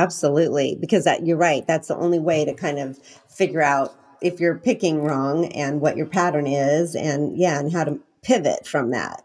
Absolutely, 0.00 0.78
because 0.80 1.04
that 1.04 1.26
you're 1.26 1.36
right. 1.36 1.66
That's 1.66 1.88
the 1.88 1.96
only 1.96 2.18
way 2.18 2.46
to 2.46 2.54
kind 2.54 2.78
of 2.78 2.96
figure 3.28 3.62
out 3.62 3.94
if 4.22 4.40
you're 4.40 4.56
picking 4.56 5.02
wrong 5.02 5.46
and 5.46 5.80
what 5.80 5.96
your 5.96 6.06
pattern 6.06 6.46
is, 6.46 6.94
and 6.94 7.36
yeah, 7.36 7.58
and 7.58 7.70
how 7.70 7.84
to 7.84 7.98
pivot 8.22 8.66
from 8.66 8.92
that. 8.92 9.22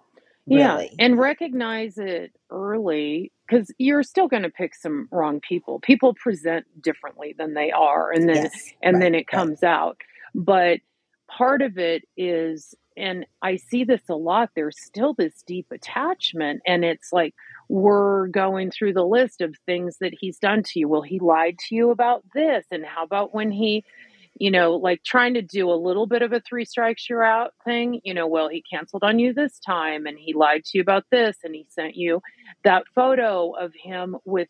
Really. 0.48 0.90
Yeah, 0.98 1.06
and 1.06 1.18
recognize 1.18 1.98
it 1.98 2.32
early 2.50 3.32
because 3.48 3.72
you're 3.78 4.04
still 4.04 4.28
going 4.28 4.44
to 4.44 4.50
pick 4.50 4.76
some 4.76 5.08
wrong 5.12 5.40
people. 5.40 5.80
People 5.80 6.14
present 6.14 6.66
differently 6.82 7.36
than 7.38 7.54
they 7.54 7.72
are, 7.72 8.12
and 8.12 8.28
then 8.28 8.44
yes, 8.44 8.74
and 8.82 8.96
right, 8.96 9.02
then 9.02 9.16
it 9.16 9.28
comes 9.28 9.60
right. 9.62 9.70
out. 9.70 9.98
But 10.34 10.80
part 11.28 11.62
of 11.62 11.78
it 11.78 12.04
is, 12.18 12.76
and 12.98 13.26
I 13.42 13.58
see 13.58 13.84
this 13.84 14.02
a 14.10 14.16
lot. 14.16 14.50
There's 14.56 14.78
still 14.82 15.14
this 15.14 15.44
deep 15.46 15.68
attachment, 15.72 16.62
and 16.66 16.84
it's 16.84 17.12
like 17.12 17.34
we're 17.68 18.28
going 18.28 18.72
through 18.72 18.94
the 18.94 19.06
list 19.06 19.42
of 19.42 19.56
things 19.66 19.98
that 20.00 20.14
he's 20.20 20.38
done 20.38 20.64
to 20.64 20.80
you. 20.80 20.88
Well, 20.88 21.02
he 21.02 21.20
lied 21.20 21.58
to 21.68 21.76
you 21.76 21.90
about 21.90 22.24
this. 22.34 22.66
And 22.72 22.86
how 22.86 23.04
about 23.04 23.34
when 23.34 23.52
he, 23.52 23.84
you 24.38 24.52
know, 24.52 24.74
like 24.74 25.04
trying 25.04 25.34
to 25.36 25.42
do 25.42 25.70
a 25.70 25.76
little 25.76 26.08
bit 26.08 26.22
of 26.22 26.34
a 26.34 26.42
three 26.42 26.66
strikes 26.66 27.10
you're 27.10 27.24
out 27.24 27.54
thing? 27.64 28.02
You 28.04 28.14
know, 28.14 28.28
well, 28.28 28.50
he 28.50 28.64
canceled 28.70 29.04
on 29.04 29.20
you 29.20 29.34
this 29.34 29.60
time 29.60 30.06
and 30.06 30.18
he 30.18 30.34
lied 30.34 30.66
to 30.66 30.78
you 30.78 30.82
about 30.82 31.06
this 31.12 31.38
and 31.44 31.56
he 31.56 31.66
sent 31.70 31.96
you 31.96 32.22
that 32.64 32.84
photo 32.94 33.52
of 33.52 33.74
him 33.74 34.18
with. 34.26 34.48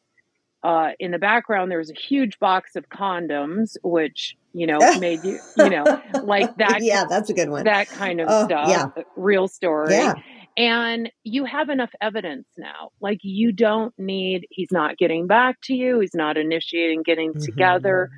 Uh, 0.64 0.94
in 1.00 1.12
the 1.12 1.20
background, 1.20 1.70
there 1.70 1.78
was 1.78 1.92
a 1.92 1.94
huge 1.94 2.40
box 2.40 2.76
of 2.76 2.90
condoms, 2.90 3.78
which 3.84 4.36
you 4.52 4.66
know 4.66 4.80
made 5.00 5.24
you, 5.24 5.38
you 5.58 5.70
know, 5.70 6.02
like 6.24 6.58
that. 6.58 6.80
yeah, 6.82 7.06
that's 7.08 7.30
a 7.30 7.36
good 7.36 7.52
one. 7.52 7.66
That 7.66 7.88
kind 7.88 8.20
of 8.20 8.28
oh, 8.28 8.46
stuff. 8.46 8.68
Yeah. 8.68 9.04
Real 9.16 9.48
story. 9.48 9.94
Yeah. 9.94 10.16
And 10.58 11.12
you 11.24 11.46
have 11.46 11.70
enough 11.70 11.92
evidence 12.00 12.48
now. 12.58 12.92
Like 13.02 13.20
you 13.24 13.52
don't 13.52 13.94
need, 13.98 14.48
he's 14.50 14.72
not 14.72 14.98
getting 14.98 15.28
back 15.28 15.58
to 15.64 15.74
you, 15.74 16.00
he's 16.00 16.16
not 16.16 16.38
initiating 16.38 17.04
getting 17.04 17.32
mm-hmm. 17.32 17.44
together. 17.44 18.10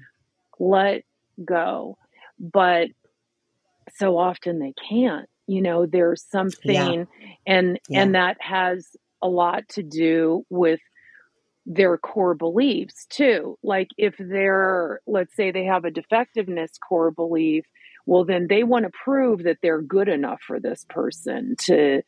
Let 0.59 1.03
go. 1.43 1.97
But 2.39 2.89
so 3.95 4.17
often 4.17 4.59
they 4.59 4.73
can't. 4.89 5.29
You 5.47 5.61
know, 5.61 5.85
there's 5.85 6.23
something 6.29 6.73
yeah. 6.73 7.05
and 7.45 7.79
yeah. 7.87 8.01
and 8.01 8.15
that 8.15 8.37
has 8.41 8.85
a 9.21 9.27
lot 9.27 9.67
to 9.69 9.83
do 9.83 10.45
with 10.49 10.81
their 11.65 11.97
core 11.97 12.35
beliefs 12.35 13.05
too. 13.09 13.57
Like 13.63 13.87
if 13.97 14.15
they're 14.19 14.99
let's 15.07 15.35
say 15.35 15.51
they 15.51 15.65
have 15.65 15.85
a 15.85 15.91
defectiveness 15.91 16.71
core 16.77 17.11
belief, 17.11 17.65
well 18.05 18.25
then 18.25 18.47
they 18.49 18.63
want 18.63 18.85
to 18.85 18.91
prove 19.03 19.43
that 19.43 19.57
they're 19.61 19.81
good 19.81 20.09
enough 20.09 20.41
for 20.45 20.59
this 20.59 20.85
person 20.89 21.55
to 21.65 22.01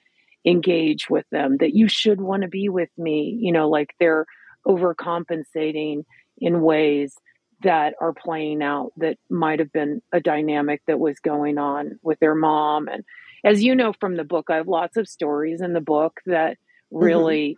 engage 0.46 1.10
with 1.10 1.26
them 1.32 1.58
that 1.58 1.76
you 1.76 1.88
should 1.88 2.22
want 2.22 2.44
to 2.44 2.48
be 2.48 2.70
with 2.70 2.90
me 2.98 3.38
you 3.42 3.52
know 3.52 3.70
like 3.70 3.94
they're 4.00 4.26
overcompensating 4.66 6.06
in 6.38 6.62
ways 6.62 7.14
that 7.62 7.94
are 8.00 8.14
playing 8.14 8.64
out 8.64 8.92
that 8.98 9.18
might 9.30 9.60
have 9.60 9.72
been 9.72 10.02
a 10.14 10.20
dynamic 10.20 10.82
that 10.88 11.00
was 11.00 11.20
going 11.20 11.58
on 11.58 12.00
with 12.02 12.20
their 12.20 12.36
mom 12.36 12.88
and 12.88 13.04
as 13.44 13.64
you 13.64 13.76
know 13.76 13.94
from 14.00 14.16
the 14.16 14.24
book 14.24 14.48
i 14.50 14.56
have 14.56 14.68
lots 14.68 14.98
of 14.98 15.08
stories 15.08 15.62
in 15.62 15.74
the 15.74 15.82
book 15.82 16.20
that 16.26 16.58
mm-hmm. 16.94 17.04
really 17.04 17.58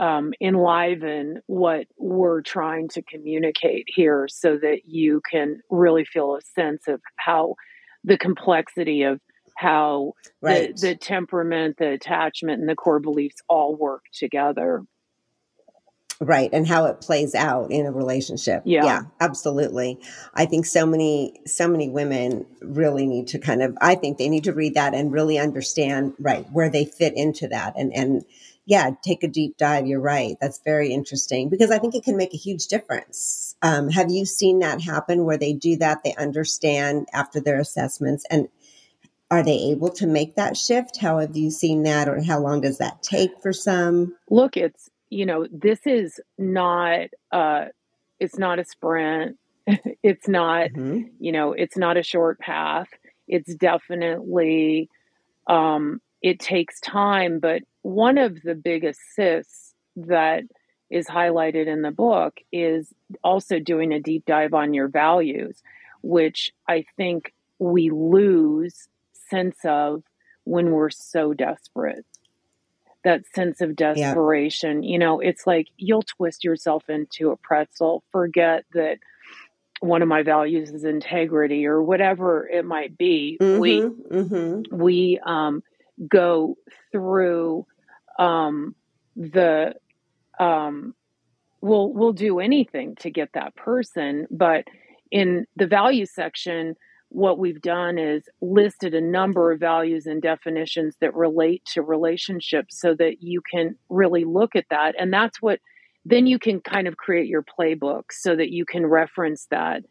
mm-hmm. 0.00 0.04
um, 0.04 0.32
enliven 0.40 1.40
what 1.46 1.86
we're 1.98 2.42
trying 2.42 2.88
to 2.88 3.02
communicate 3.02 3.86
here 3.86 4.26
so 4.28 4.56
that 4.56 4.80
you 4.86 5.20
can 5.30 5.60
really 5.70 6.04
feel 6.04 6.36
a 6.36 6.40
sense 6.54 6.88
of 6.88 7.00
how 7.16 7.54
the 8.04 8.18
complexity 8.18 9.02
of 9.02 9.20
how 9.56 10.12
right. 10.42 10.76
the, 10.76 10.88
the 10.88 10.94
temperament, 10.94 11.76
the 11.78 11.92
attachment, 11.92 12.60
and 12.60 12.68
the 12.68 12.76
core 12.76 13.00
beliefs 13.00 13.40
all 13.48 13.74
work 13.74 14.04
together. 14.12 14.82
Right. 16.20 16.48
And 16.52 16.66
how 16.66 16.86
it 16.86 17.00
plays 17.00 17.34
out 17.34 17.70
in 17.70 17.86
a 17.86 17.92
relationship. 17.92 18.62
Yeah. 18.64 18.84
Yeah, 18.84 19.00
absolutely. 19.20 20.00
I 20.32 20.46
think 20.46 20.66
so 20.66 20.86
many, 20.86 21.40
so 21.46 21.68
many 21.68 21.88
women 21.90 22.46
really 22.62 23.06
need 23.06 23.28
to 23.28 23.38
kind 23.38 23.62
of, 23.62 23.76
I 23.80 23.96
think 23.96 24.16
they 24.16 24.28
need 24.28 24.44
to 24.44 24.52
read 24.52 24.74
that 24.74 24.94
and 24.94 25.12
really 25.12 25.38
understand, 25.38 26.14
right, 26.18 26.46
where 26.52 26.70
they 26.70 26.86
fit 26.86 27.14
into 27.16 27.48
that 27.48 27.74
and, 27.76 27.94
and, 27.94 28.24
yeah, 28.68 28.90
take 29.00 29.22
a 29.22 29.28
deep 29.28 29.56
dive. 29.56 29.86
You're 29.86 30.00
right. 30.00 30.36
That's 30.40 30.60
very 30.64 30.92
interesting 30.92 31.48
because 31.48 31.70
I 31.70 31.78
think 31.78 31.94
it 31.94 32.02
can 32.02 32.16
make 32.16 32.34
a 32.34 32.36
huge 32.36 32.66
difference. 32.66 33.54
Um, 33.62 33.90
have 33.90 34.10
you 34.10 34.26
seen 34.26 34.58
that 34.58 34.80
happen 34.80 35.24
where 35.24 35.38
they 35.38 35.52
do 35.52 35.76
that? 35.76 36.02
They 36.02 36.14
understand 36.16 37.06
after 37.12 37.40
their 37.40 37.60
assessments 37.60 38.26
and 38.28 38.48
are 39.30 39.44
they 39.44 39.70
able 39.70 39.90
to 39.90 40.06
make 40.08 40.34
that 40.34 40.56
shift? 40.56 40.96
How 40.96 41.18
have 41.18 41.36
you 41.36 41.50
seen 41.50 41.84
that 41.84 42.08
or 42.08 42.20
how 42.22 42.40
long 42.40 42.60
does 42.60 42.78
that 42.78 43.04
take 43.04 43.40
for 43.40 43.52
some? 43.52 44.16
Look, 44.30 44.56
it's, 44.56 44.90
you 45.10 45.26
know, 45.26 45.46
this 45.50 45.80
is 45.86 46.20
not, 46.38 47.08
uh, 47.32 47.66
it's 48.18 48.38
not 48.38 48.58
a 48.58 48.64
sprint. 48.64 49.38
it's 50.02 50.28
not, 50.28 50.70
mm-hmm. 50.70 51.08
you 51.18 51.32
know, 51.32 51.52
it's 51.52 51.76
not 51.76 51.96
a 51.96 52.02
short 52.02 52.38
path. 52.38 52.88
It's 53.28 53.54
definitely, 53.54 54.88
um, 55.46 56.00
it 56.22 56.40
takes 56.40 56.80
time, 56.80 57.38
but 57.40 57.62
one 57.82 58.18
of 58.18 58.42
the 58.42 58.54
big 58.54 58.84
assists 58.84 59.74
that 59.96 60.44
is 60.90 61.06
highlighted 61.06 61.66
in 61.66 61.82
the 61.82 61.90
book 61.90 62.38
is 62.52 62.92
also 63.24 63.58
doing 63.58 63.92
a 63.92 64.00
deep 64.00 64.24
dive 64.24 64.54
on 64.54 64.74
your 64.74 64.88
values, 64.88 65.62
which 66.02 66.52
I 66.68 66.84
think 66.96 67.32
we 67.58 67.90
lose 67.90 68.88
sense 69.30 69.58
of 69.64 70.02
when 70.44 70.70
we're 70.70 70.90
so 70.90 71.34
desperate. 71.34 72.04
That 73.06 73.22
sense 73.34 73.60
of 73.60 73.76
desperation. 73.76 74.82
Yeah. 74.82 74.90
You 74.90 74.98
know, 74.98 75.20
it's 75.20 75.46
like 75.46 75.68
you'll 75.76 76.02
twist 76.02 76.44
yourself 76.44 76.88
into 76.88 77.30
a 77.30 77.36
pretzel, 77.36 78.02
forget 78.10 78.64
that 78.74 78.98
one 79.80 80.02
of 80.02 80.08
my 80.08 80.22
values 80.22 80.70
is 80.70 80.84
integrity 80.84 81.66
or 81.66 81.82
whatever 81.82 82.48
it 82.48 82.64
might 82.64 82.98
be. 82.98 83.38
Mm-hmm, 83.40 83.60
we 83.60 83.80
mm-hmm. 83.80 84.76
we 84.76 85.20
um, 85.24 85.62
go 86.08 86.56
through 86.90 87.66
um, 88.18 88.74
the 89.14 89.74
um, 90.38 90.94
we'll 91.60 91.92
we'll 91.92 92.12
do 92.12 92.40
anything 92.40 92.96
to 92.96 93.10
get 93.10 93.30
that 93.34 93.54
person 93.54 94.26
but 94.30 94.64
in 95.10 95.46
the 95.56 95.66
value 95.66 96.06
section 96.06 96.76
what 97.08 97.38
we've 97.38 97.60
done 97.60 97.98
is 97.98 98.28
listed 98.40 98.94
a 98.94 99.00
number 99.00 99.52
of 99.52 99.60
values 99.60 100.06
and 100.06 100.20
definitions 100.20 100.96
that 101.00 101.14
relate 101.14 101.64
to 101.72 101.82
relationships 101.82 102.80
so 102.80 102.94
that 102.94 103.22
you 103.22 103.40
can 103.50 103.76
really 103.88 104.24
look 104.24 104.56
at 104.56 104.66
that. 104.70 104.94
And 104.98 105.12
that's 105.12 105.40
what 105.40 105.60
then 106.04 106.26
you 106.26 106.38
can 106.38 106.60
kind 106.60 106.86
of 106.86 106.96
create 106.96 107.26
your 107.26 107.42
playbook 107.42 108.04
so 108.10 108.36
that 108.36 108.50
you 108.50 108.64
can 108.64 108.86
reference 108.86 109.46
that 109.50 109.82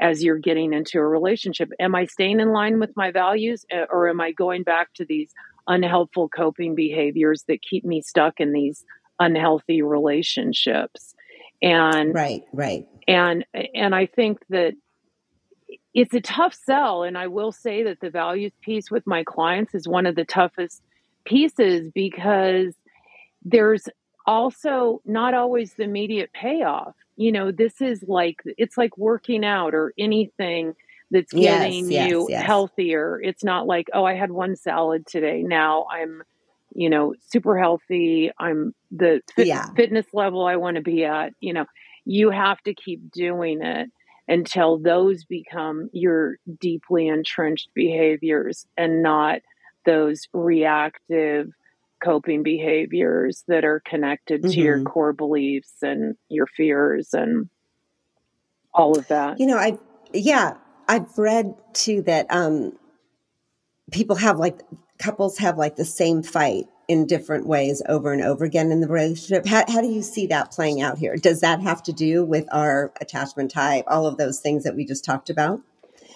as 0.00 0.22
you're 0.22 0.38
getting 0.38 0.72
into 0.72 0.98
a 0.98 1.06
relationship. 1.06 1.70
Am 1.80 1.94
i 1.94 2.06
staying 2.06 2.40
in 2.40 2.52
line 2.52 2.78
with 2.78 2.96
my 2.96 3.10
values 3.10 3.64
eh, 3.70 3.84
or 3.90 4.08
am 4.08 4.20
i 4.20 4.32
going 4.32 4.62
back 4.62 4.92
to 4.94 5.04
these 5.04 5.32
unhelpful 5.66 6.28
coping 6.28 6.74
behaviors 6.74 7.44
that 7.48 7.62
keep 7.62 7.84
me 7.84 8.02
stuck 8.02 8.40
in 8.40 8.52
these 8.52 8.84
unhealthy 9.20 9.82
relationships? 9.82 11.14
And 11.62 12.14
right 12.14 12.42
right. 12.52 12.86
and 13.08 13.44
and 13.74 13.94
i 13.94 14.06
think 14.06 14.38
that 14.50 14.74
it's 15.94 16.14
a 16.14 16.20
tough 16.20 16.54
sell 16.54 17.02
and 17.02 17.16
i 17.16 17.26
will 17.26 17.52
say 17.52 17.82
that 17.82 18.00
the 18.00 18.10
values 18.10 18.52
piece 18.60 18.90
with 18.90 19.06
my 19.06 19.22
clients 19.24 19.74
is 19.74 19.88
one 19.88 20.06
of 20.06 20.14
the 20.14 20.24
toughest 20.24 20.82
pieces 21.24 21.90
because 21.94 22.74
there's 23.44 23.88
also 24.26 25.00
not 25.04 25.34
always 25.34 25.74
the 25.74 25.82
immediate 25.82 26.32
payoff 26.32 26.94
you 27.16 27.30
know 27.30 27.50
this 27.50 27.80
is 27.80 28.04
like 28.08 28.40
it's 28.58 28.76
like 28.76 28.96
working 28.98 29.44
out 29.44 29.74
or 29.74 29.92
anything 29.98 30.74
that's 31.14 31.32
getting 31.32 31.90
yes, 31.90 32.10
you 32.10 32.26
yes. 32.28 32.44
healthier. 32.44 33.20
It's 33.22 33.44
not 33.44 33.66
like, 33.66 33.88
oh, 33.92 34.04
I 34.04 34.14
had 34.14 34.32
one 34.32 34.56
salad 34.56 35.06
today. 35.06 35.42
Now 35.42 35.86
I'm, 35.90 36.24
you 36.74 36.90
know, 36.90 37.14
super 37.30 37.56
healthy. 37.56 38.32
I'm 38.36 38.74
the 38.90 39.20
fit- 39.34 39.46
yeah. 39.46 39.68
fitness 39.76 40.06
level 40.12 40.44
I 40.44 40.56
want 40.56 40.74
to 40.74 40.82
be 40.82 41.04
at. 41.04 41.32
You 41.40 41.52
know, 41.52 41.66
you 42.04 42.30
have 42.30 42.60
to 42.62 42.74
keep 42.74 43.12
doing 43.12 43.62
it 43.62 43.90
until 44.28 44.78
those 44.78 45.24
become 45.24 45.90
your 45.92 46.36
deeply 46.60 47.08
entrenched 47.08 47.68
behaviors 47.74 48.66
and 48.76 49.02
not 49.02 49.40
those 49.84 50.28
reactive 50.32 51.50
coping 52.02 52.42
behaviors 52.42 53.44
that 53.48 53.64
are 53.64 53.80
connected 53.80 54.42
mm-hmm. 54.42 54.50
to 54.50 54.60
your 54.60 54.76
mm-hmm. 54.76 54.86
core 54.86 55.12
beliefs 55.12 55.82
and 55.82 56.16
your 56.28 56.46
fears 56.46 57.14
and 57.14 57.48
all 58.72 58.98
of 58.98 59.06
that. 59.08 59.38
You 59.38 59.46
know, 59.46 59.58
I 59.58 59.78
yeah, 60.12 60.54
I've 60.88 61.16
read 61.18 61.54
too 61.72 62.02
that 62.02 62.26
um, 62.30 62.78
people 63.90 64.16
have 64.16 64.38
like 64.38 64.60
couples 64.98 65.38
have 65.38 65.58
like 65.58 65.76
the 65.76 65.84
same 65.84 66.22
fight 66.22 66.66
in 66.88 67.06
different 67.06 67.46
ways 67.46 67.82
over 67.88 68.12
and 68.12 68.22
over 68.22 68.44
again 68.44 68.70
in 68.70 68.80
the 68.80 68.88
relationship. 68.88 69.46
How, 69.46 69.64
how 69.68 69.80
do 69.80 69.88
you 69.88 70.02
see 70.02 70.26
that 70.28 70.50
playing 70.50 70.80
out 70.80 70.98
here? 70.98 71.16
Does 71.16 71.40
that 71.40 71.60
have 71.60 71.82
to 71.84 71.92
do 71.92 72.24
with 72.24 72.46
our 72.52 72.92
attachment 73.00 73.50
type, 73.50 73.84
all 73.86 74.06
of 74.06 74.16
those 74.16 74.40
things 74.40 74.64
that 74.64 74.76
we 74.76 74.84
just 74.84 75.04
talked 75.04 75.30
about? 75.30 75.60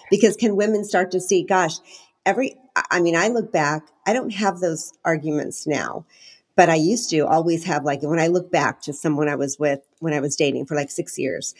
Because 0.09 0.35
can 0.35 0.55
women 0.55 0.83
start 0.83 1.11
to 1.11 1.19
see, 1.19 1.43
gosh, 1.43 1.77
every, 2.25 2.55
I 2.91 2.99
mean, 2.99 3.15
I 3.15 3.27
look 3.27 3.51
back, 3.51 3.83
I 4.05 4.13
don't 4.13 4.33
have 4.33 4.59
those 4.59 4.93
arguments 5.05 5.67
now, 5.67 6.05
but 6.55 6.69
I 6.69 6.75
used 6.75 7.09
to 7.11 7.25
always 7.27 7.63
have 7.65 7.83
like, 7.83 8.01
when 8.01 8.19
I 8.19 8.27
look 8.27 8.51
back 8.51 8.81
to 8.81 8.93
someone 8.93 9.29
I 9.29 9.35
was 9.35 9.57
with 9.59 9.79
when 9.99 10.13
I 10.13 10.19
was 10.19 10.35
dating 10.35 10.65
for 10.65 10.75
like 10.75 10.91
six 10.91 11.17
years, 11.17 11.55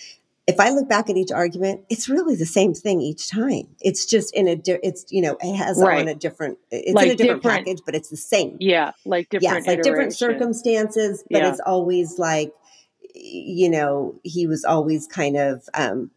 if 0.49 0.59
I 0.59 0.71
look 0.71 0.89
back 0.89 1.11
at 1.11 1.15
each 1.15 1.31
argument, 1.31 1.81
it's 1.89 2.09
really 2.09 2.35
the 2.35 2.45
same 2.45 2.73
thing 2.73 3.01
each 3.01 3.29
time. 3.29 3.67
It's 3.79 4.07
just 4.07 4.35
in 4.35 4.47
a, 4.47 4.55
di- 4.55 4.79
it's 4.81 5.05
you 5.11 5.21
know, 5.21 5.37
it 5.39 5.55
has 5.55 5.79
right. 5.79 6.01
on 6.01 6.07
a 6.07 6.15
different, 6.15 6.57
it's 6.71 6.93
like 6.93 7.05
in 7.05 7.11
a 7.11 7.15
different, 7.15 7.43
different, 7.43 7.65
package, 7.65 7.81
but 7.85 7.93
it's 7.93 8.09
the 8.09 8.17
same. 8.17 8.57
Yeah, 8.59 8.91
like 9.05 9.29
different. 9.29 9.53
Yeah, 9.53 9.57
it's 9.59 9.67
like 9.67 9.83
different 9.83 10.13
circumstances, 10.15 11.23
but 11.29 11.43
yeah. 11.43 11.49
it's 11.49 11.59
always 11.59 12.17
like, 12.17 12.51
you 13.13 13.69
know, 13.69 14.19
he 14.23 14.47
was 14.47 14.65
always 14.65 15.05
kind 15.05 15.37
of 15.37 15.61
um, 15.75 16.09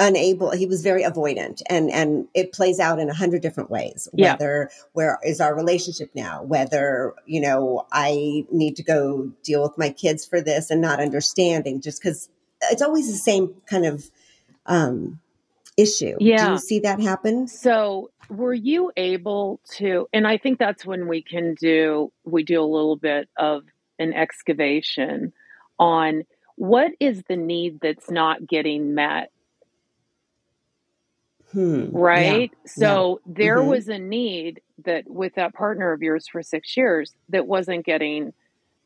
unable. 0.00 0.50
He 0.50 0.66
was 0.66 0.82
very 0.82 1.04
avoidant, 1.04 1.62
and 1.70 1.92
and 1.92 2.26
it 2.34 2.52
plays 2.52 2.80
out 2.80 2.98
in 2.98 3.08
a 3.08 3.14
hundred 3.14 3.40
different 3.40 3.70
ways. 3.70 4.08
Whether 4.12 4.68
yeah. 4.68 4.82
where 4.94 5.18
is 5.24 5.40
our 5.40 5.54
relationship 5.54 6.10
now? 6.14 6.42
Whether 6.42 7.14
you 7.24 7.40
know 7.40 7.86
I 7.92 8.46
need 8.50 8.74
to 8.76 8.82
go 8.82 9.30
deal 9.44 9.62
with 9.62 9.78
my 9.78 9.90
kids 9.90 10.26
for 10.26 10.40
this 10.40 10.70
and 10.70 10.80
not 10.80 10.98
understanding 10.98 11.80
just 11.80 12.02
because 12.02 12.28
it's 12.70 12.82
always 12.82 13.10
the 13.10 13.18
same 13.18 13.54
kind 13.66 13.86
of 13.86 14.10
um, 14.66 15.20
issue. 15.76 16.16
Yeah. 16.20 16.46
Do 16.46 16.52
you 16.52 16.58
see 16.58 16.78
that 16.80 17.00
happen? 17.00 17.48
So, 17.48 18.10
were 18.30 18.54
you 18.54 18.90
able 18.96 19.60
to, 19.76 20.08
and 20.12 20.26
I 20.26 20.38
think 20.38 20.58
that's 20.58 20.86
when 20.86 21.08
we 21.08 21.22
can 21.22 21.54
do, 21.54 22.10
we 22.24 22.42
do 22.42 22.62
a 22.62 22.64
little 22.64 22.96
bit 22.96 23.28
of 23.36 23.64
an 23.98 24.14
excavation 24.14 25.32
on 25.78 26.24
what 26.56 26.92
is 27.00 27.22
the 27.28 27.36
need 27.36 27.80
that's 27.80 28.10
not 28.10 28.46
getting 28.46 28.94
met? 28.94 29.30
Hmm. 31.52 31.90
Right? 31.90 32.50
Yeah. 32.52 32.70
So, 32.70 33.20
yeah. 33.26 33.32
there 33.36 33.58
mm-hmm. 33.58 33.68
was 33.68 33.88
a 33.88 33.98
need 33.98 34.60
that 34.84 35.08
with 35.08 35.34
that 35.34 35.54
partner 35.54 35.92
of 35.92 36.02
yours 36.02 36.26
for 36.26 36.42
six 36.42 36.76
years 36.76 37.14
that 37.28 37.46
wasn't 37.46 37.84
getting 37.84 38.32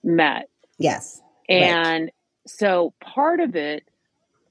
met. 0.03 0.49
Yes. 0.79 1.23
And 1.49 2.05
right. 2.05 2.13
So 2.49 2.95
part 3.01 3.41
of 3.41 3.55
it 3.55 3.85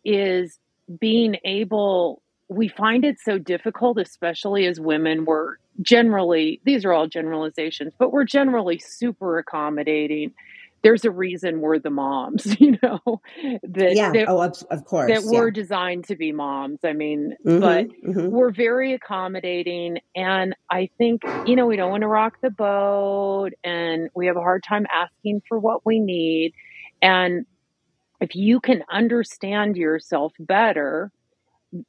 is 0.06 0.60
being 1.00 1.38
able, 1.44 2.22
we 2.48 2.68
find 2.68 3.04
it 3.04 3.20
so 3.20 3.38
difficult, 3.38 3.98
especially 4.00 4.66
as 4.66 4.80
women, 4.80 5.26
we're 5.26 5.56
generally, 5.82 6.62
these 6.64 6.86
are 6.86 6.94
all 6.94 7.08
generalizations, 7.08 7.94
but 7.98 8.12
we're 8.12 8.24
generally 8.24 8.80
super 8.80 9.38
accommodating. 9.38 10.34
There's 10.84 11.04
a 11.06 11.12
reason 11.12 11.60
we're 11.60 11.80
the 11.80 11.90
moms, 11.90 12.46
you 12.60 12.78
know, 12.82 13.22
that, 13.64 13.96
yeah. 13.96 14.12
That, 14.12 14.30
oh, 14.30 14.42
of, 14.42 14.86
course. 14.86 15.12
That 15.12 15.24
we're 15.24 15.52
designed 15.52 16.06
to 16.06 16.16
be 16.16 16.32
moms. 16.32 16.80
I 16.84 16.94
mean, 16.94 17.36
mm-hmm, 17.46 17.60
but 17.60 17.88
mm-hmm. 17.88 18.30
we're 18.30 18.52
very 18.52 18.94
accommodating. 18.94 19.98
And 20.16 20.56
I 20.70 20.90
think, 20.98 21.24
you 21.46 21.56
know, 21.56 21.66
we 21.66 21.76
don't 21.76 21.92
want 21.92 22.02
to 22.02 22.08
rock 22.08 22.38
the 22.42 22.52
boat 22.52 23.54
and 23.64 24.10
we 24.16 24.28
have 24.28 24.38
a 24.38 24.42
hard 24.42 24.64
time 24.64 24.86
asking 24.94 25.42
for 25.50 25.60
what 25.60 25.86
we 25.86 26.00
need. 26.00 26.54
And 27.02 27.46
if 28.20 28.36
you 28.36 28.60
can 28.60 28.84
understand 28.92 29.78
yourself 29.78 30.34
better, 30.40 31.12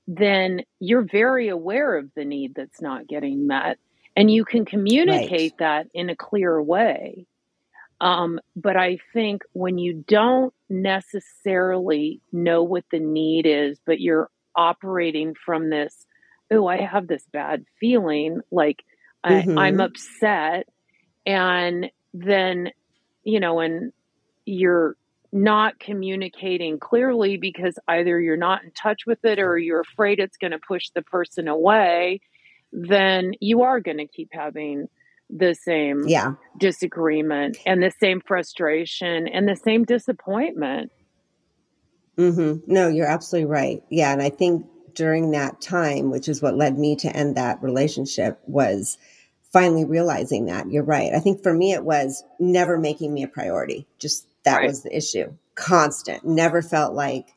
then 0.07 0.63
you're 0.81 1.03
very 1.03 1.49
aware 1.49 1.97
of 1.97 2.11
the 2.15 2.25
need 2.25 2.55
that's 2.55 2.81
not 2.81 3.07
getting 3.07 3.47
met 3.47 3.79
and 4.19 4.29
you 4.29 4.45
can 4.45 4.65
communicate 4.65 5.53
right. 5.53 5.59
that 5.59 5.87
in 5.95 6.11
a 6.11 6.17
clear 6.17 6.61
way. 6.61 7.25
Um, 8.01 8.41
but 8.57 8.77
I 8.77 8.99
think 9.13 9.43
when 9.53 9.79
you 9.79 10.05
don't 10.09 10.53
necessarily 10.69 12.21
know 12.33 12.65
what 12.65 12.85
the 12.91 12.99
need 12.99 13.47
is, 13.47 13.79
but 13.87 14.01
you're 14.01 14.29
operating 14.57 15.35
from 15.35 15.71
this, 15.71 16.05
oh, 16.51 16.67
I 16.67 16.79
have 16.79 17.07
this 17.07 17.25
bad 17.33 17.65
feeling, 17.79 18.41
like 18.51 18.85
mm-hmm. 19.25 19.57
I, 19.57 19.69
I'm 19.69 19.81
upset. 19.81 20.69
And 21.25 21.89
then, 22.13 22.73
you 23.23 23.39
know, 23.39 23.61
and 23.61 23.93
you're 24.47 24.97
not 25.33 25.79
communicating 25.79 26.79
clearly 26.79 27.37
because 27.37 27.79
either 27.87 28.19
you're 28.21 28.37
not 28.37 28.65
in 28.65 28.71
touch 28.71 29.07
with 29.07 29.25
it 29.25 29.39
or 29.39 29.59
you're 29.59 29.81
afraid 29.81 30.19
it's 30.19 30.39
going 30.39 30.53
to 30.53 30.59
push 30.59 30.89
the 30.95 31.03
person 31.03 31.49
away, 31.49 32.21
then 32.73 33.33
you 33.41 33.63
are 33.63 33.81
going 33.81 33.99
to 33.99 34.07
keep 34.07 34.31
having 34.33 34.89
the 35.31 35.55
same 35.55 36.05
yeah. 36.07 36.35
disagreement 36.59 37.59
and 37.67 37.83
the 37.83 37.93
same 38.01 38.23
frustration 38.27 39.29
and 39.29 39.47
the 39.47 39.57
same 39.57 39.85
disappointment. 39.85 40.91
Mm-hmm. 42.17 42.73
No, 42.73 42.89
you're 42.89 43.07
absolutely 43.07 43.51
right. 43.51 43.83
Yeah. 43.91 44.13
And 44.13 44.23
I 44.23 44.31
think 44.31 44.67
during 44.95 45.33
that 45.33 45.61
time, 45.61 46.11
which 46.11 46.29
is 46.29 46.43
what 46.43 46.57
led 46.57 46.79
me 46.79 46.97
to 46.97 47.15
end 47.15 47.37
that 47.37 47.63
relationship, 47.63 48.41
was 48.47 48.97
finally 49.53 49.85
realizing 49.85 50.47
that 50.47 50.71
you're 50.71 50.83
right. 50.83 51.13
I 51.15 51.21
think 51.21 51.43
for 51.43 51.55
me, 51.55 51.73
it 51.73 51.85
was 51.85 52.25
never 52.41 52.79
making 52.79 53.13
me 53.13 53.23
a 53.23 53.29
priority. 53.29 53.87
Just 53.99 54.27
that 54.49 54.59
right. 54.59 54.69
was 54.69 54.83
the 54.83 54.97
issue. 54.97 55.33
Constant. 55.55 56.25
Never 56.25 56.63
felt 56.63 56.95
like 56.95 57.35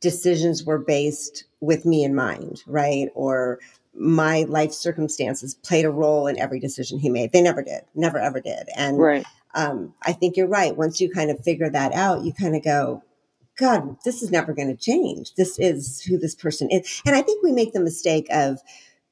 decisions 0.00 0.64
were 0.64 0.78
based 0.78 1.44
with 1.60 1.84
me 1.84 2.04
in 2.04 2.14
mind, 2.14 2.62
right? 2.66 3.08
Or 3.14 3.58
my 3.94 4.42
life 4.48 4.72
circumstances 4.72 5.54
played 5.54 5.84
a 5.84 5.90
role 5.90 6.26
in 6.26 6.38
every 6.38 6.58
decision 6.58 6.98
he 6.98 7.10
made. 7.10 7.32
They 7.32 7.42
never 7.42 7.62
did, 7.62 7.82
never 7.94 8.18
ever 8.18 8.40
did. 8.40 8.68
And 8.76 8.98
right. 8.98 9.24
um, 9.54 9.94
I 10.02 10.12
think 10.12 10.36
you're 10.36 10.48
right. 10.48 10.76
Once 10.76 11.00
you 11.00 11.10
kind 11.10 11.30
of 11.30 11.44
figure 11.44 11.70
that 11.70 11.92
out, 11.92 12.24
you 12.24 12.32
kind 12.32 12.56
of 12.56 12.64
go, 12.64 13.02
God, 13.56 13.96
this 14.04 14.22
is 14.22 14.30
never 14.30 14.52
going 14.52 14.68
to 14.68 14.76
change. 14.76 15.34
This 15.34 15.58
is 15.58 16.02
who 16.02 16.18
this 16.18 16.34
person 16.34 16.70
is. 16.70 17.02
And 17.06 17.14
I 17.14 17.22
think 17.22 17.42
we 17.42 17.52
make 17.52 17.72
the 17.72 17.80
mistake 17.80 18.26
of 18.30 18.60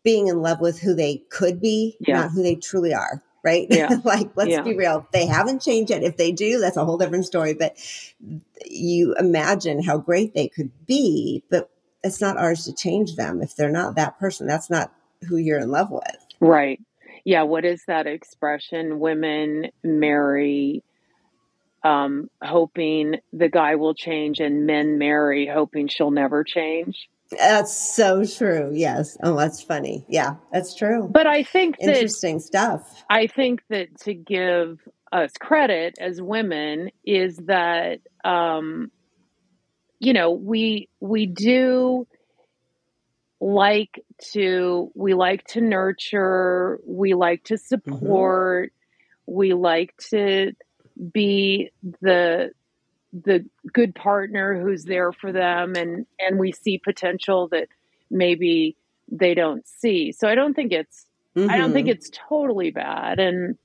being 0.03 0.27
in 0.27 0.43
love 0.43 0.61
with 0.61 0.81
who 0.81 0.95
they 0.95 1.23
could 1.31 1.61
be, 1.61 1.97
yeah. 2.01 2.23
not 2.23 2.33
who 2.33 2.43
they 2.43 2.57
truly 2.57 2.93
are. 2.93 3.23
Right. 3.45 3.67
Yeah. 3.69 3.99
like, 4.05 4.31
let's 4.37 4.51
yeah. 4.51 4.63
be 4.63 4.77
real. 4.77 5.07
They 5.13 5.27
haven't 5.27 5.63
changed 5.63 5.91
yet. 5.91 6.03
If 6.03 6.17
they 6.17 6.33
do, 6.33 6.61
that's 6.61 6.77
a 6.77 6.85
whole 6.85 6.99
different 6.99 7.27
story. 7.27 7.55
But 7.55 7.77
you 8.65 9.15
imagine 9.19 9.83
how 9.83 9.99
great 9.99 10.35
they 10.35 10.49
could 10.49 10.71
be, 10.87 11.43
but 11.51 11.69
it's 12.05 12.21
not 12.21 12.37
ours 12.37 12.65
to 12.65 12.73
change 12.73 13.17
them. 13.17 13.43
If 13.43 13.57
they're 13.57 13.71
not 13.71 13.97
that 13.97 14.19
person, 14.19 14.47
that's 14.47 14.71
not 14.71 14.93
who 15.29 15.37
you're 15.37 15.61
in 15.61 15.71
love 15.71 15.91
with. 15.91 16.17
Right. 16.41 16.81
Yeah. 17.25 17.43
What 17.43 17.65
is 17.65 17.85
that 17.87 18.07
expression? 18.07 19.01
Women 19.01 19.71
marry 19.83 20.85
um, 21.85 22.31
hoping 22.43 23.17
the 23.33 23.49
guy 23.49 23.75
will 23.75 23.95
change, 23.95 24.39
and 24.39 24.67
men 24.67 24.99
marry 24.99 25.47
hoping 25.47 25.89
she'll 25.89 26.11
never 26.11 26.45
change. 26.45 27.09
That's 27.39 27.95
so 27.95 28.25
true. 28.25 28.71
Yes. 28.75 29.17
Oh, 29.23 29.37
that's 29.37 29.63
funny. 29.63 30.05
Yeah, 30.09 30.37
that's 30.53 30.75
true. 30.75 31.09
But 31.11 31.27
I 31.27 31.43
think 31.43 31.79
that, 31.79 31.97
interesting 31.97 32.41
stuff. 32.41 33.05
I 33.11 33.27
think 33.27 33.63
that 33.69 33.99
to 34.01 34.15
give 34.15 34.81
us 35.13 35.33
credit 35.39 35.97
as 36.01 36.21
women 36.21 36.91
is 37.05 37.37
that 37.37 38.01
um, 38.25 38.91
you 39.99 40.13
know 40.13 40.31
we 40.31 40.89
we 41.01 41.27
do 41.27 42.07
like 43.41 44.03
to 44.33 44.91
we 44.95 45.15
like 45.15 45.45
to 45.45 45.61
nurture 45.61 46.81
we 46.87 47.15
like 47.15 47.45
to 47.45 47.55
mm-hmm. 47.55 47.93
support 47.93 48.73
mm-hmm. 48.73 49.35
we 49.35 49.53
like 49.53 49.95
to 49.99 50.53
be 51.13 51.71
the 52.01 52.51
the 53.13 53.45
good 53.73 53.95
partner 53.95 54.61
who's 54.61 54.85
there 54.85 55.13
for 55.13 55.33
them 55.33 55.75
and 55.75 56.07
and 56.19 56.39
we 56.39 56.51
see 56.51 56.79
potential 56.79 57.49
that 57.49 57.69
maybe 58.11 58.77
they 59.11 59.35
don't 59.35 59.67
see 59.69 60.13
so 60.13 60.27
i 60.27 60.35
don't 60.35 60.55
think 60.55 60.73
it's 60.73 61.07
mm-hmm. 61.37 61.51
i 61.51 61.59
don't 61.59 61.73
think 61.73 61.89
mm-hmm. 61.89 61.97
it's 61.97 62.11
totally 62.29 62.71
bad 62.71 63.19
and 63.19 63.59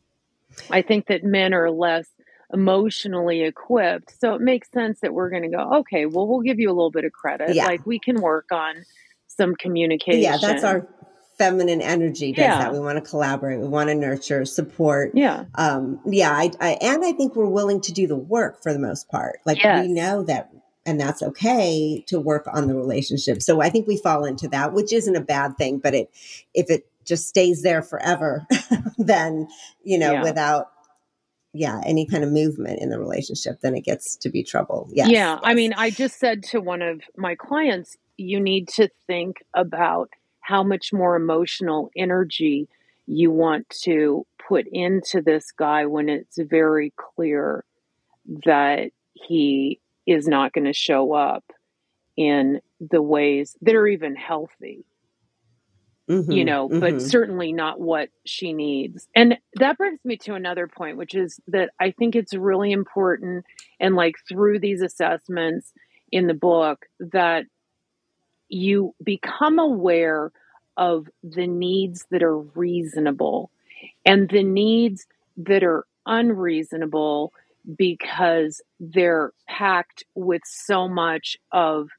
i 0.70 0.82
think 0.82 1.08
that 1.08 1.24
men 1.24 1.54
are 1.54 1.72
less 1.72 2.08
emotionally 2.54 3.44
equipped 3.44 4.14
so 4.20 4.34
it 4.34 4.42
makes 4.42 4.70
sense 4.72 5.00
that 5.00 5.14
we're 5.14 5.30
going 5.30 5.44
to 5.44 5.50
go 5.50 5.78
okay 5.78 6.06
well 6.06 6.28
we'll 6.28 6.42
give 6.42 6.60
you 6.60 6.70
a 6.70 6.76
little 6.76 6.92
bit 6.92 7.06
of 7.06 7.12
credit 7.12 7.56
yeah. 7.56 7.66
like 7.66 7.86
we 7.86 8.00
can 8.00 8.20
work 8.20 8.52
on 8.52 8.76
some 9.28 9.56
communication 9.56 10.22
yeah 10.22 10.38
that's 10.42 10.64
our 10.64 10.88
feminine 11.38 11.82
energy 11.82 12.32
does 12.32 12.44
yeah. 12.44 12.60
that. 12.60 12.74
We 12.74 12.80
want 12.80 13.04
to 13.04 13.08
collaborate. 13.08 13.60
We 13.60 13.68
want 13.68 13.90
to 13.90 13.96
nurture, 13.96 14.46
support. 14.46 15.12
Yeah. 15.14 15.46
Um, 15.56 16.00
yeah. 16.06 16.32
I, 16.32 16.52
I, 16.60 16.78
and 16.82 17.06
I 17.06 17.12
think 17.12 17.36
we're 17.36 17.46
willing 17.46 17.82
to 17.82 17.92
do 17.92 18.08
the 18.08 18.16
work 18.16 18.62
for 18.64 18.74
the 18.74 18.80
most 18.80 19.10
part. 19.10 19.40
Like 19.46 19.64
yes. 19.64 19.86
we 19.86 19.94
know 19.94 20.24
that, 20.24 20.52
and 20.86 21.00
that's 21.00 21.22
okay 21.22 22.04
to 22.08 22.20
work 22.20 22.48
on 22.52 22.68
the 22.68 22.76
relationship. 22.76 23.42
So 23.42 23.62
I 23.62 23.70
think 23.70 23.88
we 23.88 23.98
fall 23.98 24.26
into 24.26 24.48
that, 24.50 24.74
which 24.74 24.92
isn't 24.92 25.16
a 25.16 25.22
bad 25.22 25.58
thing, 25.58 25.80
but 25.80 25.94
it, 25.94 26.10
if 26.54 26.70
it 26.70 26.88
just 27.06 27.28
stays 27.28 27.62
there 27.62 27.82
forever, 27.82 28.48
then, 28.98 29.48
you 29.84 30.00
know, 30.00 30.14
yeah. 30.14 30.24
without, 30.24 30.72
yeah, 31.54 31.82
any 31.86 32.06
kind 32.06 32.24
of 32.24 32.32
movement 32.32 32.80
in 32.82 32.90
the 32.90 33.00
relationship, 33.00 33.62
then 33.62 33.76
it 33.76 33.84
gets 33.84 34.16
to 34.18 34.30
be 34.30 34.44
trouble. 34.44 34.90
Yes. 34.92 35.10
Yeah. 35.10 35.34
Yes. 35.34 35.40
I 35.44 35.54
mean, 35.54 35.74
I 35.74 35.90
just 35.90 36.20
said 36.20 36.44
to 36.52 36.62
one 36.62 36.82
of 36.82 37.02
my 37.16 37.36
clients, 37.36 37.98
you 38.18 38.40
need 38.40 38.68
to 38.70 38.90
think 39.08 39.44
about 39.54 40.10
how 40.48 40.64
much 40.64 40.94
more 40.94 41.18
emotional 41.18 41.92
energy 41.98 42.70
you 43.06 43.30
want 43.30 43.68
to 43.70 44.26
put 44.48 44.66
into 44.72 45.22
this 45.22 45.52
guy 45.52 45.86
when 45.86 46.08
it's 46.08 46.38
very 46.38 46.94
clear 46.96 47.66
that 48.46 48.92
he 49.14 49.78
is 50.06 50.26
not 50.26 50.54
going 50.54 50.64
to 50.64 50.72
show 50.72 51.12
up 51.12 51.44
in 52.16 52.62
the 52.80 53.02
ways 53.02 53.58
that 53.62 53.76
are 53.76 53.88
even 53.88 54.16
healthy. 54.16 54.86
Mm-hmm, 56.10 56.32
you 56.32 56.46
know, 56.46 56.70
mm-hmm. 56.70 56.80
but 56.80 57.02
certainly 57.02 57.52
not 57.52 57.82
what 57.82 58.08
she 58.26 58.54
needs. 58.54 59.10
And 59.14 59.38
that 59.56 59.78
brings 59.78 60.00
me 60.06 60.16
to 60.20 60.36
another 60.36 60.66
point, 60.66 60.96
which 60.96 61.14
is 61.14 61.42
that 61.48 61.72
I 61.82 61.92
think 61.92 62.16
it's 62.16 62.34
really 62.34 62.72
important 62.72 63.44
and 63.82 63.98
like 63.98 64.16
through 64.30 64.60
these 64.60 64.82
assessments 64.82 65.74
in 66.10 66.28
the 66.28 66.34
book 66.34 66.86
that 67.02 67.44
you 68.50 68.94
become 69.04 69.60
aware 69.60 70.32
of 70.78 71.08
the 71.24 71.48
needs 71.48 72.06
that 72.12 72.24
are 72.24 72.38
reasonable 72.38 73.50
and 74.06 74.30
the 74.30 74.44
needs 74.44 75.06
that 75.38 75.64
are 75.64 75.86
unreasonable 76.06 77.34
because 77.78 78.62
they're 78.80 79.34
packed 79.48 80.04
with 80.16 80.42
so 80.46 80.88
much 80.88 81.38
of 81.52 81.90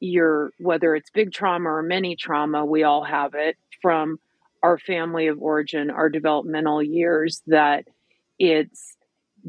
your 0.00 0.52
whether 0.58 0.94
it's 0.94 1.10
big 1.10 1.32
trauma 1.32 1.68
or 1.68 1.82
mini 1.82 2.14
trauma 2.14 2.64
we 2.64 2.84
all 2.84 3.02
have 3.02 3.34
it 3.34 3.56
from 3.82 4.18
our 4.62 4.78
family 4.78 5.26
of 5.26 5.42
origin 5.42 5.90
our 5.90 6.08
developmental 6.08 6.80
years 6.82 7.42
that 7.48 7.84
it's 8.38 8.96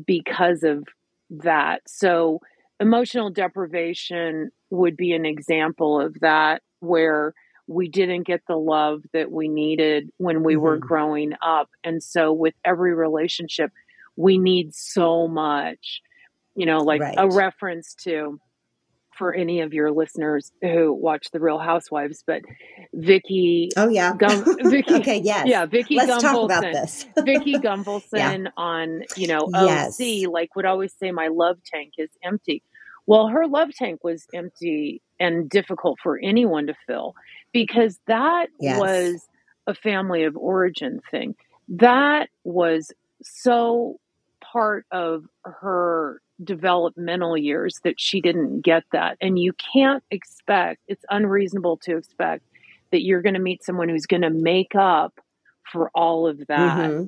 because 0.06 0.64
of 0.64 0.88
that. 1.30 1.82
So 1.88 2.42
emotional 2.80 3.30
deprivation 3.30 4.52
would 4.70 4.98
be 4.98 5.14
an 5.14 5.26
example 5.26 6.00
of 6.00 6.20
that 6.22 6.62
where 6.80 7.34
we 7.68 7.88
didn't 7.88 8.24
get 8.24 8.42
the 8.48 8.56
love 8.56 9.04
that 9.14 9.32
we 9.32 9.48
needed 9.48 10.10
when 10.18 10.44
we 10.44 10.54
mm-hmm. 10.54 10.64
were 10.64 10.78
growing 10.78 11.34
up. 11.42 11.70
And 11.84 12.02
so, 12.02 12.34
with 12.34 12.56
every 12.66 12.94
relationship, 12.94 13.72
we 14.16 14.38
need 14.38 14.74
so 14.74 15.28
much, 15.28 16.02
you 16.56 16.66
know, 16.66 16.80
like 16.80 17.02
right. 17.02 17.16
a 17.18 17.30
reference 17.30 17.94
to 18.04 18.40
for 19.20 19.34
any 19.34 19.60
of 19.60 19.74
your 19.74 19.92
listeners 19.92 20.52
who 20.62 20.94
watch 20.94 21.28
the 21.32 21.42
Real 21.42 21.60
Housewives, 21.60 22.24
but 22.26 22.42
Vicki. 22.94 23.70
Oh 23.76 23.90
yeah, 23.90 24.16
Gum, 24.18 24.46
Vicki. 24.70 24.96
okay, 24.96 25.20
yes, 25.20 25.46
yeah, 25.46 25.66
Vicki. 25.66 25.96
Let's 25.98 26.12
Gunvalson, 26.12 26.22
talk 26.22 26.46
about 26.46 26.62
this. 26.62 27.06
Vicki 27.24 27.56
Gunvalson 27.56 28.46
yeah. 28.46 28.52
on 28.58 29.04
you 29.16 29.28
know 29.28 29.48
yes. 29.52 30.00
OC, 30.00 30.32
like 30.32 30.56
would 30.56 30.66
always 30.66 30.94
say, 30.98 31.12
"My 31.12 31.28
love 31.28 31.58
tank 31.66 31.94
is 31.98 32.10
empty." 32.24 32.64
Well, 33.10 33.28
her 33.30 33.48
love 33.48 33.74
tank 33.74 34.04
was 34.04 34.28
empty 34.36 35.02
and 35.20 35.50
difficult 35.50 35.98
for 36.00 36.20
anyone 36.20 36.68
to 36.68 36.76
fill 36.86 37.16
because 37.52 38.00
that 38.06 38.50
yes. 38.60 38.80
was 38.80 39.28
a 39.66 39.74
family 39.74 40.26
of 40.26 40.38
origin 40.38 41.02
thing. 41.10 41.34
That 41.70 42.30
was 42.44 42.92
so 43.24 44.00
part 44.42 44.86
of 44.92 45.26
her 45.44 46.22
developmental 46.44 47.36
years 47.36 47.80
that 47.84 48.00
she 48.00 48.22
didn't 48.22 48.62
get 48.62 48.84
that. 48.92 49.18
And 49.20 49.40
you 49.40 49.54
can't 49.54 50.04
expect, 50.12 50.82
it's 50.88 51.04
unreasonable 51.10 51.78
to 51.78 51.98
expect 51.98 52.44
that 52.92 53.02
you're 53.02 53.24
going 53.24 53.34
to 53.34 53.42
meet 53.42 53.64
someone 53.64 53.90
who's 53.90 54.06
going 54.06 54.22
to 54.22 54.30
make 54.30 54.76
up 54.76 55.20
for 55.64 55.90
all 55.96 56.28
of 56.28 56.46
that. 56.46 56.92
Mm-hmm. 56.92 57.08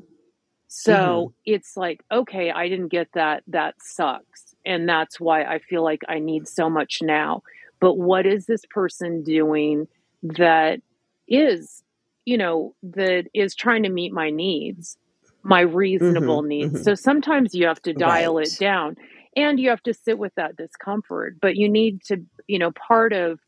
So 0.73 0.93
mm-hmm. 0.93 1.33
it's 1.43 1.75
like, 1.75 2.01
okay, 2.09 2.49
I 2.49 2.69
didn't 2.69 2.87
get 2.87 3.09
that. 3.13 3.43
That 3.47 3.75
sucks. 3.81 4.55
And 4.65 4.87
that's 4.87 5.19
why 5.19 5.43
I 5.43 5.59
feel 5.59 5.83
like 5.83 6.03
I 6.07 6.19
need 6.19 6.47
so 6.47 6.69
much 6.69 6.99
now. 7.01 7.43
But 7.81 7.95
what 7.95 8.25
is 8.25 8.45
this 8.45 8.61
person 8.69 9.21
doing 9.21 9.89
that 10.23 10.79
is, 11.27 11.83
you 12.23 12.37
know, 12.37 12.73
that 12.83 13.25
is 13.33 13.53
trying 13.53 13.83
to 13.83 13.89
meet 13.89 14.13
my 14.13 14.29
needs, 14.29 14.97
my 15.43 15.59
reasonable 15.59 16.39
mm-hmm, 16.39 16.47
needs. 16.47 16.73
Mm-hmm. 16.73 16.83
So 16.83 16.95
sometimes 16.95 17.53
you 17.53 17.67
have 17.67 17.81
to 17.81 17.91
dial 17.91 18.37
right. 18.37 18.47
it 18.47 18.57
down 18.57 18.95
and 19.35 19.59
you 19.59 19.71
have 19.71 19.83
to 19.83 19.93
sit 19.93 20.17
with 20.17 20.33
that 20.35 20.55
discomfort, 20.55 21.35
but 21.41 21.57
you 21.57 21.67
need 21.67 22.01
to, 22.03 22.23
you 22.47 22.59
know, 22.59 22.71
part 22.71 23.11
of 23.11 23.41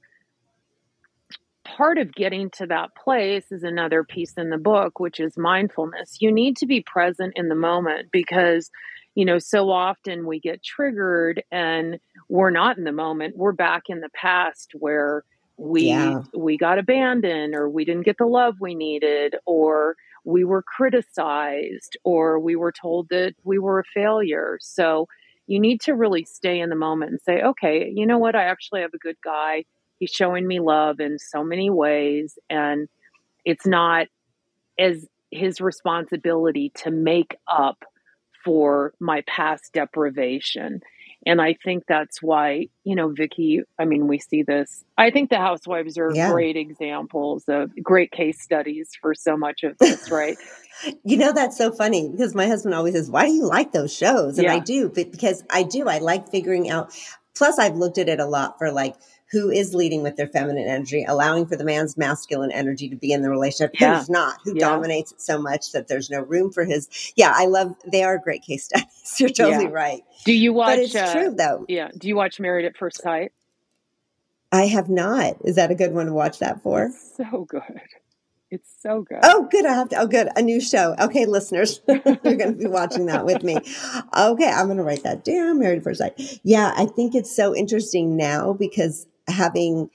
part 1.66 1.98
of 1.98 2.14
getting 2.14 2.50
to 2.50 2.68
that 2.68 2.90
place 2.96 3.52
is 3.52 3.64
another 3.64 4.04
piece 4.04 4.34
in 4.38 4.50
the 4.50 4.58
book 4.58 5.00
which 5.00 5.20
is 5.20 5.38
mindfulness 5.38 6.18
you 6.20 6.32
need 6.32 6.58
to 6.58 6.66
be 6.66 6.82
present 6.82 7.34
in 7.36 7.48
the 7.50 7.56
moment 7.56 8.10
because 8.12 8.70
you 9.16 9.26
know 9.26 9.40
so 9.40 9.70
often 9.70 10.26
we 10.26 10.40
get 10.40 10.64
triggered 10.64 11.42
and 11.52 12.00
we're 12.30 12.50
not 12.50 12.78
in 12.78 12.84
the 12.84 12.92
moment 12.92 13.38
we're 13.38 13.54
back 13.54 13.84
in 13.88 14.02
the 14.02 14.10
past 14.14 14.72
where 14.80 15.24
we 15.58 15.84
yeah. 15.84 16.22
we 16.36 16.58
got 16.58 16.80
abandoned 16.80 17.56
or 17.56 17.70
we 17.70 17.86
didn't 17.86 18.06
get 18.06 18.18
the 18.18 18.26
love 18.26 18.56
we 18.60 18.76
needed 18.76 19.36
or 19.46 19.96
we 20.26 20.44
were 20.44 20.64
criticized 20.64 21.98
or 22.04 22.40
we 22.40 22.56
were 22.56 22.72
told 22.72 23.10
that 23.10 23.34
we 23.44 23.60
were 23.60 23.80
a 23.80 23.84
failure. 23.94 24.58
So 24.62 25.08
you 25.48 25.60
need 25.60 25.82
to 25.82 25.94
really 25.94 26.24
stay 26.24 26.60
in 26.60 26.70
the 26.70 26.76
moment 26.76 27.12
and 27.12 27.22
say, 27.22 27.42
okay, 27.42 27.92
you 27.94 28.06
know 28.06 28.18
what? 28.18 28.36
I 28.36 28.46
actually 28.46 28.82
have 28.82 28.94
a 28.94 28.98
good 28.98 29.18
guy. 29.24 29.66
He's 30.04 30.12
showing 30.12 30.46
me 30.46 30.60
love 30.60 31.00
in 31.00 31.18
so 31.18 31.46
many 31.46 31.70
ways. 31.70 32.38
And 32.50 32.90
it's 33.46 33.66
not 33.66 34.08
as 34.78 35.08
his 35.32 35.62
responsibility 35.62 36.74
to 36.84 36.92
make 36.92 37.38
up 37.48 37.86
for 38.44 38.94
my 39.00 39.24
past 39.28 39.72
deprivation. 39.74 40.82
And 41.26 41.42
I 41.42 41.56
think 41.64 41.86
that's 41.88 42.22
why, 42.22 42.68
you 42.84 42.98
know, 42.98 43.14
Vicki, 43.16 43.62
I 43.80 43.86
mean, 43.86 44.10
we 44.10 44.20
see 44.20 44.44
this. 44.44 44.84
I 44.98 45.10
think 45.10 45.30
the 45.30 45.38
housewives 45.38 45.98
are 45.98 46.12
yeah. 46.14 46.30
great 46.30 46.58
examples 46.58 47.46
of 47.48 47.72
great 47.82 48.12
case 48.12 48.42
studies 48.42 48.90
for 49.00 49.14
so 49.16 49.38
much 49.38 49.64
of 49.64 49.78
this, 49.78 50.12
right? 50.12 50.36
you 51.06 51.16
know, 51.16 51.32
that's 51.32 51.58
so 51.58 51.72
funny 51.72 52.10
because 52.10 52.36
my 52.36 52.48
husband 52.48 52.76
always 52.76 52.96
says, 52.96 53.10
Why 53.10 53.28
do 53.28 53.32
you 53.32 53.46
like 53.46 53.72
those 53.72 53.96
shows? 53.96 54.38
And 54.38 54.48
yeah. 54.48 54.56
I 54.56 54.60
do, 54.60 54.90
but 54.90 55.14
because 55.14 55.46
I 55.50 55.64
do, 55.64 55.88
I 55.88 56.00
like 56.00 56.28
figuring 56.28 56.70
out. 56.70 56.92
Plus, 57.36 57.58
I've 57.58 57.78
looked 57.78 57.98
at 57.98 58.10
it 58.10 58.20
a 58.20 58.26
lot 58.26 58.58
for 58.58 58.70
like, 58.70 58.96
who 59.34 59.50
is 59.50 59.74
leading 59.74 60.04
with 60.04 60.16
their 60.16 60.28
feminine 60.28 60.68
energy, 60.68 61.04
allowing 61.08 61.48
for 61.48 61.56
the 61.56 61.66
man's 61.66 61.98
masculine 61.98 62.52
energy 62.52 62.88
to 62.88 62.96
be 62.96 63.12
in 63.12 63.24
the 63.24 63.30
relationship, 63.30 63.72
yeah. 63.80 63.98
who's 63.98 64.10
not, 64.10 64.38
who 64.44 64.54
yeah. 64.56 64.70
dominates 64.70 65.12
it 65.12 65.20
so 65.20 65.42
much 65.42 65.72
that 65.72 65.88
there's 65.88 66.12
no 66.12 66.22
room 66.22 66.52
for 66.52 66.64
his. 66.64 66.88
Yeah, 67.16 67.34
I 67.36 67.48
love, 67.48 67.76
they 67.92 68.04
are 68.04 68.20
great 68.20 68.44
case 68.44 68.66
studies. 68.74 69.16
You're 69.20 69.30
totally 69.30 69.66
yeah. 69.66 69.72
right. 69.72 70.02
Do 70.24 70.34
you 70.34 70.54
watch? 70.54 70.78
But 70.78 70.80
it's 70.80 70.96
uh, 70.96 71.12
true 71.12 71.32
though. 71.36 71.66
Yeah. 71.68 71.90
Do 71.98 72.08
you 72.08 72.16
watch 72.16 72.40
Married 72.40 72.66
at 72.66 72.78
First 72.78 73.02
Sight? 73.02 73.32
I 74.52 74.68
have 74.68 74.88
not. 74.88 75.38
Is 75.44 75.56
that 75.56 75.72
a 75.72 75.76
good 75.76 75.94
one 75.94 76.06
to 76.06 76.14
watch 76.14 76.38
that 76.38 76.62
for? 76.62 76.86
It's 76.86 77.18
so 77.18 77.46
good. 77.50 77.82
It's 78.52 78.70
so 78.82 79.02
good. 79.02 79.18
Oh, 79.24 79.48
good. 79.50 79.66
I 79.66 79.74
have 79.74 79.90
to. 79.90 79.96
Oh, 79.96 80.06
good. 80.06 80.30
A 80.36 80.44
new 80.44 80.62
show. 80.62 80.94
Okay, 81.00 81.26
listeners, 81.26 81.82
you're 81.88 81.98
going 81.98 82.38
to 82.38 82.52
be 82.52 82.68
watching 82.68 83.08
that 83.08 83.26
with 83.26 83.42
me. 83.42 83.56
Okay, 83.56 84.48
I'm 84.48 84.68
going 84.68 84.78
to 84.78 84.84
write 84.84 85.02
that 85.02 85.24
down. 85.24 85.58
Married 85.58 85.80
at 85.80 85.84
First 85.84 85.98
Sight. 85.98 86.40
Yeah, 86.44 86.72
I 86.78 86.86
think 86.86 87.16
it's 87.16 87.36
so 87.36 87.56
interesting 87.56 88.16
now 88.16 88.54
because 88.54 89.08
having, 89.28 89.90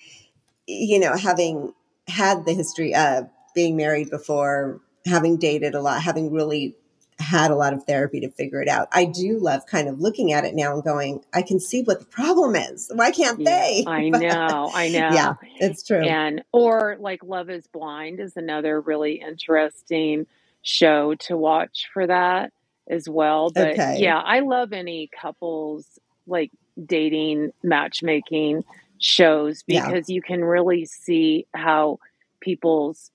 you 0.66 0.98
know, 0.98 1.16
having 1.16 1.72
had 2.06 2.44
the 2.44 2.54
history 2.54 2.94
of 2.94 3.28
being 3.54 3.76
married 3.76 4.10
before, 4.10 4.80
having 5.06 5.36
dated 5.36 5.74
a 5.74 5.80
lot, 5.80 6.02
having 6.02 6.32
really 6.32 6.74
had 7.20 7.50
a 7.50 7.56
lot 7.56 7.72
of 7.72 7.82
therapy 7.84 8.20
to 8.20 8.30
figure 8.30 8.62
it 8.62 8.68
out. 8.68 8.88
I 8.92 9.04
do 9.04 9.38
love 9.38 9.66
kind 9.66 9.88
of 9.88 10.00
looking 10.00 10.32
at 10.32 10.44
it 10.44 10.54
now 10.54 10.74
and 10.74 10.84
going, 10.84 11.24
I 11.34 11.42
can 11.42 11.58
see 11.58 11.82
what 11.82 11.98
the 11.98 12.06
problem 12.06 12.54
is. 12.54 12.90
Why 12.94 13.10
can't 13.10 13.40
yeah, 13.40 13.44
they? 13.50 13.84
I 13.86 14.08
know, 14.08 14.70
I 14.72 14.88
know. 14.88 15.10
Yeah, 15.12 15.34
it's 15.56 15.82
true. 15.82 16.04
And 16.04 16.44
or 16.52 16.96
like 17.00 17.24
Love 17.24 17.50
is 17.50 17.66
Blind 17.66 18.20
is 18.20 18.36
another 18.36 18.80
really 18.80 19.14
interesting 19.14 20.26
show 20.62 21.14
to 21.16 21.36
watch 21.36 21.88
for 21.92 22.06
that 22.06 22.52
as 22.88 23.08
well. 23.08 23.50
But 23.50 23.72
okay. 23.72 23.96
yeah, 23.98 24.18
I 24.18 24.40
love 24.40 24.72
any 24.72 25.10
couples 25.20 25.98
like 26.26 26.52
dating 26.84 27.52
matchmaking 27.62 28.64
shows 29.00 29.62
because 29.62 30.08
yeah. 30.08 30.14
you 30.14 30.22
can 30.22 30.44
really 30.44 30.84
see 30.84 31.46
how 31.54 31.98
people's 32.40 33.10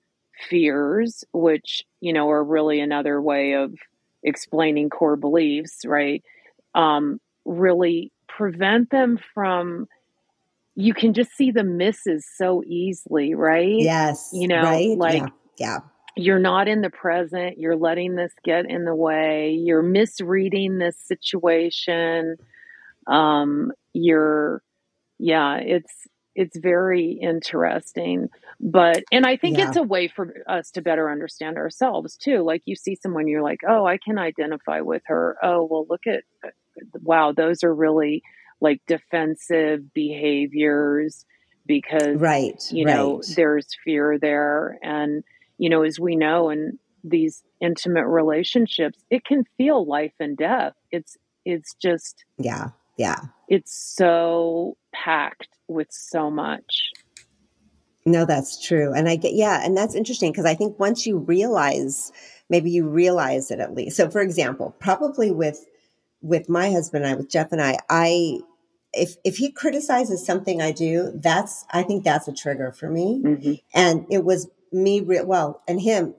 fears, 0.48 1.24
which, 1.32 1.84
you 2.00 2.12
know, 2.12 2.30
are 2.30 2.44
really 2.44 2.80
another 2.80 3.20
way 3.20 3.52
of 3.52 3.74
explaining 4.22 4.90
core 4.90 5.16
beliefs, 5.16 5.84
right? 5.84 6.22
Um, 6.74 7.20
really 7.44 8.12
prevent 8.26 8.90
them 8.90 9.18
from 9.34 9.86
you 10.76 10.92
can 10.92 11.14
just 11.14 11.32
see 11.36 11.50
the 11.50 11.62
misses 11.62 12.26
so 12.36 12.62
easily, 12.66 13.34
right? 13.34 13.78
Yes. 13.78 14.30
You 14.32 14.48
know, 14.48 14.62
right? 14.62 14.98
like 14.98 15.22
yeah. 15.22 15.28
yeah. 15.58 15.78
You're 16.16 16.40
not 16.40 16.68
in 16.68 16.80
the 16.80 16.90
present. 16.90 17.58
You're 17.58 17.76
letting 17.76 18.14
this 18.14 18.32
get 18.44 18.70
in 18.70 18.84
the 18.84 18.94
way. 18.94 19.50
You're 19.50 19.82
misreading 19.82 20.78
this 20.78 20.96
situation. 20.96 22.36
Um, 23.06 23.72
you're 23.92 24.62
yeah, 25.18 25.56
it's 25.56 26.08
it's 26.34 26.56
very 26.56 27.12
interesting. 27.12 28.28
But 28.60 29.04
and 29.12 29.24
I 29.26 29.36
think 29.36 29.58
yeah. 29.58 29.68
it's 29.68 29.76
a 29.76 29.82
way 29.82 30.08
for 30.08 30.34
us 30.48 30.70
to 30.72 30.82
better 30.82 31.10
understand 31.10 31.56
ourselves 31.56 32.16
too. 32.16 32.42
Like 32.42 32.62
you 32.64 32.76
see 32.76 32.96
someone, 32.96 33.28
you're 33.28 33.42
like, 33.42 33.60
oh, 33.68 33.86
I 33.86 33.98
can 33.98 34.18
identify 34.18 34.80
with 34.80 35.02
her. 35.06 35.36
Oh, 35.42 35.64
well, 35.64 35.86
look 35.88 36.06
at 36.06 36.24
uh, 36.44 36.50
wow, 37.02 37.32
those 37.32 37.62
are 37.62 37.74
really 37.74 38.22
like 38.60 38.80
defensive 38.86 39.92
behaviors 39.92 41.24
because 41.66 42.16
right 42.16 42.62
you 42.70 42.84
know 42.84 43.22
there's 43.36 43.68
fear 43.84 44.18
there 44.18 44.78
and 44.82 45.24
you 45.58 45.68
know 45.70 45.82
as 45.82 45.98
we 45.98 46.14
know 46.14 46.50
in 46.50 46.78
these 47.02 47.42
intimate 47.60 48.06
relationships 48.06 48.98
it 49.10 49.24
can 49.24 49.44
feel 49.56 49.86
life 49.86 50.12
and 50.20 50.36
death 50.36 50.74
it's 50.90 51.16
it's 51.44 51.74
just 51.80 52.24
yeah 52.38 52.68
yeah 52.96 53.16
it's 53.48 53.76
so 53.96 54.76
packed 54.92 55.48
with 55.68 55.88
so 55.90 56.30
much. 56.30 56.90
No, 58.06 58.24
that's 58.26 58.62
true. 58.62 58.92
And 58.92 59.08
I 59.08 59.16
get, 59.16 59.34
yeah, 59.34 59.64
and 59.64 59.76
that's 59.76 59.94
interesting 59.94 60.30
because 60.30 60.44
I 60.44 60.54
think 60.54 60.78
once 60.78 61.06
you 61.06 61.18
realize, 61.18 62.12
maybe 62.50 62.70
you 62.70 62.86
realize 62.86 63.50
it 63.50 63.60
at 63.60 63.74
least. 63.74 63.96
So, 63.96 64.10
for 64.10 64.20
example, 64.20 64.74
probably 64.78 65.30
with, 65.30 65.64
with 66.20 66.48
my 66.48 66.70
husband 66.70 67.04
and 67.04 67.14
I, 67.14 67.16
with 67.16 67.30
Jeff 67.30 67.52
and 67.52 67.62
I, 67.62 67.78
I, 67.88 68.40
if, 68.92 69.16
if 69.24 69.36
he 69.36 69.50
criticizes 69.50 70.24
something 70.24 70.60
I 70.60 70.70
do, 70.70 71.12
that's, 71.14 71.64
I 71.70 71.82
think 71.82 72.04
that's 72.04 72.28
a 72.28 72.32
trigger 72.32 72.72
for 72.72 72.90
me. 72.90 73.22
Mm-hmm. 73.24 73.52
And 73.74 74.06
it 74.10 74.24
was 74.24 74.48
me, 74.70 75.00
re- 75.00 75.22
well, 75.22 75.62
and 75.66 75.80
him 75.80 76.14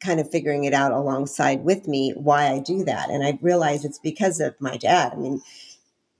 kind 0.00 0.20
of 0.20 0.30
figuring 0.30 0.64
it 0.64 0.74
out 0.74 0.92
alongside 0.92 1.62
with 1.62 1.86
me 1.86 2.12
why 2.16 2.48
I 2.48 2.58
do 2.58 2.84
that. 2.84 3.10
And 3.10 3.24
I 3.24 3.38
realized 3.42 3.84
it's 3.84 3.98
because 3.98 4.40
of 4.40 4.54
my 4.60 4.76
dad. 4.76 5.12
I 5.12 5.16
mean, 5.16 5.42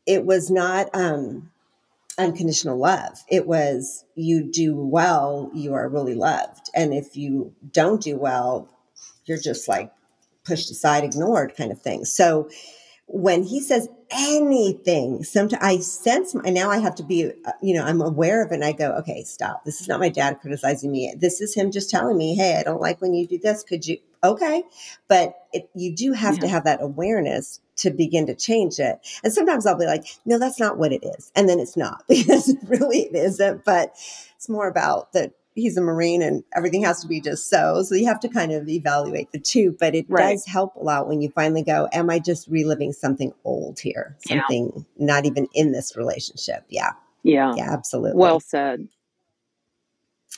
it 0.06 0.24
was 0.24 0.50
not 0.50 0.88
um, 0.94 1.50
unconditional 2.18 2.78
love. 2.78 3.18
It 3.28 3.46
was 3.46 4.04
you 4.14 4.42
do 4.42 4.74
well, 4.76 5.50
you 5.54 5.74
are 5.74 5.88
really 5.88 6.14
loved. 6.14 6.70
And 6.74 6.92
if 6.92 7.16
you 7.16 7.54
don't 7.72 8.02
do 8.02 8.16
well, 8.16 8.68
you're 9.24 9.38
just 9.38 9.68
like 9.68 9.92
pushed 10.44 10.70
aside, 10.70 11.04
ignored 11.04 11.54
kind 11.56 11.72
of 11.72 11.80
thing. 11.80 12.04
So 12.04 12.48
when 13.12 13.42
he 13.42 13.60
says 13.60 13.88
anything, 14.10 15.24
sometimes 15.24 15.62
I 15.62 15.78
sense 15.78 16.32
my, 16.32 16.48
now 16.48 16.70
I 16.70 16.78
have 16.78 16.94
to 16.96 17.02
be, 17.02 17.32
uh, 17.44 17.52
you 17.60 17.74
know, 17.74 17.84
I'm 17.84 18.00
aware 18.00 18.44
of 18.44 18.52
it 18.52 18.54
and 18.54 18.64
I 18.64 18.70
go, 18.70 18.92
okay, 18.98 19.24
stop. 19.24 19.64
This 19.64 19.80
is 19.80 19.88
not 19.88 19.98
my 19.98 20.08
dad 20.08 20.38
criticizing 20.40 20.92
me. 20.92 21.12
This 21.18 21.40
is 21.40 21.52
him 21.52 21.72
just 21.72 21.90
telling 21.90 22.16
me, 22.16 22.36
hey, 22.36 22.56
I 22.56 22.62
don't 22.62 22.80
like 22.80 23.00
when 23.00 23.12
you 23.12 23.26
do 23.26 23.36
this. 23.36 23.64
Could 23.64 23.84
you, 23.84 23.98
okay. 24.22 24.62
But 25.08 25.34
it, 25.52 25.68
you 25.74 25.92
do 25.94 26.12
have 26.12 26.36
yeah. 26.36 26.40
to 26.42 26.48
have 26.48 26.64
that 26.64 26.82
awareness 26.82 27.60
to 27.76 27.90
begin 27.90 28.26
to 28.26 28.34
change 28.36 28.78
it. 28.78 29.00
And 29.24 29.32
sometimes 29.32 29.66
I'll 29.66 29.78
be 29.78 29.86
like, 29.86 30.06
no, 30.24 30.38
that's 30.38 30.60
not 30.60 30.78
what 30.78 30.92
it 30.92 31.02
is. 31.02 31.32
And 31.34 31.48
then 31.48 31.58
it's 31.58 31.76
not 31.76 32.04
because 32.08 32.54
really 32.68 33.00
it 33.00 33.16
isn't, 33.16 33.64
but 33.64 33.90
it's 34.36 34.48
more 34.48 34.68
about 34.68 35.12
that 35.14 35.32
he's 35.60 35.76
a 35.76 35.80
Marine 35.80 36.22
and 36.22 36.42
everything 36.56 36.82
has 36.82 37.00
to 37.02 37.08
be 37.08 37.20
just 37.20 37.48
so. 37.48 37.82
So 37.82 37.94
you 37.94 38.06
have 38.06 38.20
to 38.20 38.28
kind 38.28 38.52
of 38.52 38.68
evaluate 38.68 39.32
the 39.32 39.38
two, 39.38 39.76
but 39.78 39.94
it 39.94 40.06
right. 40.08 40.32
does 40.32 40.46
help 40.46 40.74
a 40.76 40.80
lot 40.80 41.08
when 41.08 41.20
you 41.20 41.30
finally 41.30 41.62
go, 41.62 41.88
am 41.92 42.10
I 42.10 42.18
just 42.18 42.48
reliving 42.48 42.92
something 42.92 43.32
old 43.44 43.78
here? 43.78 44.16
Something 44.26 44.72
yeah. 44.74 44.82
not 45.06 45.26
even 45.26 45.48
in 45.54 45.72
this 45.72 45.96
relationship. 45.96 46.64
Yeah. 46.68 46.92
Yeah. 47.22 47.54
Yeah, 47.56 47.72
absolutely. 47.72 48.18
Well 48.18 48.40
said. 48.40 48.88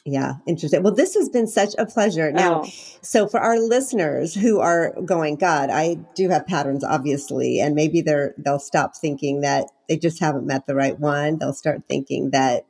Yeah, 0.04 0.34
interesting. 0.48 0.82
Well, 0.82 0.94
this 0.94 1.14
has 1.14 1.28
been 1.28 1.46
such 1.46 1.74
a 1.78 1.86
pleasure. 1.86 2.32
Now, 2.32 2.62
oh. 2.64 2.68
so 3.02 3.28
for 3.28 3.38
our 3.38 3.56
listeners 3.58 4.34
who 4.34 4.58
are 4.58 5.00
going, 5.04 5.36
God, 5.36 5.70
I 5.70 5.94
do 6.16 6.28
have 6.28 6.44
patterns, 6.46 6.82
obviously, 6.82 7.60
and 7.60 7.76
maybe 7.76 8.00
they're 8.00 8.34
they'll 8.36 8.58
stop 8.58 8.96
thinking 8.96 9.42
that 9.42 9.66
they 9.88 9.96
just 9.96 10.18
haven't 10.18 10.46
met 10.46 10.66
the 10.66 10.74
right 10.74 10.98
one. 10.98 11.38
They'll 11.38 11.52
start 11.52 11.82
thinking 11.88 12.30
that 12.30 12.66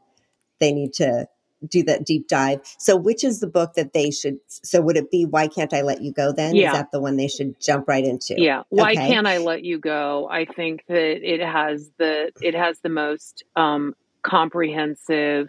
they 0.61 0.72
need 0.72 0.92
to 0.94 1.26
do 1.67 1.83
that 1.85 2.05
deep 2.05 2.29
dive. 2.29 2.61
So, 2.79 2.97
which 2.97 3.25
is 3.25 3.41
the 3.41 3.47
book 3.47 3.75
that 3.75 3.93
they 3.93 4.11
should? 4.11 4.39
So, 4.49 4.81
would 4.81 4.97
it 4.97 5.11
be 5.11 5.25
Why 5.25 5.49
Can't 5.49 5.73
I 5.73 5.83
Let 5.83 6.03
You 6.03 6.13
Go? 6.13 6.33
Then 6.33 6.55
yeah. 6.55 6.69
is 6.69 6.77
that 6.77 6.93
the 6.93 7.01
one 7.01 7.17
they 7.17 7.29
should 7.29 7.61
jump 7.61 7.89
right 7.89 8.05
into? 8.05 8.35
Yeah. 8.39 8.63
Why 8.69 8.93
okay. 8.93 9.09
can't 9.09 9.27
I 9.27 9.39
let 9.39 9.65
you 9.65 9.79
go? 9.79 10.29
I 10.31 10.45
think 10.45 10.85
that 10.89 11.19
it 11.23 11.41
has 11.41 11.91
the 11.99 12.33
it 12.41 12.55
has 12.55 12.79
the 12.81 12.89
most 12.89 13.45
um, 13.57 13.95
comprehensive 14.23 15.49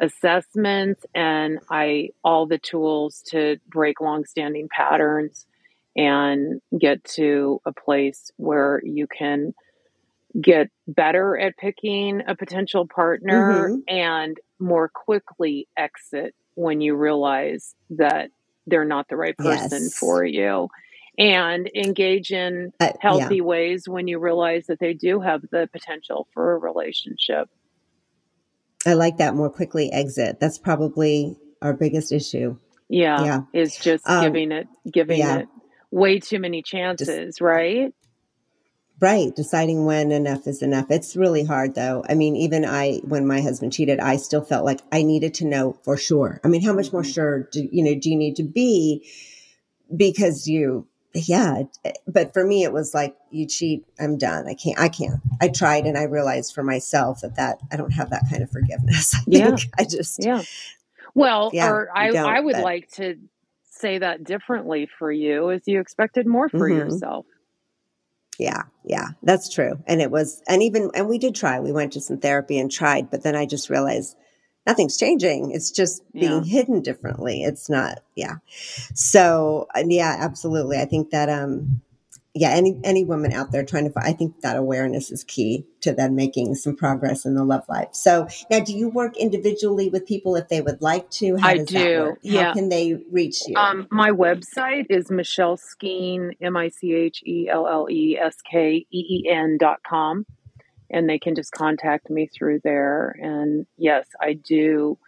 assessments 0.00 1.04
and 1.14 1.58
I 1.70 2.10
all 2.22 2.46
the 2.46 2.58
tools 2.58 3.22
to 3.28 3.56
break 3.68 4.00
long-standing 4.00 4.68
patterns 4.70 5.46
and 5.96 6.60
get 6.78 7.02
to 7.04 7.60
a 7.64 7.72
place 7.72 8.30
where 8.36 8.82
you 8.84 9.06
can 9.06 9.54
get 10.38 10.68
better 10.86 11.38
at 11.38 11.56
picking 11.56 12.22
a 12.26 12.36
potential 12.36 12.86
partner 12.86 13.70
mm-hmm. 13.70 13.80
and 13.88 14.36
more 14.58 14.88
quickly 14.88 15.68
exit 15.76 16.34
when 16.54 16.80
you 16.80 16.94
realize 16.94 17.74
that 17.90 18.30
they're 18.66 18.84
not 18.84 19.08
the 19.08 19.16
right 19.16 19.36
person 19.36 19.82
yes. 19.82 19.96
for 19.96 20.24
you 20.24 20.68
and 21.18 21.70
engage 21.74 22.30
in 22.30 22.72
uh, 22.80 22.92
healthy 23.00 23.36
yeah. 23.36 23.42
ways 23.42 23.88
when 23.88 24.06
you 24.06 24.18
realize 24.18 24.66
that 24.66 24.78
they 24.78 24.92
do 24.92 25.20
have 25.20 25.42
the 25.50 25.68
potential 25.72 26.28
for 26.32 26.52
a 26.52 26.58
relationship. 26.58 27.48
I 28.84 28.94
like 28.94 29.16
that 29.18 29.34
more 29.34 29.50
quickly 29.50 29.92
exit. 29.92 30.38
That's 30.40 30.58
probably 30.58 31.36
our 31.62 31.72
biggest 31.72 32.12
issue. 32.12 32.58
Yeah, 32.88 33.24
yeah. 33.24 33.40
is 33.52 33.76
just 33.76 34.08
um, 34.08 34.22
giving 34.24 34.52
it 34.52 34.68
giving 34.90 35.18
yeah. 35.18 35.38
it 35.38 35.48
way 35.90 36.20
too 36.20 36.38
many 36.38 36.62
chances, 36.62 37.08
just, 37.08 37.40
right? 37.40 37.92
Right, 38.98 39.36
deciding 39.36 39.84
when 39.84 40.10
enough 40.10 40.46
is 40.46 40.62
enough. 40.62 40.86
It's 40.90 41.16
really 41.16 41.44
hard 41.44 41.74
though. 41.74 42.02
I 42.08 42.14
mean, 42.14 42.34
even 42.34 42.64
I 42.64 43.00
when 43.04 43.26
my 43.26 43.42
husband 43.42 43.74
cheated, 43.74 44.00
I 44.00 44.16
still 44.16 44.42
felt 44.42 44.64
like 44.64 44.80
I 44.90 45.02
needed 45.02 45.34
to 45.34 45.44
know 45.44 45.76
for 45.82 45.98
sure. 45.98 46.40
I 46.42 46.48
mean, 46.48 46.62
how 46.62 46.72
much 46.72 46.92
more 46.94 47.02
mm-hmm. 47.02 47.10
sure 47.10 47.42
do 47.52 47.68
you 47.70 47.84
know 47.84 47.94
do 47.94 48.08
you 48.08 48.16
need 48.16 48.36
to 48.36 48.42
be 48.42 49.06
because 49.94 50.48
you 50.48 50.86
yeah, 51.12 51.64
but 52.06 52.32
for 52.32 52.44
me 52.44 52.64
it 52.64 52.72
was 52.72 52.94
like 52.94 53.14
you 53.30 53.46
cheat, 53.46 53.84
I'm 54.00 54.16
done. 54.16 54.48
I 54.48 54.54
can't 54.54 54.78
I 54.78 54.88
can't. 54.88 55.20
I 55.42 55.48
tried 55.48 55.84
and 55.84 55.98
I 55.98 56.04
realized 56.04 56.54
for 56.54 56.62
myself 56.62 57.20
that 57.20 57.36
that 57.36 57.58
I 57.70 57.76
don't 57.76 57.92
have 57.92 58.08
that 58.10 58.24
kind 58.30 58.42
of 58.42 58.50
forgiveness. 58.50 59.14
I 59.14 59.20
yeah. 59.26 59.56
I 59.78 59.84
just 59.84 60.24
Yeah. 60.24 60.42
Well, 61.14 61.50
yeah, 61.52 61.68
or 61.68 61.90
I 61.94 62.08
I 62.12 62.40
would 62.40 62.54
but, 62.54 62.64
like 62.64 62.90
to 62.92 63.16
say 63.70 63.98
that 63.98 64.24
differently 64.24 64.88
for 64.98 65.12
you 65.12 65.50
is 65.50 65.62
you 65.66 65.80
expected 65.80 66.26
more 66.26 66.48
for 66.48 66.68
mm-hmm. 66.70 66.78
yourself 66.78 67.26
yeah, 68.38 68.62
yeah, 68.84 69.08
that's 69.22 69.52
true. 69.52 69.78
And 69.86 70.00
it 70.00 70.10
was, 70.10 70.42
and 70.48 70.62
even, 70.62 70.90
and 70.94 71.08
we 71.08 71.18
did 71.18 71.34
try. 71.34 71.60
We 71.60 71.72
went 71.72 71.92
to 71.94 72.00
some 72.00 72.18
therapy 72.18 72.58
and 72.58 72.70
tried, 72.70 73.10
but 73.10 73.22
then 73.22 73.34
I 73.36 73.46
just 73.46 73.70
realized 73.70 74.16
nothing's 74.66 74.96
changing. 74.96 75.52
It's 75.52 75.70
just 75.70 76.02
being 76.12 76.44
yeah. 76.44 76.50
hidden 76.50 76.82
differently. 76.82 77.42
It's 77.42 77.70
not, 77.70 78.00
yeah. 78.14 78.36
So, 78.94 79.68
yeah, 79.76 80.16
absolutely. 80.18 80.78
I 80.78 80.84
think 80.84 81.10
that, 81.10 81.28
um, 81.28 81.80
yeah, 82.36 82.50
any 82.50 82.78
any 82.84 83.02
woman 83.02 83.32
out 83.32 83.50
there 83.50 83.64
trying 83.64 83.84
to 83.84 83.90
find, 83.90 84.06
I 84.06 84.12
think 84.12 84.42
that 84.42 84.56
awareness 84.56 85.10
is 85.10 85.24
key 85.24 85.64
to 85.80 85.92
them 85.92 86.14
making 86.14 86.54
some 86.54 86.76
progress 86.76 87.24
in 87.24 87.34
the 87.34 87.44
love 87.44 87.64
life. 87.66 87.88
So 87.92 88.28
now, 88.50 88.60
do 88.60 88.76
you 88.76 88.90
work 88.90 89.16
individually 89.16 89.88
with 89.88 90.06
people 90.06 90.36
if 90.36 90.48
they 90.48 90.60
would 90.60 90.82
like 90.82 91.08
to? 91.12 91.36
How 91.38 91.48
I 91.48 91.58
do. 91.64 92.08
How 92.10 92.16
yeah. 92.20 92.52
can 92.52 92.68
they 92.68 93.02
reach 93.10 93.40
you? 93.46 93.56
Um, 93.56 93.86
my 93.90 94.10
website 94.10 94.86
is 94.90 95.10
Michelle 95.10 95.56
Skeen, 95.56 96.32
M 96.42 96.58
I 96.58 96.68
C 96.68 96.92
H 96.92 97.22
E 97.24 97.48
L 97.50 97.66
L 97.66 97.86
E 97.90 98.18
S 98.20 98.36
K 98.50 98.86
E 98.90 98.98
E 98.98 99.30
N 99.30 99.56
dot 99.58 99.78
com, 99.88 100.26
and 100.90 101.08
they 101.08 101.18
can 101.18 101.34
just 101.34 101.52
contact 101.52 102.10
me 102.10 102.26
through 102.26 102.60
there. 102.64 103.16
And 103.18 103.66
yes, 103.78 104.06
I 104.20 104.34
do 104.34 104.98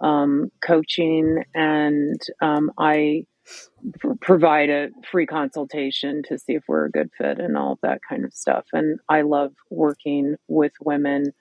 um, 0.00 0.50
coaching, 0.60 1.44
and 1.54 2.20
um, 2.40 2.72
I 2.76 3.26
provide 4.20 4.70
a 4.70 4.88
free 5.10 5.26
consultation 5.26 6.22
to 6.28 6.38
see 6.38 6.54
if 6.54 6.62
we're 6.68 6.86
a 6.86 6.90
good 6.90 7.10
fit 7.16 7.38
and 7.38 7.56
all 7.56 7.72
of 7.72 7.78
that 7.82 8.00
kind 8.08 8.24
of 8.24 8.32
stuff. 8.32 8.64
And 8.72 9.00
I 9.08 9.22
love 9.22 9.52
working 9.70 10.36
with 10.48 10.72
women 10.80 11.32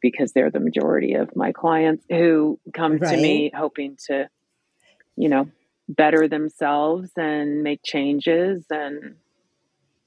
because 0.00 0.32
they're 0.32 0.50
the 0.50 0.60
majority 0.60 1.14
of 1.14 1.34
my 1.34 1.52
clients 1.52 2.04
who 2.10 2.58
come 2.74 2.98
right. 2.98 3.14
to 3.14 3.16
me 3.16 3.50
hoping 3.54 3.96
to, 4.06 4.28
you 5.16 5.28
know, 5.28 5.48
better 5.88 6.28
themselves 6.28 7.10
and 7.16 7.62
make 7.62 7.80
changes. 7.84 8.64
And 8.70 9.16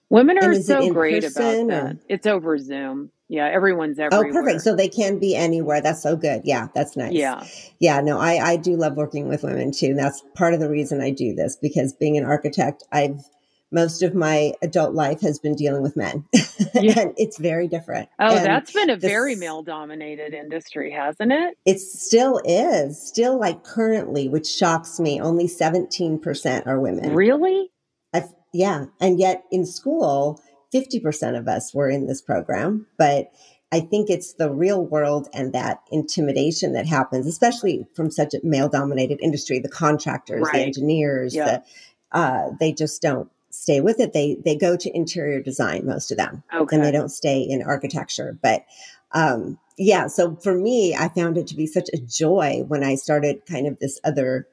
women 0.09 0.37
are 0.41 0.55
so 0.55 0.91
great 0.91 1.23
about 1.23 1.67
that. 1.67 1.95
Or? 1.95 1.99
It's 2.09 2.27
over 2.27 2.57
Zoom. 2.57 3.11
Yeah, 3.29 3.45
everyone's 3.45 3.99
everywhere. 3.99 4.29
Oh, 4.29 4.31
perfect. 4.31 4.61
So 4.61 4.73
they 4.75 4.87
can 4.87 5.19
be 5.19 5.35
anywhere. 5.35 5.81
That's 5.81 6.01
so 6.01 6.15
good. 6.15 6.41
Yeah, 6.45 6.67
that's 6.73 6.95
nice. 6.95 7.11
Yeah. 7.11 7.45
Yeah, 7.79 7.99
no, 7.99 8.19
I, 8.19 8.51
I 8.51 8.55
do 8.55 8.77
love 8.77 8.95
working 8.95 9.27
with 9.27 9.43
women 9.43 9.71
too. 9.73 9.87
And 9.87 9.99
that's 9.99 10.23
part 10.33 10.53
of 10.53 10.61
the 10.61 10.69
reason 10.69 11.01
I 11.01 11.11
do 11.11 11.35
this 11.35 11.57
because 11.57 11.91
being 11.93 12.17
an 12.17 12.23
architect, 12.23 12.83
I've 12.91 13.19
most 13.71 14.01
of 14.01 14.15
my 14.15 14.53
adult 14.61 14.93
life 14.93 15.19
has 15.21 15.39
been 15.39 15.55
dealing 15.55 15.83
with 15.83 15.95
men. 15.97 16.25
Yeah. 16.73 16.99
and 16.99 17.13
it's 17.17 17.39
very 17.39 17.67
different. 17.67 18.09
Oh, 18.19 18.35
and 18.35 18.45
that's 18.45 18.71
been 18.71 18.91
a 18.91 18.95
very 18.95 19.35
male 19.35 19.63
dominated 19.63 20.33
industry, 20.33 20.91
hasn't 20.91 21.31
it? 21.31 21.57
It 21.65 21.79
still 21.79 22.39
is. 22.45 23.01
Still 23.01 23.39
like 23.39 23.63
currently, 23.63 24.27
which 24.27 24.47
shocks 24.47 24.99
me, 24.99 25.19
only 25.19 25.47
17% 25.47 26.67
are 26.67 26.79
women. 26.79 27.13
Really? 27.13 27.71
Yeah. 28.53 28.85
And 28.99 29.19
yet 29.19 29.43
in 29.51 29.65
school, 29.65 30.41
50% 30.73 31.37
of 31.37 31.47
us 31.47 31.73
were 31.73 31.89
in 31.89 32.07
this 32.07 32.21
program, 32.21 32.87
but 32.97 33.31
I 33.71 33.81
think 33.81 34.09
it's 34.09 34.33
the 34.33 34.49
real 34.49 34.83
world 34.83 35.27
and 35.33 35.53
that 35.53 35.81
intimidation 35.91 36.73
that 36.73 36.87
happens, 36.87 37.27
especially 37.27 37.85
from 37.95 38.11
such 38.11 38.33
a 38.33 38.39
male 38.43 38.69
dominated 38.69 39.19
industry, 39.21 39.59
the 39.59 39.69
contractors, 39.69 40.43
right. 40.43 40.53
the 40.53 40.61
engineers, 40.61 41.35
yeah. 41.35 41.59
the, 42.13 42.17
uh, 42.17 42.49
they 42.59 42.71
just 42.71 43.01
don't 43.01 43.29
stay 43.49 43.81
with 43.81 43.99
it. 43.99 44.13
They, 44.13 44.37
they 44.43 44.55
go 44.55 44.77
to 44.77 44.95
interior 44.95 45.41
design, 45.41 45.85
most 45.85 46.11
of 46.11 46.17
them, 46.17 46.43
okay. 46.53 46.75
and 46.75 46.85
they 46.85 46.91
don't 46.91 47.09
stay 47.09 47.41
in 47.41 47.61
architecture. 47.61 48.37
But, 48.41 48.65
um, 49.11 49.59
yeah, 49.77 50.07
so 50.07 50.35
for 50.37 50.57
me, 50.57 50.95
I 50.95 51.09
found 51.09 51.37
it 51.37 51.47
to 51.47 51.55
be 51.55 51.67
such 51.67 51.89
a 51.93 51.97
joy 51.97 52.63
when 52.67 52.83
I 52.83 52.95
started 52.95 53.45
kind 53.45 53.67
of 53.67 53.79
this 53.79 53.99
other 54.03 54.47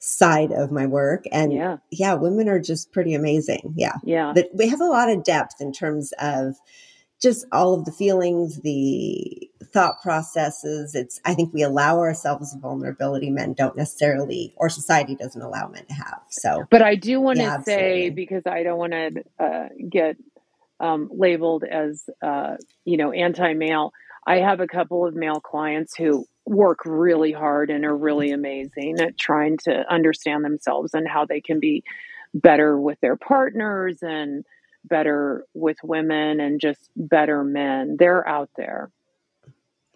side 0.00 0.50
of 0.50 0.72
my 0.72 0.86
work. 0.86 1.24
And 1.30 1.52
yeah, 1.52 1.76
yeah 1.90 2.14
women 2.14 2.48
are 2.48 2.58
just 2.58 2.90
pretty 2.90 3.14
amazing. 3.14 3.74
Yeah. 3.76 3.96
Yeah. 4.02 4.32
But 4.34 4.48
we 4.54 4.66
have 4.68 4.80
a 4.80 4.86
lot 4.86 5.10
of 5.10 5.22
depth 5.22 5.60
in 5.60 5.72
terms 5.72 6.12
of 6.18 6.56
just 7.22 7.44
all 7.52 7.74
of 7.74 7.84
the 7.84 7.92
feelings, 7.92 8.62
the 8.62 9.50
thought 9.74 10.00
processes. 10.02 10.94
It's, 10.94 11.20
I 11.26 11.34
think 11.34 11.52
we 11.52 11.62
allow 11.62 11.98
ourselves 11.98 12.54
vulnerability 12.54 13.28
men 13.28 13.52
don't 13.52 13.76
necessarily, 13.76 14.54
or 14.56 14.70
society 14.70 15.14
doesn't 15.14 15.42
allow 15.42 15.68
men 15.68 15.84
to 15.84 15.94
have. 15.94 16.22
So, 16.30 16.64
but 16.70 16.80
I 16.80 16.94
do 16.94 17.20
want 17.20 17.38
yeah, 17.38 17.58
to 17.58 17.62
say, 17.62 18.08
because 18.08 18.44
I 18.46 18.62
don't 18.62 18.78
want 18.78 18.92
to 18.92 19.24
uh, 19.38 19.68
get 19.86 20.16
um, 20.80 21.10
labeled 21.12 21.62
as, 21.64 22.08
uh, 22.22 22.56
you 22.86 22.96
know, 22.96 23.12
anti 23.12 23.52
male, 23.52 23.92
I 24.26 24.36
have 24.36 24.60
a 24.60 24.66
couple 24.66 25.06
of 25.06 25.14
male 25.14 25.40
clients 25.40 25.94
who 25.94 26.24
work 26.46 26.80
really 26.84 27.32
hard 27.32 27.70
and 27.70 27.84
are 27.84 27.96
really 27.96 28.30
amazing 28.32 28.98
at 29.00 29.16
trying 29.18 29.58
to 29.58 29.84
understand 29.92 30.44
themselves 30.44 30.94
and 30.94 31.06
how 31.06 31.24
they 31.24 31.40
can 31.40 31.60
be 31.60 31.84
better 32.34 32.78
with 32.78 32.98
their 33.00 33.16
partners 33.16 33.98
and 34.02 34.44
better 34.84 35.44
with 35.54 35.76
women 35.82 36.40
and 36.40 36.60
just 36.60 36.90
better 36.96 37.44
men. 37.44 37.96
They're 37.98 38.26
out 38.26 38.50
there. 38.56 38.90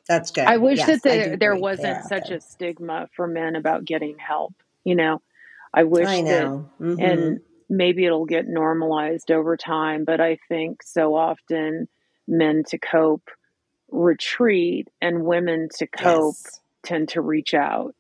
That's 0.09 0.31
good. 0.31 0.45
I 0.45 0.59
wish 0.59 0.79
yes, 0.79 0.87
that 0.87 1.03
there, 1.03 1.37
there 1.37 1.57
wasn't 1.57 2.05
such 2.05 2.29
there. 2.29 2.39
a 2.39 2.41
stigma 2.41 3.09
for 3.17 3.27
men 3.27 3.57
about 3.57 3.85
getting 3.85 4.19
help. 4.19 4.55
You 4.85 4.97
know, 4.97 5.23
I 5.73 5.85
wish 5.85 6.07
I 6.07 6.23
that, 6.23 6.45
mm-hmm. 6.47 7.01
and 7.01 7.41
maybe 7.71 8.05
it'll 8.05 8.27
get 8.27 8.47
normalized 8.47 9.31
over 9.31 9.57
time, 9.57 10.05
but 10.05 10.21
I 10.21 10.39
think 10.49 10.83
so 10.83 11.15
often 11.17 11.89
men 12.29 12.65
to 12.69 12.79
cope 12.79 13.31
retreat 13.95 14.89
and 15.01 15.25
women 15.25 15.69
to 15.77 15.87
cope 15.87 16.35
yes. 16.45 16.61
tend 16.83 17.09
to 17.11 17.21
reach 17.21 17.55
out. 17.55 17.95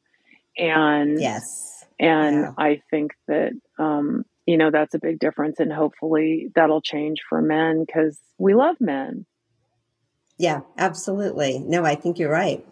And 0.58 1.20
yes. 1.20 1.84
And 1.98 2.36
yeah. 2.36 2.52
I 2.58 2.82
think 2.90 3.12
that 3.28 3.52
um, 3.78 4.24
you 4.46 4.56
know, 4.58 4.70
that's 4.70 4.94
a 4.94 4.98
big 4.98 5.18
difference 5.18 5.60
and 5.60 5.72
hopefully 5.72 6.50
that'll 6.54 6.82
change 6.82 7.20
for 7.28 7.40
men 7.40 7.84
because 7.84 8.18
we 8.38 8.54
love 8.54 8.76
men. 8.80 9.24
Yeah, 10.36 10.60
absolutely. 10.76 11.60
No, 11.60 11.84
I 11.84 11.94
think 11.94 12.18
you're 12.18 12.30
right. 12.30 12.66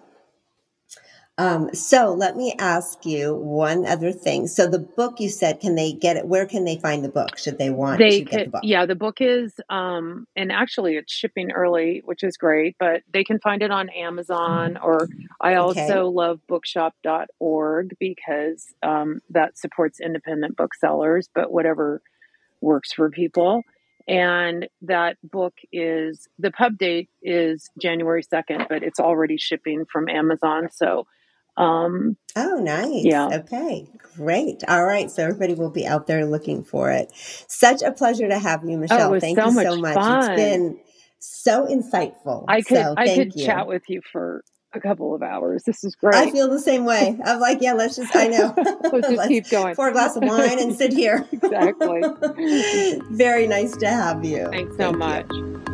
Um, 1.38 1.74
so 1.74 2.12
let 2.12 2.36
me 2.36 2.54
ask 2.58 3.06
you 3.06 3.34
one 3.34 3.86
other 3.86 4.12
thing. 4.12 4.46
So 4.46 4.66
the 4.66 4.78
book 4.78 5.18
you 5.18 5.30
said, 5.30 5.60
can 5.60 5.76
they 5.76 5.92
get 5.92 6.16
it? 6.18 6.26
Where 6.26 6.44
can 6.44 6.66
they 6.66 6.76
find 6.76 7.02
the 7.02 7.08
book? 7.08 7.38
Should 7.38 7.56
they 7.56 7.70
want 7.70 7.98
they 7.98 8.18
to 8.18 8.24
get 8.24 8.44
the 8.44 8.50
book? 8.50 8.60
Yeah, 8.64 8.84
the 8.84 8.94
book 8.94 9.16
is, 9.20 9.54
um, 9.70 10.26
and 10.36 10.52
actually 10.52 10.96
it's 10.96 11.10
shipping 11.12 11.50
early, 11.50 12.02
which 12.04 12.22
is 12.22 12.36
great, 12.36 12.76
but 12.78 13.00
they 13.10 13.24
can 13.24 13.38
find 13.38 13.62
it 13.62 13.70
on 13.70 13.88
Amazon 13.88 14.76
or 14.76 15.08
I 15.40 15.54
also 15.54 15.80
okay. 15.80 16.02
love 16.02 16.40
bookshop.org 16.46 17.96
because, 17.98 18.66
um, 18.82 19.20
that 19.30 19.56
supports 19.56 20.00
independent 20.00 20.58
booksellers, 20.58 21.30
but 21.34 21.50
whatever 21.50 22.02
works 22.60 22.92
for 22.92 23.08
people. 23.08 23.62
And 24.06 24.68
that 24.82 25.16
book 25.22 25.54
is 25.72 26.28
the 26.38 26.50
pub 26.50 26.76
date 26.76 27.08
is 27.22 27.70
January 27.80 28.22
2nd, 28.22 28.68
but 28.68 28.82
it's 28.82 29.00
already 29.00 29.38
shipping 29.38 29.86
from 29.90 30.10
Amazon. 30.10 30.68
So 30.70 31.06
um, 31.57 32.16
oh, 32.36 32.57
nice. 32.57 33.05
Yeah. 33.05 33.28
Okay. 33.28 33.86
Great. 34.16 34.62
All 34.68 34.84
right. 34.84 35.11
So 35.11 35.24
everybody 35.24 35.55
will 35.55 35.70
be 35.70 35.86
out 35.86 36.07
there 36.07 36.24
looking 36.24 36.64
for 36.64 36.90
it. 36.90 37.11
Such 37.14 37.82
a 37.82 37.92
pleasure 37.92 38.28
to 38.28 38.38
have 38.38 38.64
you, 38.64 38.78
Michelle. 38.78 39.14
Oh, 39.14 39.20
thank 39.20 39.38
so 39.38 39.46
you 39.48 39.55
much 39.55 39.66
so 39.66 39.76
much. 39.76 39.94
Fun. 39.94 40.18
It's 40.18 40.40
been 40.40 40.80
so 41.18 41.66
insightful. 41.66 42.44
I 42.48 42.62
could 42.62 42.76
so, 42.76 42.94
I 42.96 43.14
could 43.14 43.34
you. 43.34 43.44
chat 43.44 43.66
with 43.66 43.82
you 43.88 44.00
for 44.11 44.42
a 44.74 44.80
couple 44.80 45.14
of 45.14 45.22
hours. 45.22 45.62
This 45.64 45.84
is 45.84 45.94
great. 45.94 46.14
I 46.14 46.30
feel 46.30 46.48
the 46.48 46.59
same 46.59 46.84
way. 46.84 47.18
I'm 47.24 47.40
like, 47.40 47.59
yeah, 47.61 47.74
let's 47.74 47.96
just, 47.96 48.14
I 48.16 48.28
know. 48.28 48.55
let's 48.92 49.09
just 49.09 49.28
keep 49.28 49.50
going. 49.50 49.74
Pour 49.74 49.88
a 49.88 49.92
glass 49.92 50.16
of 50.16 50.22
wine 50.22 50.59
and 50.59 50.74
sit 50.74 50.92
here. 50.92 51.26
exactly. 51.32 52.03
Very 53.11 53.46
nice 53.46 53.76
to 53.76 53.88
have 53.88 54.24
you. 54.24 54.48
Thanks 54.50 54.76
so 54.76 54.92
Thank 54.92 54.98
much. 54.98 55.26
You. 55.32 55.71